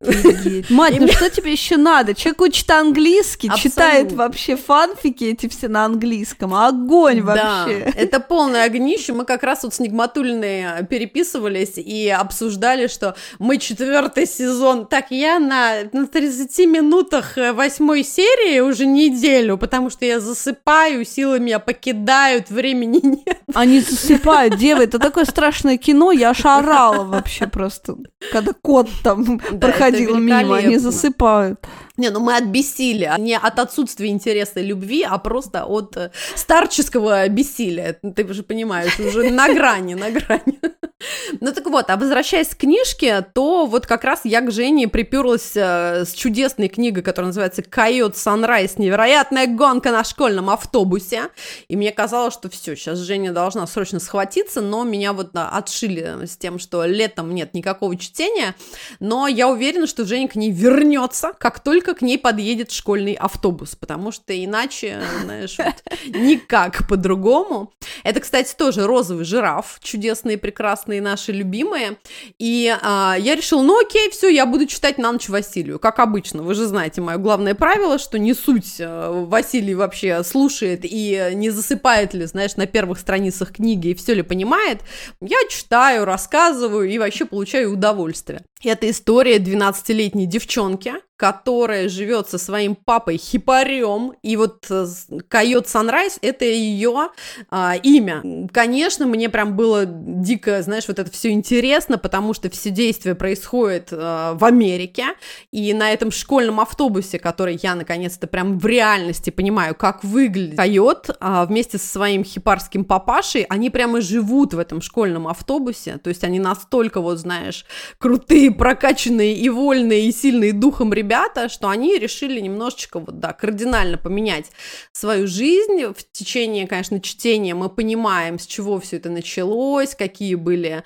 Офигеть. 0.00 0.70
Мать, 0.70 0.96
ну 0.98 1.06
что 1.06 1.30
тебе 1.30 1.52
еще 1.52 1.76
надо? 1.76 2.14
Человек 2.14 2.40
учит 2.40 2.70
английский, 2.70 3.48
читает 3.56 4.12
вообще 4.12 4.56
фанфики 4.56 5.22
эти 5.22 5.48
все 5.48 5.68
на 5.68 5.84
английском. 5.84 6.52
Огонь 6.52 7.22
вообще. 7.22 7.78
Это 7.96 8.18
полное 8.18 8.64
огнище. 8.64 9.12
Мы 9.12 9.24
как 9.24 9.44
раз 9.44 9.62
вот 9.62 9.74
с 9.74 9.78
Нигматульной 9.78 10.84
переписывались 10.90 11.74
и 11.76 12.08
обсуждали, 12.08 12.88
что 12.88 13.14
мы 13.38 13.58
четвертый 13.58 14.26
сезон. 14.26 14.86
Так, 14.86 15.06
я 15.10 15.38
на, 15.38 15.84
на 15.92 16.08
30 16.08 16.58
минутах 16.66 17.38
э, 17.38 17.52
восьмой 17.52 18.02
серии 18.02 18.58
уже 18.58 18.86
неделю, 18.86 19.58
потому 19.58 19.90
что 19.90 20.04
я 20.04 20.18
засыпаю, 20.18 21.04
силы 21.04 21.38
меня 21.38 21.60
покидают, 21.60 22.50
времени 22.50 23.00
нет. 23.02 23.40
Они 23.54 23.80
засыпают, 23.80 24.56
девы, 24.56 24.84
это 24.84 24.98
такое 24.98 25.24
страшное 25.24 25.76
кино, 25.76 26.10
я 26.10 26.30
аж 26.30 26.44
орала 26.44 27.04
вообще 27.04 27.46
просто, 27.46 27.96
когда 28.32 28.55
кот 28.62 28.88
там 29.02 29.38
проходил 29.60 30.16
мимо, 30.16 30.56
они 30.56 30.76
засыпают. 30.78 31.60
Не, 31.96 32.10
ну 32.10 32.20
мы 32.20 32.36
от 32.36 32.44
бессилия, 32.44 33.16
не 33.18 33.36
от 33.36 33.58
отсутствия 33.58 34.08
интереса 34.08 34.60
и 34.60 34.66
любви, 34.66 35.02
а 35.02 35.18
просто 35.18 35.64
от 35.64 35.96
э, 35.96 36.10
старческого 36.34 37.28
бессилия. 37.28 37.98
Ты 38.14 38.32
же 38.32 38.42
понимаешь, 38.42 38.98
уже 38.98 39.30
на 39.30 39.52
грани, 39.52 39.94
на 39.94 40.10
грани. 40.10 40.60
Ну 41.40 41.52
так 41.52 41.66
вот, 41.66 41.90
а 41.90 41.96
возвращаясь 41.96 42.48
к 42.48 42.56
книжке, 42.56 43.24
то 43.34 43.66
вот 43.66 43.86
как 43.86 44.02
раз 44.02 44.20
я 44.24 44.40
к 44.40 44.50
Жене 44.50 44.88
приперлась 44.88 45.52
э, 45.54 46.04
с 46.06 46.12
чудесной 46.14 46.68
книгой, 46.68 47.02
которая 47.02 47.28
называется 47.28 47.62
«Койот 47.62 48.16
Санрайз. 48.16 48.78
Невероятная 48.78 49.46
гонка 49.46 49.90
на 49.92 50.04
школьном 50.04 50.48
автобусе». 50.48 51.24
И 51.68 51.76
мне 51.76 51.92
казалось, 51.92 52.32
что 52.32 52.48
все, 52.48 52.74
сейчас 52.76 52.98
Женя 53.00 53.32
должна 53.32 53.66
срочно 53.66 54.00
схватиться, 54.00 54.62
но 54.62 54.84
меня 54.84 55.12
вот 55.12 55.30
отшили 55.34 56.24
с 56.24 56.36
тем, 56.38 56.58
что 56.58 56.84
летом 56.86 57.34
нет 57.34 57.52
никакого 57.52 57.96
чтения, 57.96 58.54
но 58.98 59.28
я 59.28 59.48
уверена, 59.48 59.86
что 59.86 60.06
Женя 60.06 60.28
к 60.28 60.34
ней 60.34 60.50
вернется, 60.50 61.32
как 61.38 61.60
только 61.60 61.85
к 61.94 62.02
ней 62.02 62.18
подъедет 62.18 62.70
школьный 62.70 63.14
автобус, 63.14 63.74
потому 63.76 64.12
что 64.12 64.32
иначе, 64.32 65.00
знаешь, 65.24 65.56
вот 65.58 65.74
никак 66.08 66.86
по-другому. 66.88 67.72
Это, 68.02 68.20
кстати, 68.20 68.54
тоже 68.56 68.86
розовый 68.86 69.24
жираф, 69.24 69.78
чудесные, 69.82 70.38
прекрасные 70.38 71.00
наши 71.00 71.32
любимые. 71.32 71.98
И 72.38 72.74
а, 72.82 73.16
я 73.18 73.34
решила, 73.34 73.62
ну 73.62 73.80
окей, 73.80 74.10
все, 74.10 74.28
я 74.28 74.46
буду 74.46 74.66
читать 74.66 74.98
на 74.98 75.12
ночь 75.12 75.28
Василию, 75.28 75.78
как 75.78 75.98
обычно. 75.98 76.42
Вы 76.42 76.54
же 76.54 76.66
знаете 76.66 77.00
мое 77.00 77.18
главное 77.18 77.54
правило, 77.54 77.98
что 77.98 78.18
не 78.18 78.34
суть 78.34 78.76
э, 78.78 79.24
Василий 79.26 79.74
вообще 79.74 80.22
слушает 80.24 80.80
и 80.82 81.30
не 81.34 81.50
засыпает 81.50 82.14
ли, 82.14 82.26
знаешь, 82.26 82.56
на 82.56 82.66
первых 82.66 82.98
страницах 82.98 83.52
книги 83.52 83.88
и 83.88 83.94
все 83.94 84.14
ли 84.14 84.22
понимает. 84.22 84.80
Я 85.20 85.38
читаю, 85.48 86.04
рассказываю 86.04 86.88
и 86.88 86.98
вообще 86.98 87.24
получаю 87.24 87.72
удовольствие. 87.72 88.42
Это 88.64 88.88
история 88.88 89.36
12-летней 89.36 90.26
девчонки, 90.26 90.94
которая 91.16 91.88
живет 91.88 92.28
со 92.28 92.38
своим 92.38 92.74
папой 92.74 93.16
хипарем, 93.16 94.12
и 94.22 94.36
вот 94.36 94.66
э, 94.68 94.86
Койот 95.28 95.66
Санрайз 95.66 96.18
это 96.20 96.44
ее 96.44 97.08
а, 97.50 97.74
имя. 97.76 98.22
Конечно, 98.52 99.06
мне 99.06 99.30
прям 99.30 99.56
было 99.56 99.84
дико, 99.86 100.62
знаешь, 100.62 100.84
вот 100.88 100.98
это 100.98 101.10
все 101.10 101.30
интересно, 101.30 101.96
потому 101.96 102.34
что 102.34 102.50
все 102.50 102.68
действие 102.68 103.14
происходит 103.14 103.88
э, 103.92 103.96
в 104.34 104.44
Америке, 104.44 105.06
и 105.52 105.72
на 105.72 105.90
этом 105.90 106.10
школьном 106.10 106.60
автобусе, 106.60 107.18
который 107.18 107.58
я 107.62 107.74
наконец-то 107.74 108.26
прям 108.26 108.58
в 108.58 108.66
реальности 108.66 109.30
понимаю, 109.30 109.74
как 109.74 110.04
выглядит 110.04 110.56
койот, 110.56 111.16
а, 111.20 111.46
вместе 111.46 111.78
со 111.78 111.86
своим 111.86 112.24
хипарским 112.24 112.84
папашей, 112.84 113.44
они 113.48 113.70
прямо 113.70 114.02
живут 114.02 114.52
в 114.52 114.58
этом 114.58 114.82
школьном 114.82 115.28
автобусе, 115.28 115.96
то 115.96 116.08
есть 116.08 116.24
они 116.24 116.40
настолько, 116.40 117.00
вот 117.00 117.18
знаешь, 117.18 117.64
крутые, 117.98 118.45
прокачанные 118.50 119.34
и 119.34 119.48
вольные, 119.48 120.08
и 120.08 120.12
сильные 120.12 120.52
духом 120.52 120.92
ребята, 120.92 121.48
что 121.48 121.68
они 121.68 121.98
решили 121.98 122.40
немножечко, 122.40 123.00
вот 123.00 123.18
да, 123.18 123.32
кардинально 123.32 123.98
поменять 123.98 124.46
свою 124.92 125.26
жизнь. 125.26 125.84
В 125.84 126.12
течение, 126.12 126.66
конечно, 126.66 127.00
чтения 127.00 127.54
мы 127.54 127.68
понимаем, 127.68 128.38
с 128.38 128.46
чего 128.46 128.78
все 128.80 128.96
это 128.96 129.10
началось, 129.10 129.94
какие 129.94 130.34
были 130.34 130.84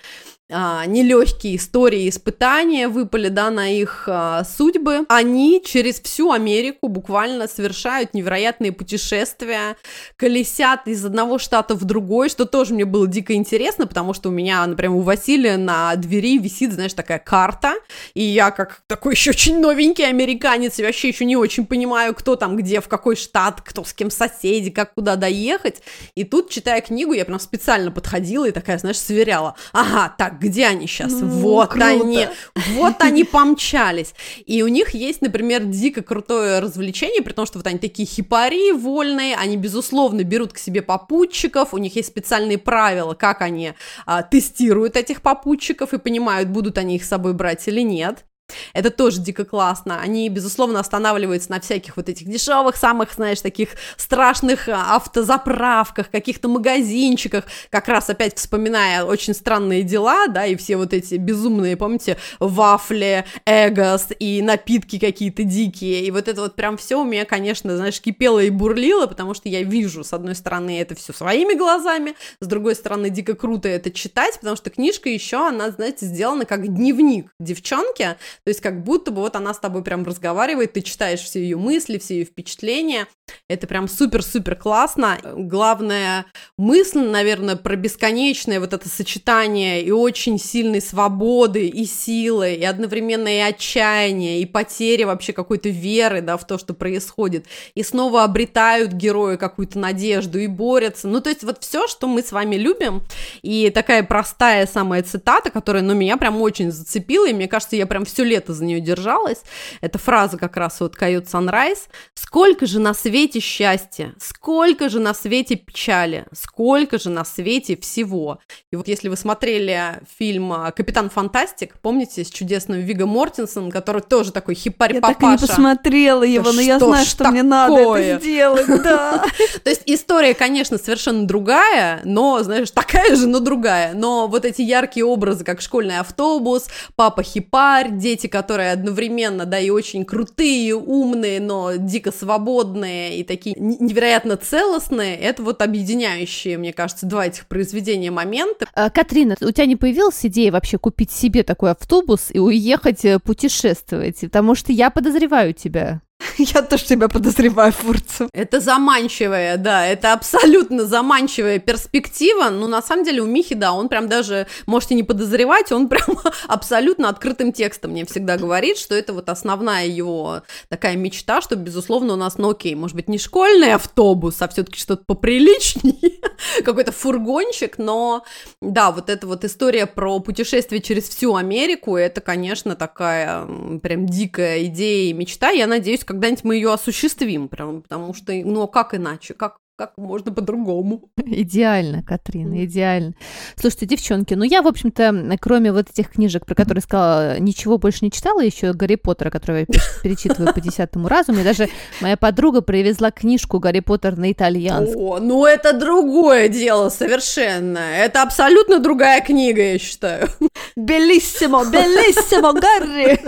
а, 0.51 0.85
нелегкие 0.87 1.57
истории 1.57 2.09
испытания 2.09 2.89
выпали, 2.89 3.29
да, 3.29 3.51
на 3.51 3.69
их 3.69 4.05
а, 4.07 4.45
судьбы. 4.45 5.05
Они 5.09 5.63
через 5.65 6.01
всю 6.01 6.33
Америку 6.33 6.89
буквально 6.89 7.47
совершают 7.47 8.15
невероятные 8.15 8.73
путешествия, 8.73 9.77
колесят 10.17 10.89
из 10.89 11.05
одного 11.05 11.39
штата 11.39 11.75
в 11.75 11.85
другой, 11.85 12.29
что 12.29 12.45
тоже 12.45 12.75
мне 12.75 12.85
было 12.85 13.07
дико 13.07 13.35
интересно, 13.35 13.87
потому 13.87 14.15
что 14.15 14.29
у 14.29 14.33
меня, 14.33 14.67
например, 14.67 14.97
у 14.97 15.01
Василия 15.01 15.57
на 15.57 15.95
двери 15.97 16.39
висит, 16.39 16.73
знаешь, 16.73 16.95
такая 16.95 17.19
карта, 17.19 17.75
и 18.15 18.23
я 18.23 18.51
как 18.51 18.83
такой 18.87 19.15
еще 19.15 19.31
очень 19.31 19.61
новенький 19.61 20.07
американец, 20.09 20.79
и 20.79 20.83
вообще 20.83 21.09
еще 21.09 21.25
не 21.25 21.37
очень 21.37 21.67
понимаю, 21.67 22.15
кто 22.15 22.37
там 22.37 22.57
где, 22.57 22.81
в 22.81 22.89
какой 22.89 23.17
штат, 23.17 23.61
кто 23.61 23.85
с 23.85 23.93
кем 23.93 24.11
соседи, 24.11 24.71
как 24.71 24.95
куда 24.95 25.17
доехать. 25.17 25.83
И 26.15 26.25
тут, 26.25 26.51
читая 26.51 26.81
книгу, 26.81 27.13
я 27.13 27.25
прям 27.25 27.39
специально 27.39 27.91
подходила 27.91 28.47
и 28.47 28.53
такая, 28.53 28.79
знаешь, 28.79 28.99
сверяла. 28.99 29.55
Ага, 29.73 30.13
так, 30.19 30.40
где 30.41 30.67
они 30.67 30.87
сейчас? 30.87 31.13
Ну, 31.13 31.27
вот 31.27 31.71
круто. 31.71 31.87
они, 31.87 32.27
вот 32.75 33.01
они 33.01 33.25
помчались. 33.25 34.15
И 34.47 34.63
у 34.63 34.69
них 34.69 34.95
есть, 34.95 35.21
например, 35.23 35.65
дико 35.65 36.03
крутое 36.03 36.61
развлечение, 36.61 37.23
при 37.23 37.33
том, 37.33 37.47
что 37.47 37.59
вот 37.59 37.67
они 37.67 37.79
такие 37.79 38.09
хипари 38.09 38.73
вольные, 38.73 39.37
они, 39.37 39.57
безусловно, 39.57 40.25
берут 40.25 40.53
к 40.53 40.59
себе 40.59 40.83
попутчиков, 40.83 41.75
у 41.75 41.79
них 41.79 41.95
есть 41.97 42.09
специальные 42.09 42.59
правила, 42.59 43.15
как 43.15 43.43
они 43.43 43.75
а, 44.07 44.23
тестируют 44.23 44.97
этих 44.97 45.23
попутчиков 45.23 45.93
и 45.93 45.99
понимают, 45.99 46.49
будут 46.49 46.79
они 46.79 46.97
их 46.97 47.05
с 47.05 47.09
собой 47.09 47.35
брать 47.35 47.69
или 47.69 47.83
нет. 47.83 48.25
Это 48.73 48.91
тоже 48.91 49.21
дико 49.21 49.45
классно. 49.45 50.01
Они, 50.01 50.29
безусловно, 50.29 50.81
останавливаются 50.81 51.51
на 51.51 51.61
всяких 51.61 51.97
вот 51.97 52.09
этих 52.09 52.29
дешевых, 52.29 52.77
самых, 52.77 53.13
знаешь, 53.13 53.41
таких 53.41 53.71
страшных 53.97 54.69
а, 54.69 54.97
автозаправках, 54.97 56.11
каких-то 56.11 56.49
магазинчиках. 56.49 57.45
Как 57.71 57.89
раз 57.89 58.11
опять 58.11 58.37
вспоминая 58.37 59.05
очень 59.05 59.35
странные 59.35 59.83
дела, 59.83 60.29
да, 60.29 60.47
и 60.47 60.57
все 60.57 60.77
вот 60.77 60.93
эти 60.93 61.15
безумные, 61.15 61.77
помните, 61.77 62.17
вафли, 62.39 63.25
эгос 63.47 64.09
и 64.19 64.43
напитки 64.43 64.99
какие-то 64.99 65.45
дикие. 65.45 66.05
И 66.05 66.11
вот 66.11 66.29
это 66.29 66.41
вот 66.43 66.57
прям 66.57 66.77
все 66.77 66.97
у 66.97 67.05
меня, 67.05 67.25
конечно, 67.25 67.77
знаешь, 67.77 68.01
кипело 68.01 68.41
и 68.41 68.51
бурлило, 68.51 69.07
потому 69.07 69.35
что 69.35 69.49
я 69.49 69.63
вижу, 69.63 70.05
с 70.05 70.13
одной 70.13 70.35
стороны, 70.35 70.81
это 70.81 70.95
все 70.95 71.13
своими 71.13 71.55
глазами, 71.55 72.15
с 72.41 72.47
другой 72.47 72.75
стороны, 72.75 73.11
дико 73.11 73.35
круто 73.35 73.69
это 73.69 73.91
читать, 73.91 74.35
потому 74.35 74.57
что 74.57 74.71
книжка 74.71 75.09
еще, 75.09 75.47
она, 75.49 75.71
знаете, 75.71 76.07
сделана 76.07 76.45
как 76.45 76.67
дневник 76.67 77.31
девчонки, 77.39 78.17
то 78.45 78.49
есть 78.49 78.61
как 78.61 78.83
будто 78.85 79.11
бы 79.11 79.21
вот 79.21 79.37
она 79.37 79.55
с 79.55 79.59
тобой 79.59 79.83
прям 79.83 80.05
разговаривает, 80.05 80.73
ты 80.73 80.81
читаешь 80.81 81.21
все 81.21 81.41
ее 81.41 81.57
мысли, 81.57 81.99
все 81.99 82.21
ее 82.21 82.25
впечатления. 82.25 83.07
Это 83.49 83.67
прям 83.67 83.89
супер-супер 83.89 84.57
классно. 84.57 85.19
Главная 85.37 86.27
мысль, 86.57 87.01
наверное, 87.01 87.57
про 87.57 87.77
бесконечное 87.77 88.61
вот 88.61 88.73
это 88.73 88.89
сочетание 88.89 89.83
и 89.83 89.91
очень 89.91 90.39
сильной 90.39 90.81
свободы, 90.81 91.69
и 91.69 91.85
силы, 91.85 92.55
и 92.55 92.65
одновременно 92.65 93.29
и 93.29 93.39
отчаяния, 93.39 94.41
и 94.41 94.47
потери 94.47 95.05
вообще 95.05 95.33
какой-то 95.33 95.69
веры, 95.69 96.21
да, 96.21 96.37
в 96.37 96.47
то, 96.47 96.59
что 96.59 96.75
происходит. 96.75 97.47
И 97.75 97.83
снова 97.83 98.25
обретают 98.25 98.93
герои 98.93 99.37
какую-то 99.37 99.79
надежду 99.79 100.39
и 100.39 100.47
борются. 100.47 101.09
Ну, 101.09 101.21
то 101.21 101.31
есть 101.31 101.43
вот 101.43 101.63
все, 101.63 101.87
что 101.87 102.09
мы 102.09 102.23
с 102.23 102.33
вами 102.33 102.57
любим. 102.57 103.03
И 103.43 103.71
такая 103.71 104.03
простая 104.03 104.67
самая 104.67 105.03
цитата, 105.03 105.51
которая, 105.51 105.83
ну, 105.83 105.95
меня 105.95 106.17
прям 106.17 106.41
очень 106.41 106.73
зацепила, 106.73 107.29
и 107.29 107.33
мне 107.33 107.49
кажется, 107.49 107.77
я 107.77 107.87
прям 107.87 108.05
все 108.05 108.25
лето 108.31 108.55
за 108.55 108.65
нее 108.65 108.81
держалась. 108.81 109.43
Это 109.81 109.99
фраза 109.99 110.39
как 110.39 110.57
раз 110.57 110.81
вот 110.81 110.97
«Койот 110.97 111.29
Санрайз». 111.29 111.89
«Сколько 112.15 112.67
же 112.67 112.79
на 112.79 112.95
свете 112.95 113.41
счастья, 113.41 114.15
сколько 114.19 114.89
же 114.89 115.01
на 115.01 115.15
свете 115.15 115.57
печали, 115.57 116.27
сколько 116.33 116.99
же 116.99 117.11
на 117.11 117.25
свете 117.25 117.77
всего». 117.77 118.39
И 118.71 118.77
вот 118.77 118.89
если 118.89 119.09
вы 119.09 119.17
смотрели 119.17 120.01
фильм 120.19 120.55
«Капитан 120.77 121.11
Фантастик», 121.11 121.79
помните, 121.81 122.25
с 122.25 122.31
чудесным 122.31 122.81
Виго 122.81 123.07
Мортенсом, 123.07 123.71
который 123.71 124.03
тоже 124.03 124.33
такой 124.33 124.55
хипарь-папаша. 124.55 125.09
Я 125.09 125.15
так 125.15 125.23
и 125.23 125.27
не 125.27 125.49
посмотрела 125.49 126.23
его, 126.23 126.53
но 126.53 126.61
я 126.61 126.79
знаю, 126.79 127.05
что 127.05 127.19
такое? 127.19 127.33
мне 127.33 127.43
надо 127.43 127.81
это 127.97 128.21
сделать, 128.23 128.67
да. 128.83 129.25
То 129.65 129.71
есть 129.71 129.83
история, 129.87 130.35
конечно, 130.35 130.79
совершенно 130.79 131.27
другая, 131.27 132.01
но, 132.05 132.43
знаешь, 132.43 132.71
такая 132.71 133.17
же, 133.17 133.27
но 133.27 133.41
другая. 133.41 133.95
Но 133.95 134.29
вот 134.29 134.45
эти 134.45 134.63
яркие 134.63 135.05
образы, 135.05 135.45
как 135.45 135.61
школьный 135.61 135.99
автобус, 135.99 136.69
папа 136.97 137.23
хипарь, 137.23 137.91
дети, 137.91 138.20
которые 138.29 138.73
одновременно, 138.73 139.47
да, 139.47 139.59
и 139.59 139.71
очень 139.71 140.05
крутые, 140.05 140.75
умные, 140.75 141.41
но 141.41 141.73
дико 141.77 142.13
свободные 142.13 143.19
и 143.19 143.25
такие 143.25 143.57
невероятно 143.59 144.37
целостные, 144.37 145.17
это 145.17 145.43
вот 145.43 145.63
объединяющие, 145.63 146.59
мне 146.59 146.73
кажется, 146.73 147.07
два 147.07 147.27
этих 147.27 147.47
произведения 147.47 148.11
моменты. 148.11 148.67
А, 148.75 148.91
Катрина, 148.91 149.37
у 149.41 149.51
тебя 149.51 149.67
не 149.67 149.77
появилась 149.77 150.25
идея 150.25 150.53
вообще 150.53 150.79
купить 150.79 151.11
себе 151.11 151.43
такой 151.43 151.71
автобус 151.71 152.29
и 152.31 152.39
уехать 152.39 153.05
э, 153.05 153.19
путешествовать? 153.19 154.21
Потому 154.21 154.55
что 154.55 154.73
я 154.73 154.91
подозреваю 154.91 155.55
тебя. 155.55 156.01
Я 156.39 156.63
тоже 156.63 156.85
тебя 156.85 157.09
подозреваю, 157.09 157.73
Фурцев. 157.73 158.29
Это 158.33 158.61
заманчивая, 158.61 159.57
да, 159.57 159.87
это 159.87 160.13
абсолютно 160.13 160.85
заманчивая 160.85 161.59
перспектива. 161.59 162.51
Ну, 162.51 162.67
на 162.67 162.83
самом 162.83 163.05
деле, 163.05 163.23
у 163.23 163.27
Михи, 163.27 163.55
да, 163.55 163.73
он 163.73 163.89
прям 163.89 164.09
даже, 164.09 164.47
можете 164.67 164.95
не 164.95 165.03
подозревать, 165.03 165.73
он 165.73 165.89
прям 165.91 166.19
абсолютно 166.47 167.09
открытым 167.09 167.53
текстом 167.53 167.93
мне 167.93 168.05
всегда 168.05 168.37
говорит, 168.37 168.79
что 168.79 168.95
это 168.95 169.13
вот 169.13 169.29
основная 169.29 169.87
его 169.87 170.43
такая 170.69 170.97
мечта, 170.97 171.41
что, 171.41 171.57
безусловно, 171.57 172.15
у 172.15 172.17
нас, 172.17 172.39
ну, 172.39 172.51
окей, 172.51 172.75
может 172.75 172.97
быть, 172.97 173.09
не 173.09 173.19
школьный 173.19 173.75
автобус, 173.75 174.41
а 174.41 174.49
все-таки 174.49 174.79
что-то 174.79 175.05
поприличнее, 175.07 176.21
какой-то 176.65 176.93
фургончик, 176.93 177.79
но, 177.79 178.25
да, 178.61 178.91
вот 178.91 179.09
эта 179.09 179.27
вот 179.27 179.45
история 179.45 179.87
про 179.87 180.21
путешествие 180.21 180.81
через 180.81 181.09
всю 181.09 181.35
Америку, 181.35 181.97
это, 181.97 182.21
конечно, 182.21 182.77
такая 182.77 183.47
прям 183.83 184.07
дикая 184.07 184.65
идея 184.65 185.11
и 185.11 185.13
мечта. 185.13 185.51
Я 185.51 185.67
надеюсь, 185.67 186.05
когда-нибудь 186.11 186.43
мы 186.43 186.57
ее 186.57 186.73
осуществим, 186.73 187.49
прям, 187.49 187.83
потому 187.83 188.15
что, 188.15 188.33
ну, 188.33 188.65
а 188.65 188.67
как 188.67 188.97
иначе, 188.97 189.33
как, 189.33 189.60
как 189.81 189.97
можно 189.97 190.31
по-другому. 190.31 191.11
Идеально, 191.17 192.03
Катрина, 192.03 192.67
идеально. 192.67 193.15
Слушайте, 193.57 193.87
девчонки, 193.87 194.35
ну 194.35 194.45
я, 194.45 194.61
в 194.61 194.67
общем-то, 194.67 195.39
кроме 195.41 195.73
вот 195.73 195.89
этих 195.89 196.11
книжек, 196.11 196.45
про 196.45 196.55
которые 196.55 196.83
сказала, 196.83 197.39
ничего 197.39 197.79
больше 197.79 198.01
не 198.05 198.11
читала, 198.11 198.41
еще 198.41 198.75
Гарри 198.75 198.97
Поттера, 198.97 199.31
которого 199.31 199.61
я 199.61 199.67
перечитываю 200.03 200.53
по 200.53 200.61
десятому 200.61 201.09
разу. 201.09 201.33
Мне 201.33 201.45
даже 201.45 201.71
моя 202.03 202.19
подруга 202.19 202.61
привезла 202.61 203.11
книжку 203.11 203.59
Гарри 203.59 203.81
Поттер 203.81 204.19
на 204.19 204.31
итальянском. 204.31 205.01
О, 205.01 205.19
ну 205.19 205.47
это 205.47 205.73
другое 205.73 206.49
дело 206.49 206.91
совершенно. 206.91 207.79
Это 207.79 208.21
абсолютно 208.21 208.81
другая 208.81 209.23
книга, 209.23 209.63
я 209.63 209.79
считаю. 209.79 210.29
Белиссимо, 210.77 211.65
белиссимо, 211.65 212.53
Гарри! 212.53 213.19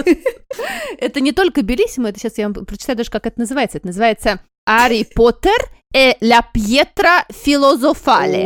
Это 0.98 1.20
не 1.20 1.32
только 1.32 1.62
белиссимо, 1.62 2.10
это 2.10 2.18
сейчас 2.18 2.36
я 2.36 2.46
вам 2.46 2.66
прочитаю 2.66 2.98
даже, 2.98 3.10
как 3.10 3.26
это 3.26 3.40
называется. 3.40 3.78
Это 3.78 3.86
называется 3.86 4.40
Гарри 4.66 5.06
Поттер 5.14 5.56
e 5.92 6.16
la 6.20 6.42
pietra 6.42 7.24
filosofale. 7.30 8.44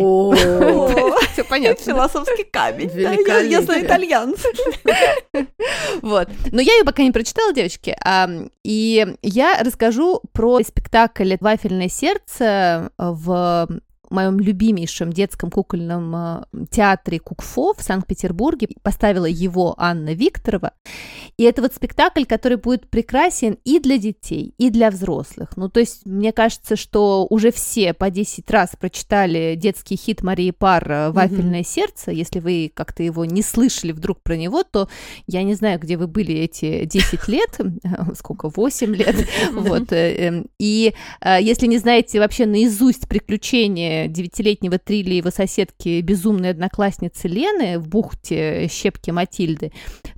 Все 1.33 1.45
понятно. 1.45 1.85
Философский 1.85 2.45
камень. 2.45 2.91
Я 3.49 3.63
знаю 3.63 3.85
итальянский. 3.85 4.77
Вот. 6.03 6.29
Но 6.53 6.61
я 6.61 6.75
ее 6.75 6.85
пока 6.85 7.03
не 7.03 7.11
прочитала, 7.11 7.53
девочки. 7.53 7.97
И 8.65 9.07
я 9.23 9.63
расскажу 9.63 10.23
про 10.33 10.61
спектакль 10.61 11.35
«Вафельное 11.41 11.89
сердце» 11.89 12.91
в 12.99 13.69
моем 14.11 14.39
любимейшем 14.39 15.13
детском 15.13 15.51
кукольном 15.51 16.15
э, 16.17 16.43
театре 16.71 17.19
Кукфо 17.19 17.75
в 17.75 17.83
Санкт-Петербурге. 17.83 18.69
Поставила 18.83 19.27
его 19.27 19.75
Анна 19.79 20.15
Викторова. 20.15 20.73
И 21.37 21.45
это 21.45 21.63
вот 21.63 21.75
спектакль, 21.75 22.25
который 22.25 22.57
будет 22.57 22.89
прекрасен 22.89 23.59
и 23.65 23.79
для 23.79 23.99
детей, 23.99 24.55
и 24.59 24.71
для 24.71 24.91
взрослых. 24.91 25.57
Ну, 25.57 25.69
то 25.69 25.81
есть, 25.81 26.07
мне 26.07 26.33
кажется, 26.33 26.77
что 26.77 27.27
уже 27.29 27.51
все 27.51 27.95
по 27.95 28.11
10 28.11 28.51
раз 28.51 28.71
прочитали 28.79 29.55
детский 29.57 29.97
хит 29.97 30.23
Марии 30.23 30.51
Пар 30.51 30.91
э, 30.91 31.11
«Вафельное 31.11 31.61
mm-hmm. 31.61 31.65
сердце». 31.65 32.11
Если 32.11 32.41
вы 32.41 32.71
как-то 32.73 33.03
его 33.03 33.25
не 33.25 33.43
слышали 33.43 33.93
вдруг 33.93 34.23
про 34.23 34.37
него, 34.37 34.63
то 34.63 34.89
я 35.27 35.43
не 35.43 35.55
знаю, 35.55 35.79
где 35.79 35.97
вы 35.97 36.07
были 36.07 36.35
эти 36.35 36.85
10 36.85 37.29
лет, 37.29 37.59
сколько, 38.15 38.49
8 38.49 38.95
лет. 38.95 39.17
Вот. 39.53 39.93
Э, 39.93 40.15
эм, 40.17 40.47
и 40.59 40.95
если 41.41 41.67
не 41.67 41.79
знаете 41.79 42.19
вообще 42.19 42.47
наизусть 42.47 43.09
приключения 43.09 43.96
девятилетнего 44.09 44.79
Трилли 44.79 45.15
и 45.15 45.17
его 45.19 45.31
соседки 45.31 46.01
безумной 46.01 46.51
одноклассницы 46.51 47.29
Лены 47.29 47.79
в 47.79 47.89
бухте 47.89 48.69
щепки 48.71 49.11
Матильды, 49.11 49.73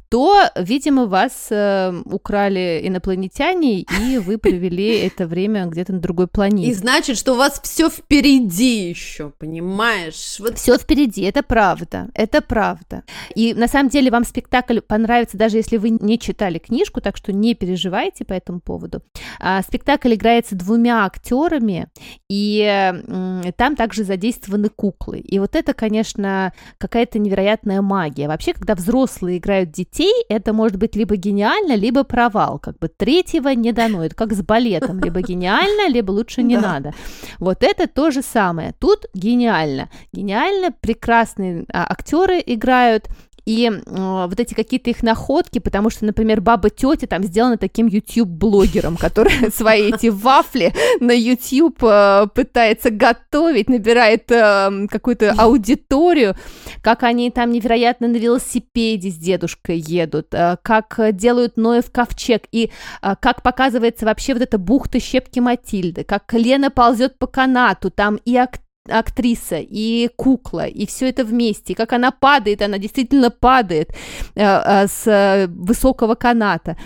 то, 0.09 0.51
видимо, 0.57 1.07
вас 1.07 1.49
э, 1.51 1.93
украли 2.07 2.81
инопланетяне, 2.85 3.81
и 3.81 4.19
вы 4.19 4.39
провели 4.39 4.99
это 5.07 5.27
время 5.27 5.67
где-то 5.67 5.93
на 5.93 6.01
другой 6.01 6.29
планете. 6.29 6.71
И 6.71 6.75
значит, 6.75 7.19
что 7.19 7.35
у 7.35 7.37
вас 7.37 7.61
все 7.63 7.91
впереди 7.91 8.89
еще, 8.89 9.31
понимаешь? 9.39 10.37
Вот... 10.39 10.57
Все 10.57 10.79
впереди, 10.79 11.23
это 11.23 11.43
правда, 11.43 12.09
это 12.15 12.41
правда. 12.41 13.05
И 13.35 13.55
на 13.55 13.69
самом 13.69 13.91
деле 13.91 14.11
вам 14.11 14.25
спектакль 14.25 14.81
понравится, 14.81 15.37
даже 15.37 15.59
если 15.59 15.77
вы 15.77 15.91
не 15.91 16.19
читали 16.19 16.59
книжку, 16.59 17.01
так 17.01 17.17
что 17.17 17.33
не 17.33 17.55
переживайте 17.55 18.25
по 18.25 18.33
этому 18.33 18.61
поводу. 18.61 19.03
А, 19.41 19.63
спектакль 19.63 20.15
играется 20.15 20.55
двумя 20.55 21.05
актерами, 21.05 21.89
и 22.31 22.63
м, 22.63 23.43
там 23.57 23.77
также 23.77 24.05
задействованы 24.05 24.71
куклы. 24.71 25.19
И 25.19 25.39
вот 25.39 25.55
это, 25.55 25.75
конечно, 25.75 26.53
какая-то 26.79 27.19
невероятная 27.19 27.83
магия. 27.83 28.29
Вообще, 28.29 28.55
когда 28.55 28.75
взрослые 28.75 29.39
играют 29.39 29.71
детей, 29.71 29.98
детей 29.99 30.25
это 30.29 30.53
может 30.53 30.77
быть 30.77 30.97
либо 30.97 31.17
гениально, 31.17 31.77
либо 31.77 32.05
провал. 32.05 32.59
Как 32.59 32.79
бы 32.79 32.89
третьего 32.89 33.49
не 33.55 33.73
дано. 33.73 34.05
Это 34.05 34.15
как 34.15 34.33
с 34.33 34.43
балетом. 34.43 35.01
Либо 35.01 35.21
гениально, 35.21 35.89
либо 35.89 36.13
лучше 36.13 36.43
не 36.43 36.57
надо. 36.57 36.93
Вот 37.39 37.63
это 37.63 37.87
то 37.87 38.11
же 38.11 38.23
самое. 38.23 38.75
Тут 38.79 39.07
гениально. 39.15 39.89
Гениально, 40.13 40.71
прекрасные 40.81 41.65
а, 41.73 41.87
актеры 41.91 42.43
играют 42.47 43.09
и 43.49 43.71
э, 43.71 43.81
вот 43.87 44.39
эти 44.39 44.53
какие-то 44.53 44.91
их 44.91 45.03
находки, 45.03 45.59
потому 45.59 45.89
что, 45.89 46.05
например, 46.05 46.43
баба 46.43 46.69
тетя 46.69 47.07
там 47.07 47.25
сделана 47.25 47.57
таким 47.57 47.87
YouTube-блогером, 47.87 48.99
который 48.99 49.51
свои 49.55 49.91
эти 49.91 50.09
вафли 50.09 50.75
на 51.01 51.13
YouTube 51.13 51.83
э, 51.83 52.27
пытается 52.35 52.91
готовить, 52.91 53.71
набирает 53.71 54.31
э, 54.31 54.87
какую-то 54.91 55.35
аудиторию, 55.39 56.37
как 56.83 57.05
они 57.05 57.31
там 57.31 57.51
невероятно 57.51 58.07
на 58.09 58.17
велосипеде 58.17 59.09
с 59.09 59.17
дедушкой 59.17 59.79
едут, 59.79 60.35
как 60.63 61.01
делают 61.13 61.57
Ноев 61.57 61.91
ковчег, 61.91 62.43
и 62.53 62.71
как 63.01 63.43
показывается 63.43 64.05
вообще 64.05 64.35
вот 64.35 64.43
эта 64.43 64.59
бухта 64.59 65.01
щепки 65.01 65.41
Матильды, 65.41 66.05
как 66.05 66.31
Лена 66.35 66.71
ползет 66.71 67.19
по 67.19 67.27
канату, 67.27 67.91
там 67.91 68.17
и 68.27 68.37
актер 68.37 68.68
актриса 68.91 69.59
и 69.59 70.09
кукла, 70.17 70.67
и 70.67 70.87
все 70.87 71.09
это 71.09 71.25
вместе, 71.25 71.75
как 71.75 71.93
она 71.93 72.11
падает, 72.11 72.63
она 72.63 72.79
действительно 72.79 73.31
падает 73.31 73.91
э, 74.35 74.43
э, 74.43 74.87
с 74.87 75.49
высокого 75.49 76.15
каната. 76.15 76.77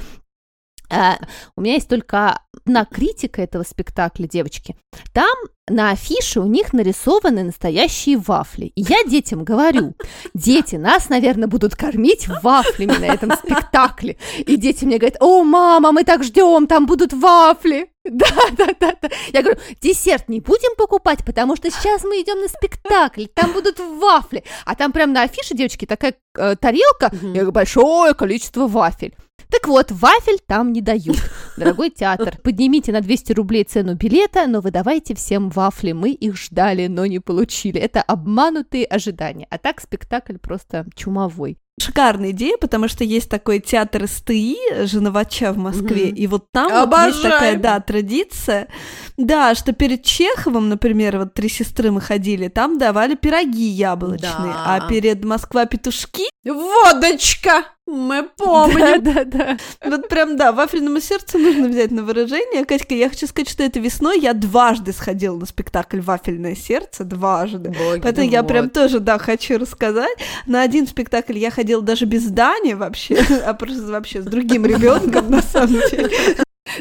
Э, 0.93 1.15
у 1.57 1.63
меня 1.63 1.75
есть 1.75 1.89
только 1.89 2.41
одна 2.65 2.85
критика 2.85 3.43
этого 3.43 3.65
спектакля, 3.65 4.27
девочки. 4.27 4.77
Там 5.13 5.35
на 5.69 5.91
афише 5.91 6.41
у 6.41 6.47
них 6.47 6.73
нарисованы 6.73 7.45
настоящие 7.45 8.19
вафли. 8.19 8.67
И 8.67 8.83
я 8.83 9.05
детям 9.05 9.45
говорю, 9.45 9.95
дети, 10.35 10.77
нас, 10.77 11.09
наверное, 11.09 11.49
будут 11.49 11.77
кормить 11.77 12.29
вафлями 12.43 12.99
на 12.99 13.07
этом 13.07 13.33
спектакле. 13.33 14.19
И 14.39 14.57
дети 14.57 14.85
мне 14.85 14.99
говорят, 14.99 15.17
о, 15.21 15.45
мама, 15.45 15.93
мы 15.93 16.05
так 16.05 16.25
ждем, 16.25 16.67
там 16.67 16.87
будут 16.87 17.13
вафли. 17.13 17.89
Да, 18.05 18.27
да, 18.59 18.67
да, 18.81 18.97
да. 19.01 19.09
Я 19.33 19.43
говорю, 19.43 19.61
десерт 19.81 20.29
не 20.29 20.41
будем 20.41 20.75
покупать, 20.77 21.25
потому 21.25 21.55
что 21.55 21.71
сейчас 21.71 22.03
мы 22.03 22.21
идем 22.21 22.41
на 22.41 22.49
спектакль, 22.49 23.27
там 23.33 23.53
будут 23.53 23.79
вафли. 23.79 24.43
А 24.65 24.75
там 24.75 24.91
прям 24.91 25.13
на 25.13 25.23
афише, 25.23 25.55
девочки, 25.55 25.87
такая 25.87 26.17
э, 26.37 26.57
тарелка, 26.57 27.13
угу. 27.13 27.53
большое 27.53 28.15
количество 28.15 28.67
вафель. 28.67 29.15
Так 29.53 29.69
вот, 29.69 29.91
вафель 29.91 30.39
там 30.47 30.73
не 30.73 30.81
дают. 30.81 31.19
Дорогой 31.59 31.91
театр, 31.91 32.39
поднимите 32.43 32.91
на 32.91 33.03
200 33.03 33.33
рублей 33.35 33.65
цену 33.65 33.95
билета, 33.95 34.47
но 34.47 34.63
выдавайте 34.63 35.15
всем 35.15 35.51
вафли. 35.51 35.93
Мы 35.93 36.13
их 36.13 36.39
ждали, 36.39 36.87
но 36.87 37.05
не 37.05 37.19
получили. 37.19 37.79
Это 37.79 38.01
обманутые 38.01 38.87
ожидания. 38.87 39.47
А 39.51 39.59
так 39.59 39.83
спектакль 39.83 40.39
просто 40.39 40.87
чумовой. 40.95 41.59
Шикарная 41.83 42.31
идея, 42.31 42.57
потому 42.59 42.89
что 42.89 43.05
есть 43.05 43.29
такой 43.29 43.61
театр 43.61 44.07
СТИ, 44.07 44.85
Женовача 44.87 45.53
в 45.53 45.59
Москве, 45.59 46.09
mm-hmm. 46.09 46.17
и 46.17 46.27
вот 46.27 46.51
там 46.53 46.71
вот 46.89 47.07
есть 47.07 47.23
такая, 47.23 47.57
да, 47.57 47.81
традиция, 47.81 48.69
да, 49.17 49.55
что 49.55 49.73
перед 49.73 50.03
Чеховым, 50.03 50.69
например, 50.69 51.19
вот 51.19 51.35
«Три 51.35 51.49
сестры» 51.49 51.91
мы 51.91 52.01
ходили, 52.01 52.49
там 52.49 52.79
давали 52.79 53.15
пироги 53.15 53.67
яблочные, 53.67 54.53
да. 54.53 54.65
а 54.67 54.89
перед 54.89 55.25
«Москва-петушки» 55.25 56.25
Водочка! 56.45 57.65
Мы 57.87 58.29
помним. 58.37 59.03
Да, 59.03 59.13
да, 59.13 59.25
да. 59.25 59.59
Вот 59.85 60.09
прям, 60.09 60.37
да, 60.37 60.53
вафельному 60.53 61.01
сердцу 61.01 61.39
нужно 61.39 61.69
взять 61.69 61.91
на 61.91 62.03
выражение. 62.03 62.65
Катька, 62.65 62.95
я 62.95 63.09
хочу 63.09 63.27
сказать, 63.27 63.49
что 63.49 63.63
это 63.65 63.81
весной 63.81 64.21
я 64.21 64.33
дважды 64.35 64.93
сходила 64.93 65.37
на 65.37 65.47
спектакль 65.47 66.01
«Вафельное 66.01 66.55
сердце», 66.55 67.05
дважды. 67.05 67.71
Боги 67.71 68.01
Поэтому 68.01 68.27
ты 68.27 68.33
я 68.33 68.43
мой. 68.43 68.49
прям 68.49 68.71
тоже, 68.71 69.01
да, 69.01 69.19
хочу 69.19 69.59
рассказать. 69.59 70.17
На 70.47 70.63
один 70.63 70.87
спектакль 70.87 71.37
я 71.37 71.51
ходила 71.51 71.72
даже 71.81 72.05
без 72.05 72.27
Дани 72.27 72.75
вообще, 72.75 73.25
а 73.47 73.55
просто 73.55 73.87
вообще 73.87 74.21
с 74.23 74.25
другим 74.27 74.67
ребенком, 74.67 75.31
на 75.31 75.41
самом 75.41 75.81
деле. 75.91 76.11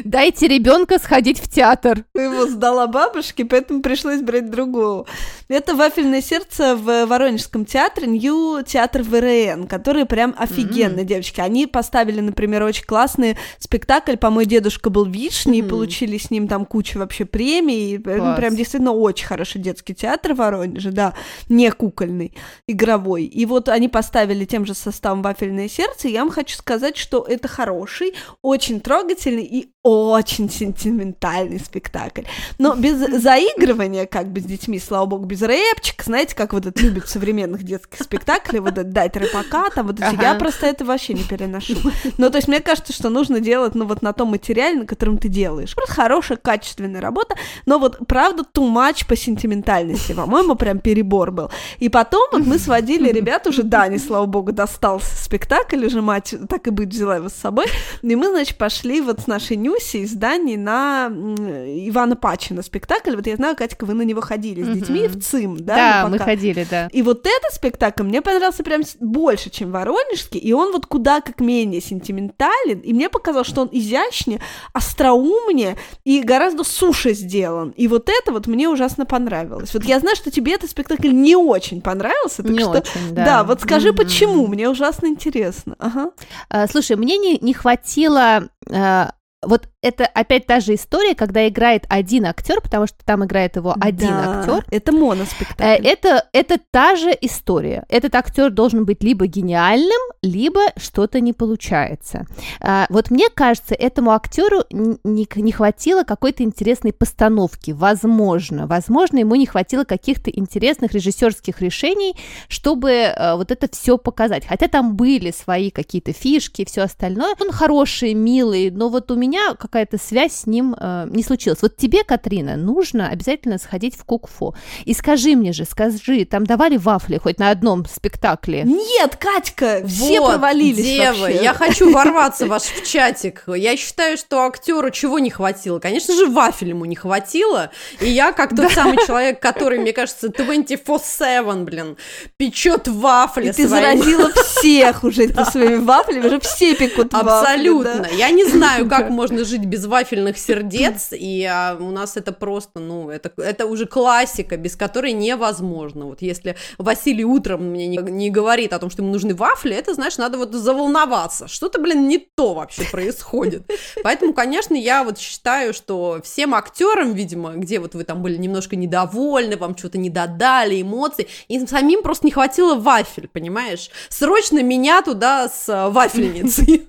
Дайте 0.04 0.48
ребенка 0.48 0.98
сходить 0.98 1.40
в 1.40 1.50
театр. 1.50 2.04
Его 2.14 2.46
сдала 2.46 2.86
бабушке, 2.86 3.44
поэтому 3.44 3.82
пришлось 3.82 4.20
брать 4.20 4.50
другого. 4.50 5.06
Это 5.48 5.74
«Вафельное 5.74 6.22
сердце» 6.22 6.76
в 6.76 7.06
Воронежском 7.06 7.64
театре, 7.66 8.06
Нью 8.06 8.62
театр 8.64 9.02
ВРН, 9.02 9.66
которые 9.66 10.06
прям 10.06 10.34
офигенные 10.38 11.04
девочки. 11.04 11.40
Они 11.40 11.66
поставили, 11.66 12.20
например, 12.20 12.62
очень 12.62 12.84
классный 12.84 13.36
спектакль 13.58 14.16
«По 14.16 14.30
мой 14.30 14.46
дедушка 14.46 14.88
был 14.88 15.04
вишней», 15.04 15.60
Мгм. 15.60 15.70
получили 15.70 16.16
с 16.16 16.30
ним 16.30 16.48
там 16.48 16.64
кучу 16.64 16.98
вообще 16.98 17.24
премий. 17.24 17.98
Ну, 17.98 18.36
прям 18.36 18.56
действительно 18.56 18.92
очень 18.92 19.26
хороший 19.26 19.60
детский 19.60 19.94
театр 19.94 20.32
в 20.34 20.36
Воронеже, 20.36 20.90
да, 20.90 21.14
не 21.48 21.70
кукольный, 21.70 22.34
игровой. 22.66 23.24
И 23.24 23.44
вот 23.46 23.68
они 23.68 23.88
поставили 23.88 24.44
тем 24.44 24.64
же 24.64 24.74
составом 24.74 25.22
«Вафельное 25.22 25.68
сердце», 25.68 26.08
и 26.08 26.12
я 26.12 26.20
вам 26.20 26.30
хочу 26.30 26.56
сказать, 26.56 26.96
что 26.96 27.26
это 27.28 27.48
хороший, 27.48 28.14
очень 28.42 28.80
трогательный 28.80 29.44
и 29.44 29.72
очень 29.82 30.48
сентиментальный 30.48 31.58
спектакль. 31.58 32.22
Но 32.58 32.74
без 32.76 32.98
заигрывания, 33.20 34.06
как 34.06 34.28
бы 34.32 34.40
с 34.40 34.44
детьми, 34.44 34.78
слава 34.78 35.06
богу, 35.06 35.24
без 35.24 35.42
рэпчика, 35.42 36.04
знаете, 36.04 36.36
как 36.36 36.52
вот 36.52 36.66
это 36.66 36.80
любят 36.80 37.04
в 37.06 37.08
современных 37.08 37.64
детских 37.64 38.00
спектаклей, 38.00 38.60
вот 38.60 38.78
это 38.78 38.84
дать 38.84 39.16
рэпака, 39.16 39.70
там 39.74 39.88
вот 39.88 39.96
эти, 39.96 40.20
я 40.22 40.30
Ага. 40.30 40.38
просто 40.38 40.66
это 40.66 40.84
вообще 40.84 41.14
не 41.14 41.24
переношу. 41.24 41.74
Ну, 42.18 42.30
то 42.30 42.36
есть 42.36 42.46
мне 42.46 42.60
кажется, 42.60 42.92
что 42.92 43.08
нужно 43.08 43.40
делать, 43.40 43.74
ну, 43.74 43.86
вот 43.86 44.02
на 44.02 44.12
том 44.12 44.28
материале, 44.28 44.80
на 44.80 44.86
котором 44.86 45.18
ты 45.18 45.28
делаешь. 45.28 45.74
Просто 45.74 45.92
хорошая, 45.94 46.38
качественная 46.38 47.00
работа, 47.00 47.34
но 47.66 47.78
вот, 47.80 47.98
правда, 48.06 48.44
too 48.54 48.72
much 48.72 49.06
по 49.08 49.16
сентиментальности, 49.16 50.12
по-моему, 50.12 50.54
прям 50.54 50.78
перебор 50.78 51.32
был. 51.32 51.50
И 51.78 51.88
потом 51.88 52.28
вот 52.30 52.46
мы 52.46 52.58
сводили 52.58 53.10
ребят, 53.10 53.46
уже 53.48 53.64
Дани, 53.64 53.96
слава 53.96 54.26
богу, 54.26 54.52
достался 54.52 55.16
спектакль, 55.16 55.84
уже 55.84 56.02
мать, 56.02 56.34
так 56.48 56.68
и 56.68 56.70
быть, 56.70 56.90
взяла 56.90 57.16
его 57.16 57.28
с 57.28 57.34
собой, 57.34 57.66
и 58.02 58.14
мы, 58.14 58.28
значит, 58.28 58.56
пошли 58.58 59.00
вот 59.00 59.20
с 59.20 59.26
нашей 59.26 59.56
Нюси 59.56 59.71
из 59.78 60.12
Дании 60.12 60.56
на 60.56 61.08
Ивана 61.08 62.16
Пачина 62.16 62.62
спектакль. 62.62 63.14
Вот 63.16 63.26
я 63.26 63.36
знаю, 63.36 63.56
Катька, 63.56 63.84
вы 63.84 63.94
на 63.94 64.02
него 64.02 64.20
ходили 64.20 64.62
с 64.62 64.68
детьми 64.68 65.06
в 65.08 65.20
ЦИМ, 65.22 65.56
да? 65.58 65.76
Да, 65.76 66.02
на 66.04 66.08
мы 66.10 66.18
ходили, 66.18 66.66
да. 66.70 66.88
И 66.92 67.02
вот 67.02 67.26
этот 67.26 67.52
спектакль 67.54 68.02
мне 68.02 68.22
понравился 68.22 68.62
прям 68.62 68.82
больше, 69.00 69.50
чем 69.50 69.70
Воронежский, 69.72 70.38
и 70.40 70.52
он 70.52 70.72
вот 70.72 70.86
куда 70.86 71.20
как 71.20 71.40
менее 71.40 71.80
сентиментален, 71.80 72.80
и 72.80 72.92
мне 72.92 73.08
показалось, 73.08 73.48
что 73.48 73.62
он 73.62 73.68
изящнее, 73.72 74.40
остроумнее 74.72 75.76
и 76.04 76.22
гораздо 76.22 76.64
суше 76.64 77.14
сделан. 77.14 77.70
И 77.76 77.88
вот 77.88 78.08
это 78.08 78.32
вот 78.32 78.46
мне 78.46 78.68
ужасно 78.68 79.06
понравилось. 79.06 79.72
Вот 79.74 79.84
я 79.84 79.98
знаю, 80.00 80.16
что 80.16 80.30
тебе 80.30 80.54
этот 80.54 80.70
спектакль 80.70 81.10
не 81.12 81.36
очень 81.36 81.80
понравился, 81.80 82.42
так 82.42 82.52
Не 82.52 82.60
что... 82.60 82.70
очень, 82.70 83.12
да. 83.14 83.24
Да, 83.24 83.44
вот 83.44 83.60
скажи, 83.60 83.88
Мгм. 83.88 83.96
почему, 83.98 84.46
мне 84.46 84.68
ужасно 84.68 85.06
интересно. 85.06 85.76
Ага. 85.78 86.10
А, 86.48 86.66
Слушай, 86.68 86.96
мне 86.96 87.18
не, 87.18 87.38
не 87.38 87.54
хватило... 87.54 88.48
а, 88.70 89.12
Вот 89.42 89.68
это 89.82 90.06
опять 90.06 90.46
та 90.46 90.60
же 90.60 90.74
история, 90.76 91.14
когда 91.14 91.46
играет 91.48 91.84
один 91.88 92.26
актер, 92.26 92.60
потому 92.60 92.86
что 92.86 92.98
там 93.04 93.24
играет 93.24 93.56
его 93.56 93.74
один 93.80 94.10
Да, 94.10 94.40
актер. 94.40 94.64
Это 94.70 94.92
Э, 94.92 94.94
моноспектакль. 94.94 95.86
Это, 95.86 96.28
это 96.32 96.58
та 96.70 96.94
же 96.94 97.10
история. 97.20 97.84
Этот 97.88 98.14
актер 98.14 98.50
должен 98.50 98.84
быть 98.84 99.02
либо 99.02 99.26
гениальным, 99.26 100.00
либо 100.22 100.60
что-то 100.76 101.20
не 101.20 101.32
получается. 101.32 102.26
А, 102.60 102.86
Вот 102.90 103.10
мне 103.10 103.28
кажется, 103.28 103.74
этому 103.74 104.12
актеру 104.12 104.62
не, 104.70 105.26
не 105.34 105.52
хватило 105.52 106.04
какой-то 106.04 106.44
интересной 106.44 106.92
постановки. 106.92 107.72
Возможно. 107.72 108.66
Возможно, 108.68 109.18
ему 109.18 109.34
не 109.34 109.46
хватило 109.46 109.82
каких-то 109.84 110.30
интересных 110.30 110.92
режиссерских 110.92 111.60
решений, 111.60 112.14
чтобы 112.48 112.90
э, 112.90 113.34
вот 113.34 113.50
это 113.50 113.68
все 113.72 113.98
показать. 113.98 114.46
Хотя 114.46 114.68
там 114.68 114.94
были 114.94 115.32
свои 115.32 115.70
какие-то 115.70 116.12
фишки 116.12 116.62
и 116.62 116.64
все 116.64 116.82
остальное. 116.82 117.34
Он 117.40 117.50
хороший, 117.50 118.14
милый, 118.14 118.70
но 118.70 118.88
вот 118.88 119.10
у 119.10 119.16
меня 119.16 119.54
какая-то 119.72 119.96
связь 119.96 120.34
с 120.34 120.46
ним 120.46 120.76
э, 120.78 121.06
не 121.08 121.22
случилась. 121.22 121.62
Вот 121.62 121.76
тебе, 121.76 122.04
Катрина, 122.04 122.56
нужно 122.56 123.08
обязательно 123.08 123.56
сходить 123.56 123.96
в 123.96 124.04
Кукфо. 124.04 124.54
И 124.84 124.92
скажи 124.92 125.34
мне 125.34 125.54
же, 125.54 125.64
скажи, 125.64 126.26
там 126.26 126.44
давали 126.44 126.76
вафли 126.76 127.16
хоть 127.16 127.38
на 127.38 127.48
одном 127.48 127.86
спектакле? 127.86 128.64
Нет, 128.64 129.16
Катька, 129.16 129.82
все 129.86 130.20
Вот, 130.20 130.32
провалились 130.32 130.84
девы, 130.84 131.20
вообще. 131.20 131.42
я 131.42 131.54
хочу 131.54 131.90
ворваться 131.90 132.46
ваш 132.46 132.64
в 132.64 132.86
чатик. 132.86 133.44
Я 133.46 133.78
считаю, 133.78 134.18
что 134.18 134.42
актеру 134.42 134.90
чего 134.90 135.18
не 135.18 135.30
хватило? 135.30 135.78
Конечно 135.78 136.14
же, 136.14 136.26
вафель 136.26 136.68
ему 136.68 136.84
не 136.84 136.96
хватило. 136.96 137.70
И 138.00 138.10
я, 138.10 138.32
как 138.32 138.54
тот 138.54 138.70
самый 138.72 138.98
человек, 139.06 139.40
который, 139.40 139.78
мне 139.78 139.94
кажется, 139.94 140.26
24-7, 140.26 141.64
блин, 141.64 141.96
печет 142.36 142.88
вафли 142.88 143.48
И 143.48 143.52
ты 143.52 143.66
заразила 143.66 144.30
всех 144.44 145.02
уже 145.02 145.28
своими 145.46 145.76
вафлями, 145.76 146.26
уже 146.26 146.40
все 146.40 146.74
пекут 146.74 147.14
вафли, 147.14 147.28
Абсолютно. 147.28 148.06
Я 148.18 148.30
не 148.30 148.44
знаю, 148.44 148.86
как 148.86 149.08
можно 149.08 149.44
жить 149.44 149.61
без 149.64 149.86
вафельных 149.86 150.38
сердец, 150.38 151.08
и 151.12 151.44
а, 151.44 151.76
у 151.78 151.90
нас 151.90 152.16
это 152.16 152.32
просто, 152.32 152.80
ну, 152.80 153.10
это, 153.10 153.32
это 153.36 153.66
уже 153.66 153.86
классика, 153.86 154.56
без 154.56 154.76
которой 154.76 155.12
невозможно. 155.12 156.06
Вот 156.06 156.22
если 156.22 156.56
Василий 156.78 157.24
утром 157.24 157.70
мне 157.70 157.86
не, 157.86 157.98
не 157.98 158.30
говорит 158.30 158.72
о 158.72 158.78
том, 158.78 158.90
что 158.90 159.02
ему 159.02 159.12
нужны 159.12 159.34
вафли, 159.34 159.74
это, 159.74 159.94
знаешь, 159.94 160.18
надо 160.18 160.38
вот 160.38 160.52
заволноваться. 160.52 161.48
Что-то, 161.48 161.80
блин, 161.80 162.08
не 162.08 162.18
то 162.18 162.54
вообще 162.54 162.84
происходит. 162.90 163.70
Поэтому, 164.02 164.34
конечно, 164.34 164.74
я 164.74 165.04
вот 165.04 165.18
считаю, 165.18 165.74
что 165.74 166.20
всем 166.24 166.54
актерам, 166.54 167.12
видимо, 167.12 167.52
где 167.52 167.80
вот 167.80 167.94
вы 167.94 168.04
там 168.04 168.22
были 168.22 168.36
немножко 168.36 168.76
недовольны, 168.76 169.56
вам 169.56 169.76
что-то 169.76 169.98
не 169.98 170.10
додали, 170.10 170.80
эмоций, 170.82 171.28
им 171.48 171.66
самим 171.66 172.02
просто 172.02 172.26
не 172.26 172.32
хватило 172.32 172.74
вафель, 172.74 173.28
понимаешь? 173.28 173.90
Срочно 174.08 174.62
меня 174.62 175.02
туда 175.02 175.48
с 175.48 175.68
а, 175.68 175.90
вафельницей. 175.90 176.86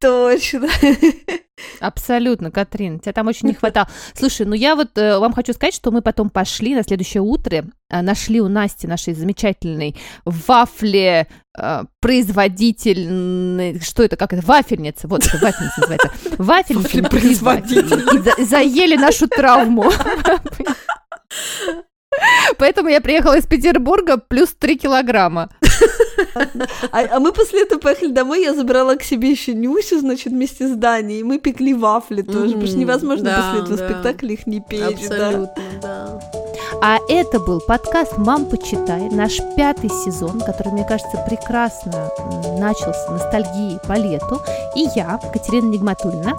Точно. 0.00 0.68
Абсолютно, 1.80 2.50
Катрин, 2.50 2.98
тебя 2.98 3.12
там 3.12 3.26
очень 3.28 3.48
не 3.48 3.54
хватало. 3.54 3.88
Слушай, 4.14 4.46
ну 4.46 4.54
я 4.54 4.74
вот 4.74 4.96
э, 4.96 5.18
вам 5.18 5.32
хочу 5.32 5.52
сказать, 5.52 5.74
что 5.74 5.90
мы 5.90 6.00
потом 6.00 6.30
пошли 6.30 6.74
на 6.74 6.82
следующее 6.82 7.22
утро, 7.22 7.64
э, 7.90 8.00
нашли 8.02 8.40
у 8.40 8.48
Насти, 8.48 8.86
нашей 8.86 9.14
замечательной, 9.14 9.94
вафли 10.24 11.26
э, 11.56 11.84
производитель, 12.00 13.80
что 13.82 14.02
это, 14.02 14.16
как 14.16 14.32
это, 14.32 14.44
вафельница, 14.46 15.08
вот 15.08 15.26
это 15.26 15.36
вафельница 15.38 15.80
называется, 15.80 16.10
вафельница, 16.38 17.02
производитель. 17.10 18.16
И 18.16 18.18
за- 18.18 18.44
заели 18.44 18.96
нашу 18.96 19.28
травму. 19.28 19.84
Поэтому 22.58 22.88
я 22.88 23.00
приехала 23.00 23.38
из 23.38 23.46
Петербурга 23.46 24.16
плюс 24.16 24.54
3 24.58 24.78
килограмма. 24.78 25.50
А, 26.90 27.16
а 27.16 27.20
мы 27.20 27.32
после 27.32 27.62
этого 27.62 27.78
поехали 27.78 28.10
домой, 28.10 28.42
я 28.42 28.54
забрала 28.54 28.96
к 28.96 29.02
себе 29.02 29.30
еще 29.30 29.54
Нюсю, 29.54 30.00
значит, 30.00 30.32
вместе 30.32 30.68
с 30.68 30.76
Даней, 30.76 31.20
и 31.20 31.22
мы 31.22 31.38
пекли 31.38 31.74
вафли 31.74 32.22
тоже, 32.22 32.52
потому 32.52 32.66
что 32.66 32.76
невозможно 32.76 33.24
да, 33.24 33.36
после 33.36 33.60
этого 33.60 33.76
да. 33.76 33.88
спектакля 33.88 34.32
их 34.32 34.46
не 34.46 34.60
печь. 34.60 35.08
да. 35.08 35.28
Абсолютно, 35.28 35.62
да. 35.80 36.20
А 36.80 36.98
это 37.08 37.38
был 37.38 37.60
подкаст 37.60 38.18
«Мам, 38.18 38.46
почитай», 38.46 39.08
наш 39.10 39.38
пятый 39.56 39.90
сезон, 39.90 40.40
который, 40.40 40.72
мне 40.72 40.84
кажется, 40.84 41.24
прекрасно 41.28 42.10
начался 42.58 43.10
ностальгией 43.10 43.78
по 43.86 43.92
лету. 43.92 44.40
И 44.74 44.86
я, 44.96 45.20
Катерина 45.32 45.66
Нигматульна. 45.66 46.36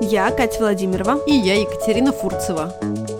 Я, 0.00 0.30
Катя 0.30 0.60
Владимирова. 0.60 1.20
И 1.26 1.34
я, 1.34 1.60
Екатерина 1.60 2.12
Фурцева. 2.12 2.72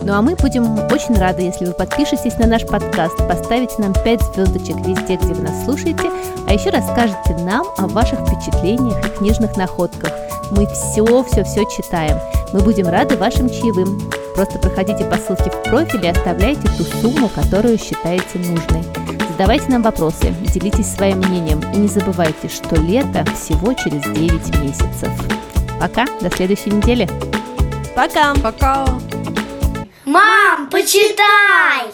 Ну 0.05 0.13
а 0.13 0.21
мы 0.21 0.35
будем 0.35 0.65
очень 0.93 1.17
рады, 1.19 1.43
если 1.43 1.65
вы 1.65 1.73
подпишетесь 1.73 2.37
на 2.37 2.47
наш 2.47 2.67
подкаст, 2.67 3.17
поставите 3.27 3.77
нам 3.79 3.95
5 3.95 4.21
звездочек 4.35 4.77
везде, 4.87 5.17
где 5.17 5.33
вы 5.33 5.41
нас 5.41 5.65
слушаете, 5.65 6.11
а 6.47 6.53
еще 6.53 6.69
расскажете 6.69 7.35
нам 7.43 7.67
о 7.79 7.87
ваших 7.87 8.19
впечатлениях 8.21 9.03
и 9.07 9.09
книжных 9.17 9.57
находках. 9.57 10.13
Мы 10.51 10.67
все-все-все 10.67 11.65
читаем. 11.75 12.19
Мы 12.53 12.61
будем 12.61 12.87
рады 12.87 13.17
вашим 13.17 13.49
чаевым. 13.49 13.99
Просто 14.35 14.59
проходите 14.59 15.07
по 15.07 15.17
ссылке 15.17 15.51
в 15.51 15.63
профиле 15.63 16.09
и 16.09 16.13
оставляйте 16.13 16.69
ту 16.77 16.85
сумму, 17.01 17.31
которую 17.35 17.79
считаете 17.79 18.39
нужной. 18.41 18.85
Задавайте 19.31 19.71
нам 19.71 19.81
вопросы, 19.81 20.35
делитесь 20.53 20.93
своим 20.93 21.19
мнением 21.19 21.63
и 21.73 21.79
не 21.79 21.89
забывайте, 21.89 22.49
что 22.49 22.77
лето 22.77 23.25
всего 23.35 23.73
через 23.73 24.03
9 24.03 24.59
месяцев. 24.61 25.11
Пока, 25.81 26.05
до 26.21 26.29
следующей 26.29 26.73
недели. 26.73 27.09
Пока! 27.95 28.35
Пока. 28.35 28.85
Мам, 30.05 30.69
почитай! 30.69 31.91